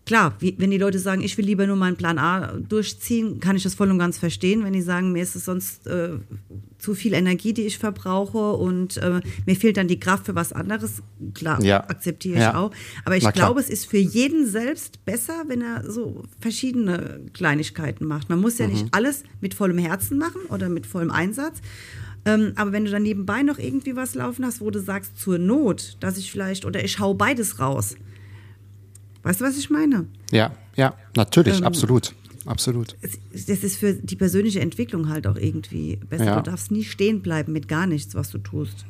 klar, 0.09 0.33
wie, 0.39 0.55
wenn 0.57 0.71
die 0.71 0.79
Leute 0.79 0.97
sagen, 0.97 1.21
ich 1.21 1.37
will 1.37 1.45
lieber 1.45 1.67
nur 1.67 1.75
meinen 1.75 1.95
Plan 1.95 2.17
A 2.17 2.53
durchziehen, 2.67 3.39
kann 3.39 3.55
ich 3.55 3.61
das 3.61 3.75
voll 3.75 3.91
und 3.91 3.99
ganz 3.99 4.17
verstehen. 4.17 4.63
Wenn 4.63 4.73
die 4.73 4.81
sagen, 4.81 5.11
mir 5.11 5.21
ist 5.21 5.35
es 5.35 5.45
sonst 5.45 5.85
äh, 5.85 6.13
zu 6.79 6.95
viel 6.95 7.13
Energie, 7.13 7.53
die 7.53 7.61
ich 7.61 7.77
verbrauche 7.77 8.53
und 8.53 8.97
äh, 8.97 9.21
mir 9.45 9.55
fehlt 9.55 9.77
dann 9.77 9.87
die 9.87 9.99
Kraft 9.99 10.25
für 10.25 10.33
was 10.33 10.51
anderes, 10.51 11.03
klar, 11.35 11.61
ja. 11.61 11.87
akzeptiere 11.87 12.37
ich 12.37 12.41
ja. 12.41 12.57
auch. 12.57 12.71
Aber 13.05 13.17
ich 13.17 13.31
glaube, 13.33 13.59
es 13.59 13.69
ist 13.69 13.85
für 13.85 13.99
jeden 13.99 14.47
selbst 14.47 15.05
besser, 15.05 15.43
wenn 15.45 15.61
er 15.61 15.87
so 15.87 16.23
verschiedene 16.39 17.19
Kleinigkeiten 17.33 18.07
macht. 18.07 18.29
Man 18.29 18.41
muss 18.41 18.57
ja 18.57 18.65
mhm. 18.65 18.73
nicht 18.73 18.87
alles 18.89 19.21
mit 19.41 19.53
vollem 19.53 19.77
Herzen 19.77 20.17
machen 20.17 20.41
oder 20.49 20.69
mit 20.69 20.87
vollem 20.87 21.11
Einsatz. 21.11 21.61
Ähm, 22.25 22.53
aber 22.55 22.71
wenn 22.71 22.83
du 22.83 22.89
dann 22.89 23.03
nebenbei 23.03 23.43
noch 23.43 23.59
irgendwie 23.59 23.95
was 23.95 24.15
laufen 24.15 24.43
hast, 24.43 24.59
wo 24.59 24.71
du 24.71 24.79
sagst, 24.79 25.19
zur 25.19 25.37
Not, 25.37 25.97
dass 25.99 26.17
ich 26.17 26.31
vielleicht, 26.31 26.65
oder 26.65 26.83
ich 26.83 26.97
hau 26.97 27.13
beides 27.13 27.59
raus, 27.59 27.95
Weißt 29.23 29.41
du, 29.41 29.45
was 29.45 29.57
ich 29.57 29.69
meine? 29.69 30.07
Ja, 30.31 30.51
ja, 30.75 30.93
natürlich, 31.15 31.59
ähm, 31.59 31.65
absolut. 31.65 32.13
Absolut. 32.45 32.95
Das 33.01 33.63
ist 33.63 33.77
für 33.77 33.93
die 33.93 34.15
persönliche 34.15 34.61
Entwicklung 34.61 35.09
halt 35.09 35.27
auch 35.27 35.35
irgendwie 35.35 35.97
besser. 35.97 36.25
Ja. 36.25 36.35
Du 36.37 36.49
darfst 36.49 36.71
nie 36.71 36.83
stehen 36.83 37.21
bleiben 37.21 37.53
mit 37.53 37.67
gar 37.67 37.85
nichts, 37.85 38.15
was 38.15 38.31
du 38.31 38.39
tust. 38.39 38.85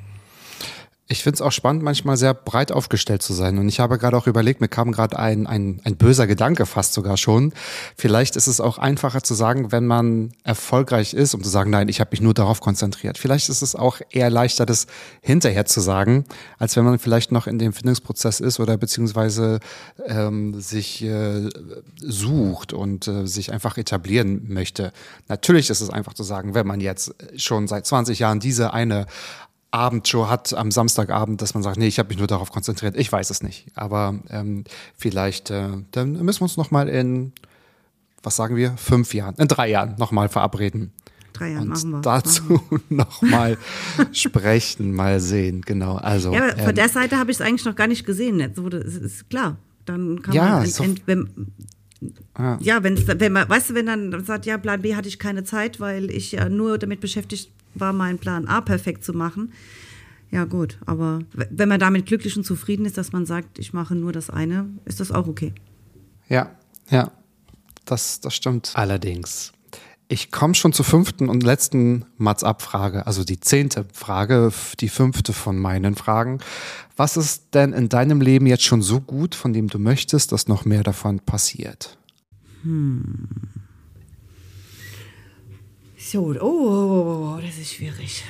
Ich 1.12 1.24
finde 1.24 1.38
es 1.38 1.42
auch 1.42 1.52
spannend, 1.52 1.82
manchmal 1.82 2.18
sehr 2.18 2.36
breit 2.36 2.72
aufgestellt 2.72 3.24
zu 3.24 3.34
sein. 3.34 3.58
Und 3.58 3.68
ich 3.68 3.80
habe 3.80 3.98
gerade 3.98 4.16
auch 4.16 4.28
überlegt, 4.28 4.62
mir 4.62 4.68
kam 4.68 4.92
gerade 4.92 5.18
ein, 5.18 5.48
ein, 5.48 5.82
ein 5.84 5.98
böser 5.98 6.28
Gedanke 6.28 6.68
fast 6.68 6.94
sogar 6.94 7.18
schon. 7.18 7.52
Vielleicht 7.98 8.36
ist 8.36 8.46
es 8.46 8.62
auch 8.62 8.78
einfacher 8.78 9.24
zu 9.24 9.34
sagen, 9.34 9.72
wenn 9.72 9.88
man 9.88 10.34
erfolgreich 10.44 11.16
ist, 11.16 11.34
um 11.34 11.42
zu 11.44 11.50
sagen, 11.50 11.72
nein, 11.72 11.90
ich 11.90 12.00
habe 12.00 12.12
mich 12.12 12.22
nur 12.22 12.36
darauf 12.36 12.62
konzentriert. 12.62 13.18
Vielleicht 13.18 13.50
ist 13.50 13.64
es 13.64 13.76
auch 13.76 14.02
eher 14.12 14.30
leichter, 14.30 14.68
das 14.68 14.86
hinterher 15.22 15.66
zu 15.66 15.82
sagen, 15.82 16.26
als 16.60 16.76
wenn 16.76 16.86
man 16.86 17.00
vielleicht 17.00 17.32
noch 17.32 17.48
in 17.48 17.58
dem 17.58 17.74
Findungsprozess 17.74 18.40
ist 18.40 18.60
oder 18.60 18.78
beziehungsweise 18.78 19.62
ähm, 20.06 20.62
sich 20.62 21.04
äh, 21.04 21.50
sucht 22.02 22.72
und 22.72 23.08
äh, 23.08 23.26
sich 23.26 23.52
einfach 23.52 23.80
etablieren 23.80 24.44
möchte. 24.48 24.94
Natürlich 25.28 25.72
ist 25.72 25.82
es 25.82 25.90
einfach 25.90 26.14
zu 26.14 26.22
sagen, 26.22 26.54
wenn 26.54 26.68
man 26.68 26.82
jetzt 26.82 27.16
schon 27.36 27.68
seit 27.68 27.88
20 27.88 28.20
Jahren 28.20 28.40
diese 28.40 28.74
eine 28.74 29.08
Abendshow 29.72 30.28
hat 30.30 30.54
am 30.54 30.72
Samstagabend, 30.72 31.42
dass 31.42 31.54
man 31.54 31.62
sagt, 31.64 31.78
nee, 31.78 31.88
ich 31.88 32.00
habe 32.00 32.10
mich 32.10 32.18
nur 32.18 32.28
darauf 32.28 32.52
konzentriert. 32.52 32.96
Ich 32.98 33.12
weiß 33.12 33.30
es 33.30 33.44
nicht. 33.44 33.68
Aber 33.76 34.20
ähm, 34.30 34.64
vielleicht, 34.98 35.52
äh, 35.52 35.70
dann 35.92 36.14
müssen 36.24 36.40
wir 36.42 36.44
uns 36.46 36.58
noch 36.58 36.72
mal 36.72 36.90
in, 36.90 37.34
was 38.24 38.36
sagen 38.36 38.56
wir, 38.56 38.72
fünf 38.78 39.14
Jahren, 39.14 39.36
in 39.38 39.48
drei 39.48 39.70
Jahren 39.70 39.96
noch 40.00 40.12
mal 40.12 40.28
verabreden. 40.30 40.92
Drei 41.34 41.50
Jahre 41.52 41.62
und 41.62 41.68
machen 41.70 41.90
wir. 41.92 42.02
dazu 42.02 42.62
noch 42.90 43.22
mal 43.22 43.58
sprechen, 44.12 44.92
mal 44.94 45.20
sehen. 45.20 45.62
Genau. 45.62 45.96
Also 45.98 46.34
Ja, 46.34 46.46
aber 46.46 46.58
von 46.58 46.70
ähm, 46.70 46.76
der 46.76 46.90
Seite 46.90 47.18
habe 47.18 47.30
ich 47.32 47.38
es 47.38 47.42
eigentlich 47.42 47.66
noch 47.66 47.76
gar 47.76 47.88
nicht 47.88 48.06
gesehen. 48.06 48.40
Jetzt 48.40 48.62
wurde, 48.62 48.78
es 48.80 48.96
ist 48.96 49.30
klar. 49.30 49.58
Dann 49.86 50.22
kann 50.24 50.34
Ja, 50.34 50.58
man, 50.60 50.66
so- 50.68 50.84
ent, 50.84 51.04
wenn, 52.02 52.60
ja, 52.62 52.84
wenn, 52.84 53.20
wenn 53.20 53.34
man, 53.34 53.50
weißt 53.50 53.72
du, 53.72 53.76
wenn 53.76 53.86
dann 53.86 54.26
sagt, 54.26 54.46
ja, 54.46 54.58
Plan 54.58 54.82
B 54.82 54.96
hatte 54.96 55.08
ich 55.08 55.20
keine 55.20 55.44
Zeit, 55.44 55.80
weil 55.80 56.10
ich 56.10 56.32
ja 56.32 56.48
nur 56.50 56.78
damit 56.78 57.02
beschäftigt 57.02 57.52
war, 57.76 57.94
meinen 57.94 58.20
Plan 58.20 58.48
A 58.48 58.62
perfekt 58.62 59.04
zu 59.04 59.14
machen. 59.14 59.52
Ja, 60.32 60.46
gut, 60.46 60.78
aber 60.86 61.20
wenn 61.34 61.70
man 61.70 61.80
damit 61.80 62.06
glücklich 62.06 62.38
und 62.38 62.44
zufrieden 62.44 62.86
ist, 62.86 62.98
dass 62.98 63.12
man 63.12 63.26
sagt, 63.26 63.58
ich 63.58 63.74
mache 63.74 63.96
nur 63.96 64.12
das 64.12 64.30
eine, 64.30 64.70
ist 64.86 65.00
das 65.00 65.12
auch 65.12 65.28
okay. 65.28 65.54
Ja, 66.28 66.56
ja, 66.90 67.12
das, 67.86 68.20
das 68.20 68.36
stimmt. 68.36 68.72
Allerdings. 68.76 69.52
Ich 70.12 70.32
komme 70.32 70.56
schon 70.56 70.74
zur 70.74 70.86
fünften 70.86 71.30
und 71.30 71.44
letzten 71.44 72.04
Mats-Ab-Frage, 72.18 73.06
also 73.06 73.24
die 73.24 73.40
zehnte 73.40 73.86
Frage, 73.94 74.52
die 74.80 74.90
fünfte 74.90 75.34
von 75.34 75.60
meinen 75.60 75.94
Fragen. 75.94 76.40
Was 76.98 77.16
ist 77.16 77.54
denn 77.54 77.74
in 77.74 77.90
deinem 77.90 78.20
Leben 78.20 78.48
jetzt 78.48 78.64
schon 78.64 78.82
so 78.82 79.02
gut, 79.02 79.36
von 79.36 79.54
dem 79.54 79.68
du 79.68 79.78
möchtest, 79.78 80.32
dass 80.32 80.48
noch 80.48 80.66
mehr 80.66 80.82
davon 80.82 81.20
passiert? 81.20 82.00
So, 85.96 86.34
oh, 86.34 86.38
oh, 86.42 86.42
oh, 86.42 87.36
oh, 87.36 87.40
das 87.40 87.60
ist 87.60 87.74
schwierig. 87.76 88.24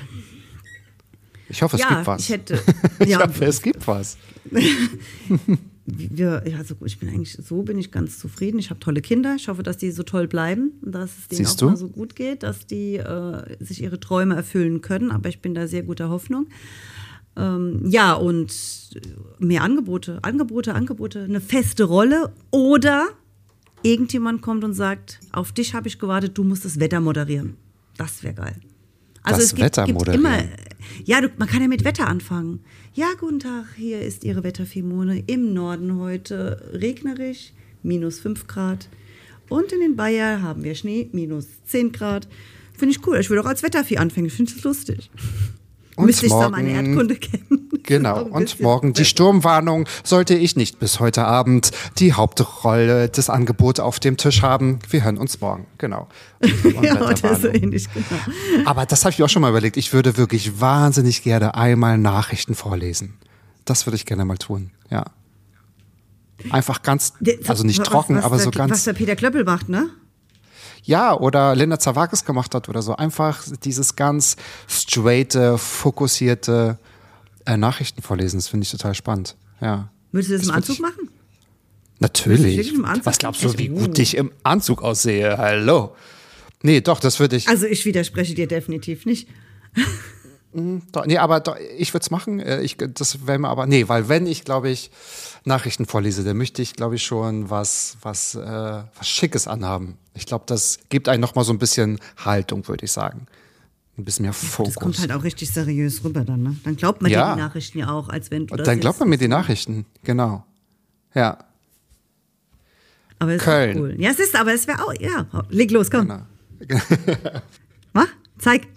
Ich 1.48 1.62
hoffe, 1.62 1.78
es 1.78 1.82
ja, 1.82 1.88
gibt 1.88 2.08
was. 2.08 2.22
ich 2.24 2.30
hätte, 2.30 2.62
ich 3.00 3.08
ja, 3.08 3.26
hoffe, 3.26 3.46
es 3.46 3.62
gibt 3.62 3.88
was. 3.88 4.18
wir, 5.98 6.44
also 6.58 6.76
ich 6.86 7.00
bin 7.00 7.10
eigentlich, 7.10 7.34
so 7.34 7.62
bin 7.64 7.78
ich 7.78 7.92
ganz 7.92 8.20
zufrieden. 8.20 8.60
Ich 8.60 8.70
habe 8.70 8.80
tolle 8.80 9.02
Kinder. 9.02 9.36
Ich 9.36 9.48
hoffe, 9.48 9.64
dass 9.64 9.78
die 9.78 9.92
so 9.92 10.04
toll 10.04 10.28
bleiben, 10.28 10.74
dass 10.82 11.12
es 11.18 11.28
denen 11.28 11.46
Siehst 11.46 11.64
auch 11.64 11.70
mal 11.70 11.78
so 11.78 11.90
gut 11.90 12.16
geht, 12.16 12.44
dass 12.44 12.66
die 12.68 12.96
äh, 12.98 13.56
sich 13.64 13.82
ihre 13.84 14.00
Träume 14.00 14.36
erfüllen 14.36 14.82
können. 14.82 15.12
Aber 15.12 15.30
ich 15.30 15.42
bin 15.42 15.54
da 15.54 15.68
sehr 15.68 15.84
guter 15.84 16.10
Hoffnung. 16.10 16.48
Ähm, 17.36 17.84
ja, 17.88 18.14
und 18.14 18.54
mehr 19.40 19.64
Angebote, 19.64 20.20
Angebote, 20.24 20.74
Angebote, 20.74 21.24
eine 21.24 21.42
feste 21.42 21.84
Rolle 21.86 22.32
oder 22.52 23.08
irgendjemand 23.84 24.42
kommt 24.42 24.64
und 24.64 24.74
sagt, 24.74 25.20
auf 25.32 25.52
dich 25.52 25.74
habe 25.74 25.88
ich 25.88 26.00
gewartet, 26.00 26.38
du 26.38 26.44
musst 26.44 26.66
das 26.66 26.80
Wetter 26.80 27.00
moderieren. 27.00 27.56
Das 27.98 28.24
wäre 28.24 28.34
geil. 28.34 28.56
Also 29.24 29.38
Das 29.38 29.46
es 29.46 29.50
gibt, 29.56 29.66
Wetter 29.66 29.86
gibt 29.86 30.00
moderieren. 30.00 30.26
immer, 30.26 30.38
ja, 31.06 31.22
du, 31.22 31.30
man 31.38 31.48
kann 31.48 31.62
ja 31.62 31.68
mit 31.68 31.84
Wetter 31.84 32.08
anfangen. 32.08 32.62
Ja, 32.94 33.08
guten 33.20 33.40
Tag, 33.40 33.66
hier 33.76 34.02
ist 34.02 34.24
Ihre 34.24 34.44
Wetterfimone. 34.44 35.24
Im 35.28 35.54
Norden 35.54 35.98
heute 35.98 36.72
regnerisch, 36.74 37.54
minus 37.84 38.20
5 38.20 38.48
Grad. 38.48 38.90
Und 39.50 39.72
in 39.72 39.80
den 39.80 39.96
Bayern 39.96 40.42
haben 40.42 40.64
wir 40.64 40.76
Schnee, 40.76 41.10
minus 41.12 41.48
10 41.66 41.92
Grad. 41.92 42.28
Finde 42.74 42.96
ich 42.96 43.06
cool. 43.06 43.18
Ich 43.20 43.30
will 43.30 43.40
auch 43.40 43.46
als 43.46 43.64
Wettervieh 43.64 43.98
anfangen. 43.98 44.28
Ich 44.28 44.34
finde 44.34 44.52
es 44.56 44.64
lustig. 44.64 45.10
Und 46.00 46.06
Müsste 46.06 46.26
ich 46.28 46.32
da 46.32 46.50
meine 46.50 46.70
Erdkunde 46.72 47.16
kennen. 47.16 47.66
Genau. 47.84 48.22
Und 48.24 48.60
morgen 48.60 48.94
die 48.94 49.04
Sturmwarnung 49.06 49.88
sollte 50.04 50.36
ich 50.36 50.56
nicht 50.56 50.78
bis 50.78 51.00
heute 51.00 51.26
Abend 51.26 51.72
die 51.98 52.14
Hauptrolle 52.14 53.10
des 53.10 53.32
Angebots 53.32 53.80
auf 53.80 54.00
dem 54.00 54.16
Tisch 54.16 54.44
haben. 54.44 54.78
Wir 54.92 55.04
hören 55.06 55.18
uns 55.18 55.42
morgen. 55.42 55.66
Genau. 55.80 56.08
Ja, 56.84 57.02
oder 57.02 57.36
so 57.36 57.48
ähnlich, 57.48 57.88
genau. 57.92 58.68
Aber 58.70 58.86
das 58.86 59.06
habe 59.06 59.14
ich 59.14 59.24
auch 59.24 59.30
schon 59.30 59.42
mal 59.42 59.50
überlegt. 59.50 59.76
Ich 59.76 59.92
würde 59.92 60.18
wirklich 60.18 60.62
wahnsinnig 60.62 61.24
gerne 61.24 61.56
einmal 61.56 61.98
Nachrichten 61.98 62.54
vorlesen. 62.54 63.16
Das 63.66 63.88
würde 63.88 63.96
ich 63.96 64.06
gerne 64.06 64.24
mal 64.24 64.38
tun. 64.38 64.70
Ja. 64.92 65.06
Einfach 66.52 66.84
ganz, 66.84 67.14
also 67.48 67.64
nicht 67.64 67.80
Was- 67.80 67.88
trocken, 67.88 68.18
was 68.18 68.24
aber 68.24 68.36
der, 68.36 68.44
so 68.46 68.50
Was 68.52 68.56
ganz. 68.56 68.84
der 68.84 68.94
Peter 68.94 69.16
Klöppel 69.16 69.44
macht, 69.46 69.68
ne? 69.68 69.90
Ja, 70.90 71.14
oder 71.16 71.56
Linda 71.56 71.78
Zawakis 71.78 72.26
gemacht 72.26 72.56
hat 72.56 72.68
oder 72.68 72.82
so. 72.82 72.96
Einfach 72.96 73.44
dieses 73.64 73.96
ganz 73.96 74.38
straighte, 74.68 75.60
fokussierte 75.60 76.80
äh, 77.46 77.58
Nachrichten 77.58 78.02
vorlesen. 78.02 78.38
Das 78.40 78.48
finde 78.48 78.64
ich 78.64 78.72
total 78.72 78.96
spannend. 78.96 79.36
Ja. 79.62 79.92
Würdest 80.12 80.32
du 80.32 80.34
das 80.34 80.42
im 80.42 80.48
Das 80.48 80.56
Anzug 80.58 80.76
ich- 80.78 80.82
machen? 80.82 81.10
Natürlich. 82.00 82.58
wirklich 82.58 82.74
im 82.74 82.86
Anzug? 82.86 83.06
Was 83.06 83.18
glaubst 83.20 83.44
du, 83.44 83.56
wie 83.60 83.68
gut 83.68 84.00
ich 84.00 84.18
im 84.18 84.32
Anzug 84.42 84.82
aussehe? 84.82 85.38
Hallo. 85.38 85.96
Nee, 86.64 86.82
doch, 86.82 87.00
das 87.00 87.20
würde 87.20 87.36
ich. 87.36 87.48
Also 87.48 87.68
ich 87.68 87.86
widerspreche 87.86 88.34
dir 88.34 88.48
definitiv 88.48 89.06
nicht. 89.06 89.28
Doch, 90.52 91.06
nee, 91.06 91.18
aber 91.18 91.42
doch, 91.42 91.58
ich 91.78 91.94
würde 91.94 92.04
es 92.04 92.10
machen. 92.12 92.40
Äh, 92.40 92.62
Ich, 92.62 92.76
das 92.78 93.28
wäre 93.28 93.38
mir 93.38 93.50
aber. 93.50 93.68
Nee, 93.68 93.88
weil 93.88 94.10
wenn 94.10 94.26
ich, 94.26 94.44
glaube 94.46 94.70
ich, 94.70 94.90
Nachrichten 95.46 95.86
vorlese, 95.86 96.24
dann 96.24 96.38
möchte 96.38 96.62
ich, 96.64 96.74
glaube 96.74 96.96
ich, 96.96 97.04
schon 97.04 97.50
was, 97.52 97.98
was, 98.02 98.34
äh, 98.36 98.40
was 98.42 99.08
Schickes 99.08 99.48
anhaben. 99.48 99.98
Ich 100.16 100.26
glaube, 100.26 100.46
das 100.48 100.80
gibt 100.90 101.08
einem 101.08 101.22
nochmal 101.22 101.46
so 101.46 101.54
ein 101.54 101.60
bisschen 101.60 102.00
Haltung, 102.18 102.68
würde 102.68 102.86
ich 102.86 102.92
sagen. 102.92 103.28
Ein 103.98 104.06
bisschen 104.06 104.24
mehr 104.24 104.34
Fokus. 104.34 104.74
Das 104.74 104.82
kommt 104.84 105.00
halt 105.00 105.12
auch 105.12 105.24
richtig 105.24 105.52
seriös 105.52 106.04
rüber 106.04 106.24
dann, 106.26 106.42
ne? 106.42 106.56
Dann 106.64 106.76
glaubt 106.78 107.02
man 107.04 107.12
Ja. 107.12 107.30
dir 107.30 107.36
die 107.36 107.42
Nachrichten 107.42 107.78
ja 107.80 107.92
auch, 107.92 108.10
als 108.10 108.32
wenn 108.32 108.48
du 108.48 108.56
das 108.56 108.66
dann 108.66 108.80
glaubt 108.80 108.96
jetzt- 108.96 109.00
man 109.02 109.10
mir 109.10 109.18
die 109.18 109.28
Nachrichten. 109.28 109.86
Genau. 110.04 110.46
Ja. 111.14 111.38
Aber 113.20 113.34
ist 113.36 113.44
Köln. 113.44 113.78
Auch 113.78 113.82
cool. 113.82 113.96
Ja, 114.00 114.10
es 114.12 114.20
ist, 114.20 114.36
aber 114.36 114.54
es 114.54 114.66
wäre 114.68 114.82
auch, 114.84 114.94
ja. 115.00 115.26
Leg 115.50 115.70
los, 115.72 115.92
komm. 115.92 116.08
Genau. 116.60 116.82
Mach, 117.94 118.08
zeig. 118.38 118.68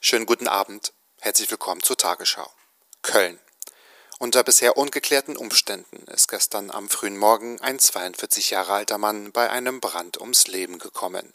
Schönen 0.00 0.26
guten 0.26 0.46
Abend. 0.46 0.92
Herzlich 1.20 1.50
willkommen 1.50 1.82
zur 1.82 1.96
Tagesschau. 1.96 2.48
Köln. 3.02 3.40
Unter 4.20 4.44
bisher 4.44 4.76
ungeklärten 4.76 5.36
Umständen 5.36 6.06
ist 6.12 6.28
gestern 6.28 6.70
am 6.70 6.88
frühen 6.88 7.16
Morgen 7.16 7.60
ein 7.60 7.80
42 7.80 8.50
Jahre 8.50 8.74
alter 8.74 8.98
Mann 8.98 9.32
bei 9.32 9.50
einem 9.50 9.80
Brand 9.80 10.20
ums 10.20 10.46
Leben 10.46 10.78
gekommen. 10.78 11.34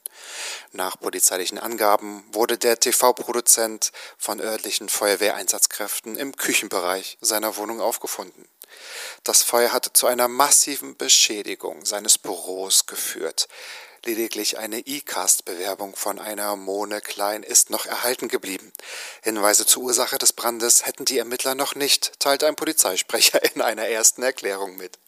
Nach 0.72 0.98
polizeilichen 0.98 1.60
Angaben 1.60 2.24
wurde 2.32 2.58
der 2.58 2.80
TV-Produzent 2.80 3.92
von 4.18 4.40
örtlichen 4.40 4.88
Feuerwehreinsatzkräften 4.88 6.16
im 6.16 6.34
Küchenbereich 6.38 7.18
seiner 7.20 7.58
Wohnung 7.58 7.82
aufgefunden. 7.82 8.48
Das 9.26 9.44
Feuer 9.44 9.74
hatte 9.74 9.92
zu 9.92 10.08
einer 10.08 10.30
massiven 10.30 10.96
Beschädigung 10.96 11.84
seines 11.84 12.18
Büros 12.18 12.86
geführt. 12.86 13.50
Lediglich 14.06 14.58
eine 14.58 14.80
E-Cast-Bewerbung 14.80 15.96
von 15.96 16.20
einer 16.20 16.58
Mone 16.58 17.00
Klein 17.00 17.42
ist 17.42 17.70
noch 17.70 17.86
erhalten 17.86 18.28
geblieben. 18.28 18.74
Hinweise 19.22 19.66
zur 19.66 19.84
Ursache 19.84 20.18
des 20.18 20.34
Brandes 20.34 20.86
hätten 20.86 21.06
die 21.06 21.18
Ermittler 21.18 21.56
noch 21.56 21.76
nicht, 21.76 22.20
teilte 22.20 22.48
ein 22.48 22.56
Polizeisprecher 22.56 23.42
in 23.56 23.62
einer 23.62 23.88
ersten 23.88 24.22
Erklärung 24.22 24.76
mit. 24.76 25.00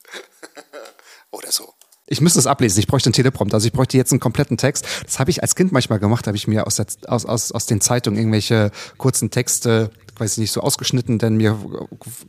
Oder 1.32 1.52
so. 1.52 1.74
Ich 2.08 2.22
müsste 2.22 2.39
es 2.39 2.48
ablesen, 2.48 2.80
ich 2.80 2.88
bräuchte 2.88 3.08
einen 3.08 3.14
Teleprompter, 3.14 3.56
also 3.56 3.68
ich 3.68 3.74
bräuchte 3.74 3.98
jetzt 3.98 4.14
einen 4.14 4.22
kompletten 4.22 4.58
Text. 4.58 4.86
Das 5.04 5.20
habe 5.20 5.30
ich 5.30 5.41
als 5.41 5.56
Kind 5.56 5.74
manchmal 5.74 6.00
gemacht, 6.00 6.28
habe 6.28 6.38
ich 6.38 6.48
mir 6.48 6.66
aus, 6.66 6.76
der, 6.76 6.86
aus, 7.08 7.26
aus, 7.26 7.52
aus 7.52 7.66
den 7.66 7.82
Zeitungen 7.82 8.18
irgendwelche 8.18 8.72
kurzen 8.98 9.30
Texte, 9.30 9.91
weiß 10.18 10.34
ich 10.34 10.38
nicht, 10.38 10.51
so 10.51 10.61
ausgeschnitten, 10.61 11.20
denn 11.20 11.38
mir 11.38 11.57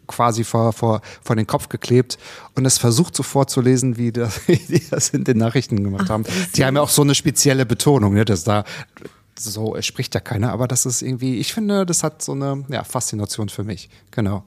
quasi 0.07 0.45
vor, 0.45 0.73
vor, 0.73 1.01
vor 1.23 1.37
den 1.37 1.47
Kopf 1.47 1.69
geklebt 1.69 2.19
und 2.55 2.67
es 2.67 2.79
versucht 2.79 3.17
so 3.17 3.23
vorzulesen, 3.23 3.97
wie, 3.97 4.13
das, 4.13 4.41
die 4.49 4.83
das 4.91 5.11
in 5.11 5.25
den 5.25 5.39
Nachrichten 5.39 5.83
gemacht 5.83 6.11
haben. 6.11 6.25
Die 6.55 6.65
haben 6.65 6.77
ja 6.77 6.83
auch 6.83 6.91
so 6.91 7.03
eine 7.03 7.15
spezielle 7.15 7.67
Betonung, 7.67 8.15
ne, 8.15 8.25
dass 8.25 8.45
da 8.45 8.65
so 9.39 9.77
spricht 9.81 10.15
ja 10.15 10.21
keiner, 10.21 10.53
aber 10.53 10.67
das 10.67 10.87
ist 10.87 11.03
irgendwie, 11.03 11.39
ich 11.39 11.53
finde, 11.53 11.85
das 11.85 12.03
hat 12.03 12.23
so 12.23 12.33
eine 12.33 12.65
ja, 12.69 12.85
Faszination 12.85 13.49
für 13.49 13.65
mich. 13.65 13.89
Genau. 14.11 14.45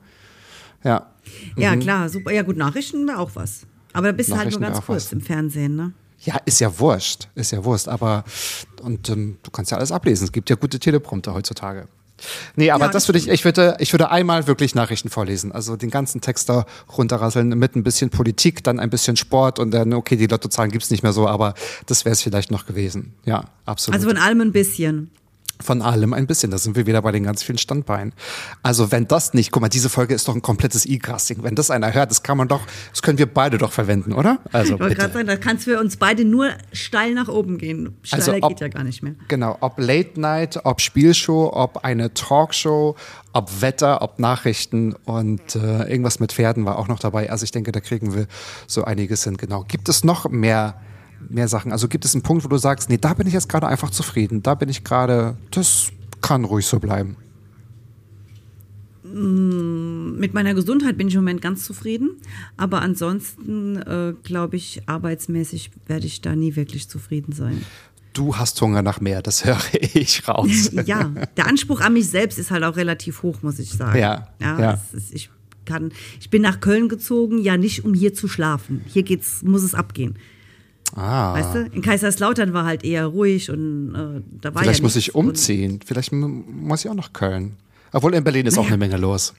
Ja. 0.84 1.08
Ja, 1.56 1.76
klar, 1.76 2.10
super. 2.10 2.32
Ja, 2.32 2.42
gut, 2.42 2.58
Nachrichten 2.58 3.08
wäre 3.08 3.20
auch 3.20 3.32
was. 3.36 3.68
Aber 3.94 4.08
da 4.08 4.12
bist 4.14 4.30
du 4.30 4.38
halt 4.38 4.52
nur 4.52 4.60
ganz 4.60 4.82
kurz 4.82 5.06
was. 5.06 5.14
im 5.14 5.22
Fernsehen, 5.22 5.76
ne? 5.76 5.94
Ja, 6.22 6.38
ist 6.46 6.60
ja 6.60 6.80
wurscht, 6.80 7.30
ist 7.36 7.52
ja 7.52 7.64
wurscht, 7.64 7.88
aber 7.88 8.26
und 8.82 9.10
ähm, 9.10 9.38
du 9.42 9.52
kannst 9.52 9.72
ja 9.72 9.78
alles 9.78 9.92
ablesen. 9.92 10.26
Es 10.26 10.32
gibt 10.32 10.50
ja 10.50 10.58
gute 10.58 10.78
Teleprompter 10.78 11.34
heutzutage. 11.34 11.88
Nee, 12.56 12.72
aber 12.72 12.86
Ja, 12.86 12.92
das 12.92 13.08
würde 13.08 13.20
ich, 13.20 13.28
ich 13.28 13.46
würde, 13.46 13.78
ich 13.80 13.94
würde 13.94 14.12
einmal 14.12 14.48
wirklich 14.48 14.76
Nachrichten 14.76 15.10
vorlesen. 15.10 15.52
Also 15.52 15.76
den 15.76 15.90
ganzen 15.90 16.22
Text 16.22 16.50
da 16.50 16.66
runterrasseln 16.98 17.50
mit 17.50 17.76
ein 17.76 17.84
bisschen 17.84 18.10
Politik, 18.10 18.64
dann 18.64 18.80
ein 18.80 18.90
bisschen 18.90 19.16
Sport 19.16 19.60
und 19.60 19.72
dann, 19.72 19.94
okay, 19.94 20.16
die 20.16 20.28
Lottozahlen 20.28 20.72
gibt's 20.72 20.90
nicht 20.90 21.04
mehr 21.04 21.14
so, 21.14 21.28
aber 21.28 21.54
das 21.86 22.06
wäre 22.06 22.14
es 22.14 22.22
vielleicht 22.22 22.52
noch 22.52 22.66
gewesen. 22.66 23.14
Ja, 23.26 23.46
absolut. 23.66 23.96
Also 23.96 24.10
von 24.10 24.18
allem 24.18 24.42
ein 24.42 24.52
bisschen. 24.52 25.12
Von 25.62 25.82
allem 25.82 26.14
ein 26.14 26.26
bisschen. 26.26 26.52
Da 26.52 26.58
sind 26.58 26.78
wir 26.78 26.88
wieder 26.88 27.02
bei 27.02 27.12
den 27.12 27.24
ganz 27.26 27.44
vielen 27.44 27.58
Standbeinen. 27.58 28.14
Also 28.64 28.94
wenn 28.94 29.10
das 29.10 29.34
nicht, 29.34 29.52
guck 29.52 29.62
mal, 29.62 29.68
diese 29.68 29.90
Folge 29.90 30.14
ist 30.14 30.26
doch 30.30 30.34
ein 30.34 30.42
komplettes 30.42 30.86
E-Casting. 30.86 31.44
Wenn 31.44 31.56
das 31.56 31.70
einer 31.70 31.94
hört, 31.94 32.12
das 32.12 32.24
kann 32.24 32.38
man 32.38 32.48
doch, 32.48 32.62
das 32.92 33.02
können 33.02 33.18
wir 33.18 33.26
beide 33.26 33.58
doch 33.58 33.74
verwenden, 33.74 34.14
oder? 34.14 34.40
Also 34.54 34.76
Ich 34.76 34.80
wollte 34.80 34.96
bitte. 34.96 35.02
gerade 35.02 35.14
sagen, 35.16 35.28
da 35.28 35.36
kannst 35.36 35.68
du 35.68 35.72
für 35.72 35.80
uns 35.82 35.98
beide 35.98 36.24
nur 36.24 36.52
steil 36.72 37.14
nach 37.14 37.28
oben 37.28 37.58
gehen. 37.58 37.98
Steiler 38.04 38.22
Also 38.26 38.34
ob- 38.42 38.50
geht 38.50 38.62
ja 38.62 38.68
gar 38.70 38.86
nicht 38.86 39.04
mehr. 39.04 39.16
Genau, 39.28 39.58
ob 39.60 39.78
Late 39.80 40.18
Night, 40.22 40.62
ob 40.64 40.80
Spielshow, 40.80 41.52
ob 41.54 41.84
eine 41.84 42.14
Talkshow, 42.14 42.96
ob 43.34 43.62
Wetter, 43.62 44.02
ob 44.02 44.18
Nachrichten 44.18 44.94
und 45.04 45.56
äh, 45.58 45.84
irgendwas 45.92 46.22
mit 46.22 46.32
Pferden 46.32 46.64
war 46.64 46.80
auch 46.80 46.88
noch 46.88 47.00
dabei. 47.00 47.30
Also 47.30 47.44
ich 47.44 47.52
denke, 47.52 47.74
da 47.74 47.82
kriegen 47.82 48.14
wir 48.16 48.28
so 48.66 48.86
einiges 48.86 49.26
hin. 49.26 49.36
Genau. 49.36 49.66
Gibt 49.68 49.90
es 49.90 50.06
noch 50.06 50.30
mehr, 50.30 50.80
mehr 51.28 51.48
Sachen? 51.48 51.72
Also 51.72 51.88
gibt 51.88 52.06
es 52.06 52.14
einen 52.14 52.24
Punkt, 52.24 52.44
wo 52.44 52.48
du 52.48 52.58
sagst, 52.58 52.90
nee, 52.90 52.98
da 52.98 53.14
bin 53.14 53.28
ich 53.28 53.34
jetzt 53.34 53.50
gerade 53.50 53.68
einfach 53.68 53.90
zufrieden. 53.90 54.44
Da 54.44 54.56
bin 54.56 54.70
ich 54.70 54.84
gerade, 54.84 55.38
das 55.52 55.92
kann 56.22 56.46
ruhig 56.46 56.66
so 56.66 56.80
bleiben. 56.80 57.18
Mit 59.04 60.34
meiner 60.34 60.54
Gesundheit 60.54 60.98
bin 60.98 61.08
ich 61.08 61.16
im 61.16 61.22
Moment 61.22 61.42
ganz 61.42 61.66
zufrieden. 61.66 62.18
Aber 62.58 62.82
ansonsten, 62.82 63.78
äh, 63.78 64.14
glaube 64.24 64.58
ich, 64.58 64.84
arbeitsmäßig 64.86 65.72
werde 65.88 66.06
ich 66.06 66.22
da 66.22 66.36
nie 66.36 66.56
wirklich 66.56 66.90
zufrieden 66.90 67.32
sein. 67.32 67.66
Du 68.14 68.36
hast 68.36 68.60
Hunger 68.62 68.82
nach 68.82 69.02
mehr, 69.02 69.22
das 69.22 69.46
höre 69.46 69.62
ich 69.82 70.28
raus. 70.28 70.72
ja, 70.86 71.12
der 71.38 71.48
Anspruch 71.48 71.82
an 71.82 71.94
mich 71.94 72.10
selbst 72.10 72.38
ist 72.38 72.52
halt 72.52 72.64
auch 72.64 72.76
relativ 72.76 73.24
hoch, 73.24 73.42
muss 73.42 73.60
ich 73.60 73.72
sagen. 73.72 73.98
Ja, 74.00 74.28
ja. 74.40 74.74
es 74.74 74.94
Ist, 74.94 75.14
ich, 75.14 75.30
kann, 75.66 75.92
ich 76.20 76.30
bin 76.30 76.42
nach 76.42 76.60
Köln 76.60 76.90
gezogen, 76.90 77.40
ja 77.40 77.56
nicht 77.56 77.86
um 77.86 77.94
hier 77.94 78.14
zu 78.14 78.28
schlafen. 78.28 78.82
Hier 78.88 79.04
geht's, 79.04 79.44
muss 79.44 79.64
es 79.64 79.74
abgehen. 79.74 80.18
Ah, 80.96 81.34
Weißt 81.34 81.56
du? 81.56 81.66
In 81.72 81.82
Kaiserslautern 81.82 82.54
war 82.54 82.66
halt 82.66 82.84
eher 82.84 83.06
ruhig 83.06 83.50
und 83.52 83.94
äh, 83.96 84.22
da 84.42 84.54
war 84.56 84.64
vielleicht 84.64 84.80
ja 84.80 84.84
muss 84.84 84.96
ich 84.96 85.14
umziehen. 85.16 85.80
Vielleicht 85.86 86.12
muss 86.12 86.84
ich 86.84 86.90
auch 86.90 86.96
nach 86.96 87.14
Köln. 87.14 87.58
Obwohl 87.92 88.14
in 88.16 88.24
Berlin 88.24 88.46
ist 88.48 88.58
auch 88.58 88.64
Naja. 88.64 88.76
eine 88.76 88.78
Menge 88.78 88.98
los. 88.98 89.34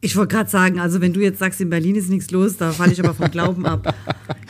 Ich 0.00 0.14
wollte 0.16 0.34
gerade 0.36 0.48
sagen, 0.48 0.78
also 0.78 1.00
wenn 1.00 1.12
du 1.12 1.20
jetzt 1.20 1.40
sagst, 1.40 1.60
in 1.60 1.70
Berlin 1.70 1.96
ist 1.96 2.08
nichts 2.08 2.30
los, 2.30 2.56
da 2.56 2.70
falle 2.70 2.92
ich 2.92 3.00
aber 3.02 3.14
vom 3.14 3.30
Glauben 3.30 3.66
ab. 3.66 3.92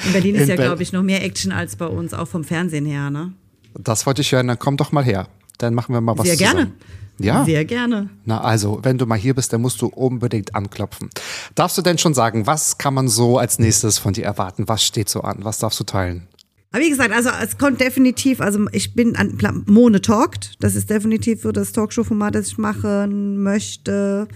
In 0.04 0.12
Berlin 0.12 0.34
ist 0.34 0.42
In 0.42 0.48
ja, 0.48 0.56
Ber- 0.56 0.64
glaube 0.64 0.82
ich, 0.82 0.92
noch 0.92 1.02
mehr 1.02 1.24
Action 1.24 1.52
als 1.52 1.76
bei 1.76 1.86
uns, 1.86 2.12
auch 2.12 2.28
vom 2.28 2.44
Fernsehen 2.44 2.84
her, 2.84 3.08
ne? 3.10 3.32
Das 3.74 4.04
wollte 4.04 4.20
ich 4.20 4.30
hören, 4.32 4.48
dann 4.48 4.58
komm 4.58 4.76
doch 4.76 4.92
mal 4.92 5.04
her. 5.04 5.28
Dann 5.56 5.72
machen 5.74 5.94
wir 5.94 6.00
mal 6.02 6.18
was 6.18 6.26
Sehr 6.26 6.36
zusammen. 6.36 6.54
gerne. 6.56 6.72
Ja. 7.18 7.44
Sehr 7.44 7.64
gerne. 7.64 8.10
Na 8.24 8.40
also, 8.40 8.80
wenn 8.82 8.98
du 8.98 9.06
mal 9.06 9.18
hier 9.18 9.34
bist, 9.34 9.52
dann 9.52 9.60
musst 9.60 9.82
du 9.82 9.86
unbedingt 9.86 10.54
anklopfen. 10.54 11.10
Darfst 11.54 11.76
du 11.76 11.82
denn 11.82 11.98
schon 11.98 12.14
sagen, 12.14 12.46
was 12.46 12.78
kann 12.78 12.94
man 12.94 13.08
so 13.08 13.38
als 13.38 13.58
nächstes 13.58 13.98
von 13.98 14.12
dir 14.12 14.24
erwarten? 14.24 14.68
Was 14.68 14.84
steht 14.84 15.08
so 15.08 15.22
an? 15.22 15.38
Was 15.40 15.58
darfst 15.58 15.80
du 15.80 15.84
teilen? 15.84 16.28
Aber 16.70 16.82
wie 16.82 16.90
gesagt, 16.90 17.12
also 17.12 17.30
es 17.42 17.56
kommt 17.56 17.80
definitiv, 17.80 18.40
also 18.40 18.66
ich 18.72 18.94
bin 18.94 19.16
an 19.16 19.38
Mone 19.66 20.02
Talkt, 20.02 20.56
das 20.60 20.74
ist 20.74 20.90
definitiv 20.90 21.40
so 21.40 21.50
das 21.50 21.72
Talkshow-Format, 21.72 22.34
das 22.34 22.48
ich 22.48 22.58
machen 22.58 23.42
möchte. 23.42 24.28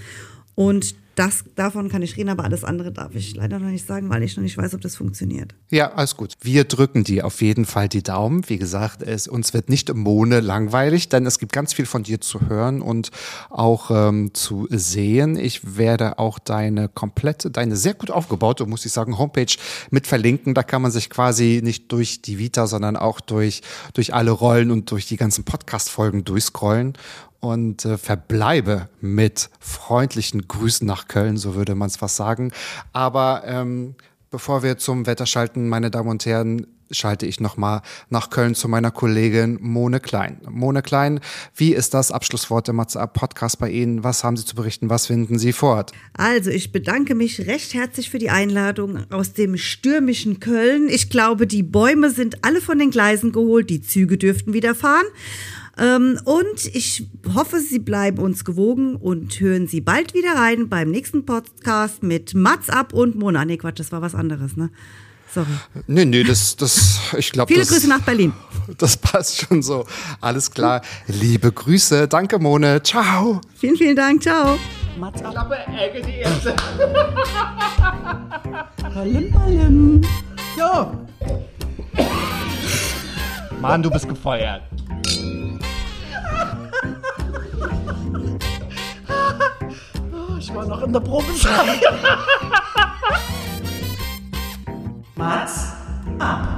Und 0.55 0.95
das, 1.15 1.45
davon 1.57 1.89
kann 1.89 2.03
ich 2.03 2.17
reden, 2.17 2.31
aber 2.31 2.45
alles 2.45 2.65
andere 2.65 2.91
darf 2.91 3.15
ich 3.15 3.35
leider 3.37 3.59
noch 3.59 3.69
nicht 3.69 3.87
sagen, 3.87 4.09
weil 4.09 4.23
ich 4.23 4.37
noch 4.37 4.43
nicht 4.43 4.57
weiß, 4.57 4.75
ob 4.75 4.81
das 4.81 4.97
funktioniert. 4.97 5.55
Ja, 5.71 5.93
alles 5.93 6.17
gut. 6.17 6.35
Wir 6.41 6.65
drücken 6.65 7.05
dir 7.05 7.27
auf 7.27 7.43
jeden 7.43 7.67
Fall 7.67 7.89
die 7.89 8.03
Daumen. 8.03 8.49
Wie 8.49 8.59
gesagt, 8.59 9.03
es, 9.03 9.29
uns 9.29 9.53
wird 9.53 9.69
nicht 9.69 9.91
im 9.91 9.99
Mone 9.99 10.41
langweilig, 10.41 11.09
denn 11.09 11.27
es 11.27 11.39
gibt 11.39 11.53
ganz 11.53 11.75
viel 11.75 11.87
von 11.87 12.03
dir 12.03 12.21
zu 12.21 12.49
hören 12.49 12.81
und 12.81 13.11
auch 13.51 13.91
ähm, 13.91 14.33
zu 14.33 14.67
sehen. 14.71 15.37
Ich 15.37 15.77
werde 15.77 16.19
auch 16.19 16.39
deine 16.39 16.89
komplette, 16.89 17.51
deine 17.51 17.77
sehr 17.77 17.95
gut 17.95 18.11
aufgebaute, 18.11 18.65
muss 18.67 18.87
ich 18.87 18.93
sagen, 18.93 19.19
Homepage 19.19 19.55
mit 19.91 20.07
verlinken. 20.07 20.55
Da 20.55 20.63
kann 20.63 20.83
man 20.83 20.91
sich 20.91 21.11
quasi 21.11 21.61
nicht 21.63 21.93
durch 21.93 22.23
die 22.23 22.39
Vita, 22.39 22.67
sondern 22.67 22.97
auch 22.97 23.21
durch, 23.21 23.63
durch 23.93 24.15
alle 24.15 24.31
Rollen 24.31 24.71
und 24.71 24.91
durch 24.91 25.07
die 25.07 25.17
ganzen 25.17 25.45
Podcast-Folgen 25.45 26.25
durchscrollen 26.25 26.95
und 27.43 27.85
äh, 27.85 27.99
verbleibe 27.99 28.89
mit 29.01 29.51
freundlichen 29.59 30.47
Grüßen 30.47 30.87
nach 30.87 31.09
Köln, 31.09 31.37
so 31.37 31.55
würde 31.57 31.75
man 31.75 31.89
es 31.89 31.97
fast 31.97 32.17
sagen. 32.17 32.53
Aber 32.93 33.43
ähm, 33.45 33.97
bevor 34.31 34.63
wir 34.63 34.79
zum 34.79 35.07
Wetter 35.07 35.27
schalten, 35.27 35.69
meine 35.69 35.91
Damen 35.91 36.09
und 36.09 36.25
Herren, 36.25 36.67
schalte 36.93 37.27
ich 37.27 37.41
nochmal 37.41 37.81
nach 38.11 38.31
Köln 38.31 38.55
zu 38.55 38.69
meiner 38.69 38.91
Kollegin 38.91 39.59
Mone 39.61 39.99
Klein. 39.99 40.41
Mone 40.49 40.83
Klein, 40.83 41.21
wie 41.57 41.75
ist 41.75 41.95
das 41.95 42.13
Abschlusswort 42.13 42.69
Up 42.69 43.15
Podcast 43.15 43.59
bei 43.59 43.71
Ihnen? 43.71 44.05
Was 44.05 44.23
haben 44.23 44.37
Sie 44.37 44.45
zu 44.45 44.55
berichten? 44.55 44.89
Was 44.89 45.07
finden 45.07 45.39
Sie 45.39 45.53
fort? 45.53 45.93
Also, 46.13 46.51
ich 46.51 46.71
bedanke 46.71 47.15
mich 47.15 47.47
recht 47.47 47.75
herzlich 47.75 48.11
für 48.11 48.19
die 48.19 48.31
Einladung 48.31 49.11
aus 49.11 49.33
dem 49.33 49.57
stürmischen 49.57 50.39
Köln. 50.39 50.89
Ich 50.89 51.11
glaube, 51.11 51.47
die 51.47 51.63
Bäume 51.63 52.11
sind 52.11 52.45
alle 52.45 52.61
von 52.61 52.79
den 52.79 52.91
Gleisen 52.91 53.33
geholt, 53.33 53.69
die 53.71 53.81
Züge 53.81 54.19
dürften 54.19 54.53
wieder 54.53 54.75
fahren. 54.75 55.07
Ähm, 55.79 56.21
und 56.25 56.67
ich 56.75 57.09
hoffe, 57.35 57.61
Sie 57.61 57.79
bleiben 57.79 58.19
uns 58.19 58.45
gewogen 58.45 58.97
und 58.97 59.41
hören 59.41 59.67
Sie 59.67 59.81
bald 59.81 60.15
wieder 60.15 60.35
rein 60.35 60.69
beim 60.69 60.91
nächsten 60.91 61.25
Podcast 61.25 62.03
mit 62.03 62.35
Mats 62.35 62.69
ab 62.69 62.93
und 62.93 63.17
Mona. 63.17 63.45
Nee, 63.45 63.57
Quatsch, 63.57 63.81
das 63.81 63.93
war 63.93 64.03
was 64.03 64.15
anderes, 64.15 64.57
ne? 64.57 64.71
Sorry. 65.33 65.47
Nee, 65.87 66.05
nee, 66.05 66.25
das, 66.25 66.57
das, 66.57 67.01
ich 67.17 67.33
glaube, 67.33 67.49
Viele 67.49 67.61
das, 67.61 67.71
Grüße 67.71 67.89
nach 67.89 68.03
Berlin. 68.03 68.35
das 68.79 68.99
passt 68.99 69.41
schon 69.41 69.63
so. 69.63 69.87
Alles 70.21 70.51
klar. 70.51 70.83
Liebe 71.07 71.51
Grüße. 71.51 72.07
Danke, 72.07 72.39
Mone. 72.39 72.83
Ciao. 72.83 73.41
Vielen, 73.55 73.77
vielen 73.77 73.97
Dank. 73.97 74.23
Ciao. 74.23 74.59
Mats 74.99 75.23
ab. 75.23 75.51
Ballim, 78.95 79.33
ballim. 79.33 80.03
Ja. 80.55 80.93
Mann, 83.63 83.81
du 83.81 83.91
bist 83.91 84.09
gefeuert. 84.09 84.63
Ich 90.39 90.53
war 90.53 90.67
noch 90.67 90.83
in 90.83 90.93
der 90.93 90.99
Probezeit. 90.99 91.81
Mats 95.15 95.73
ab. 96.19 96.49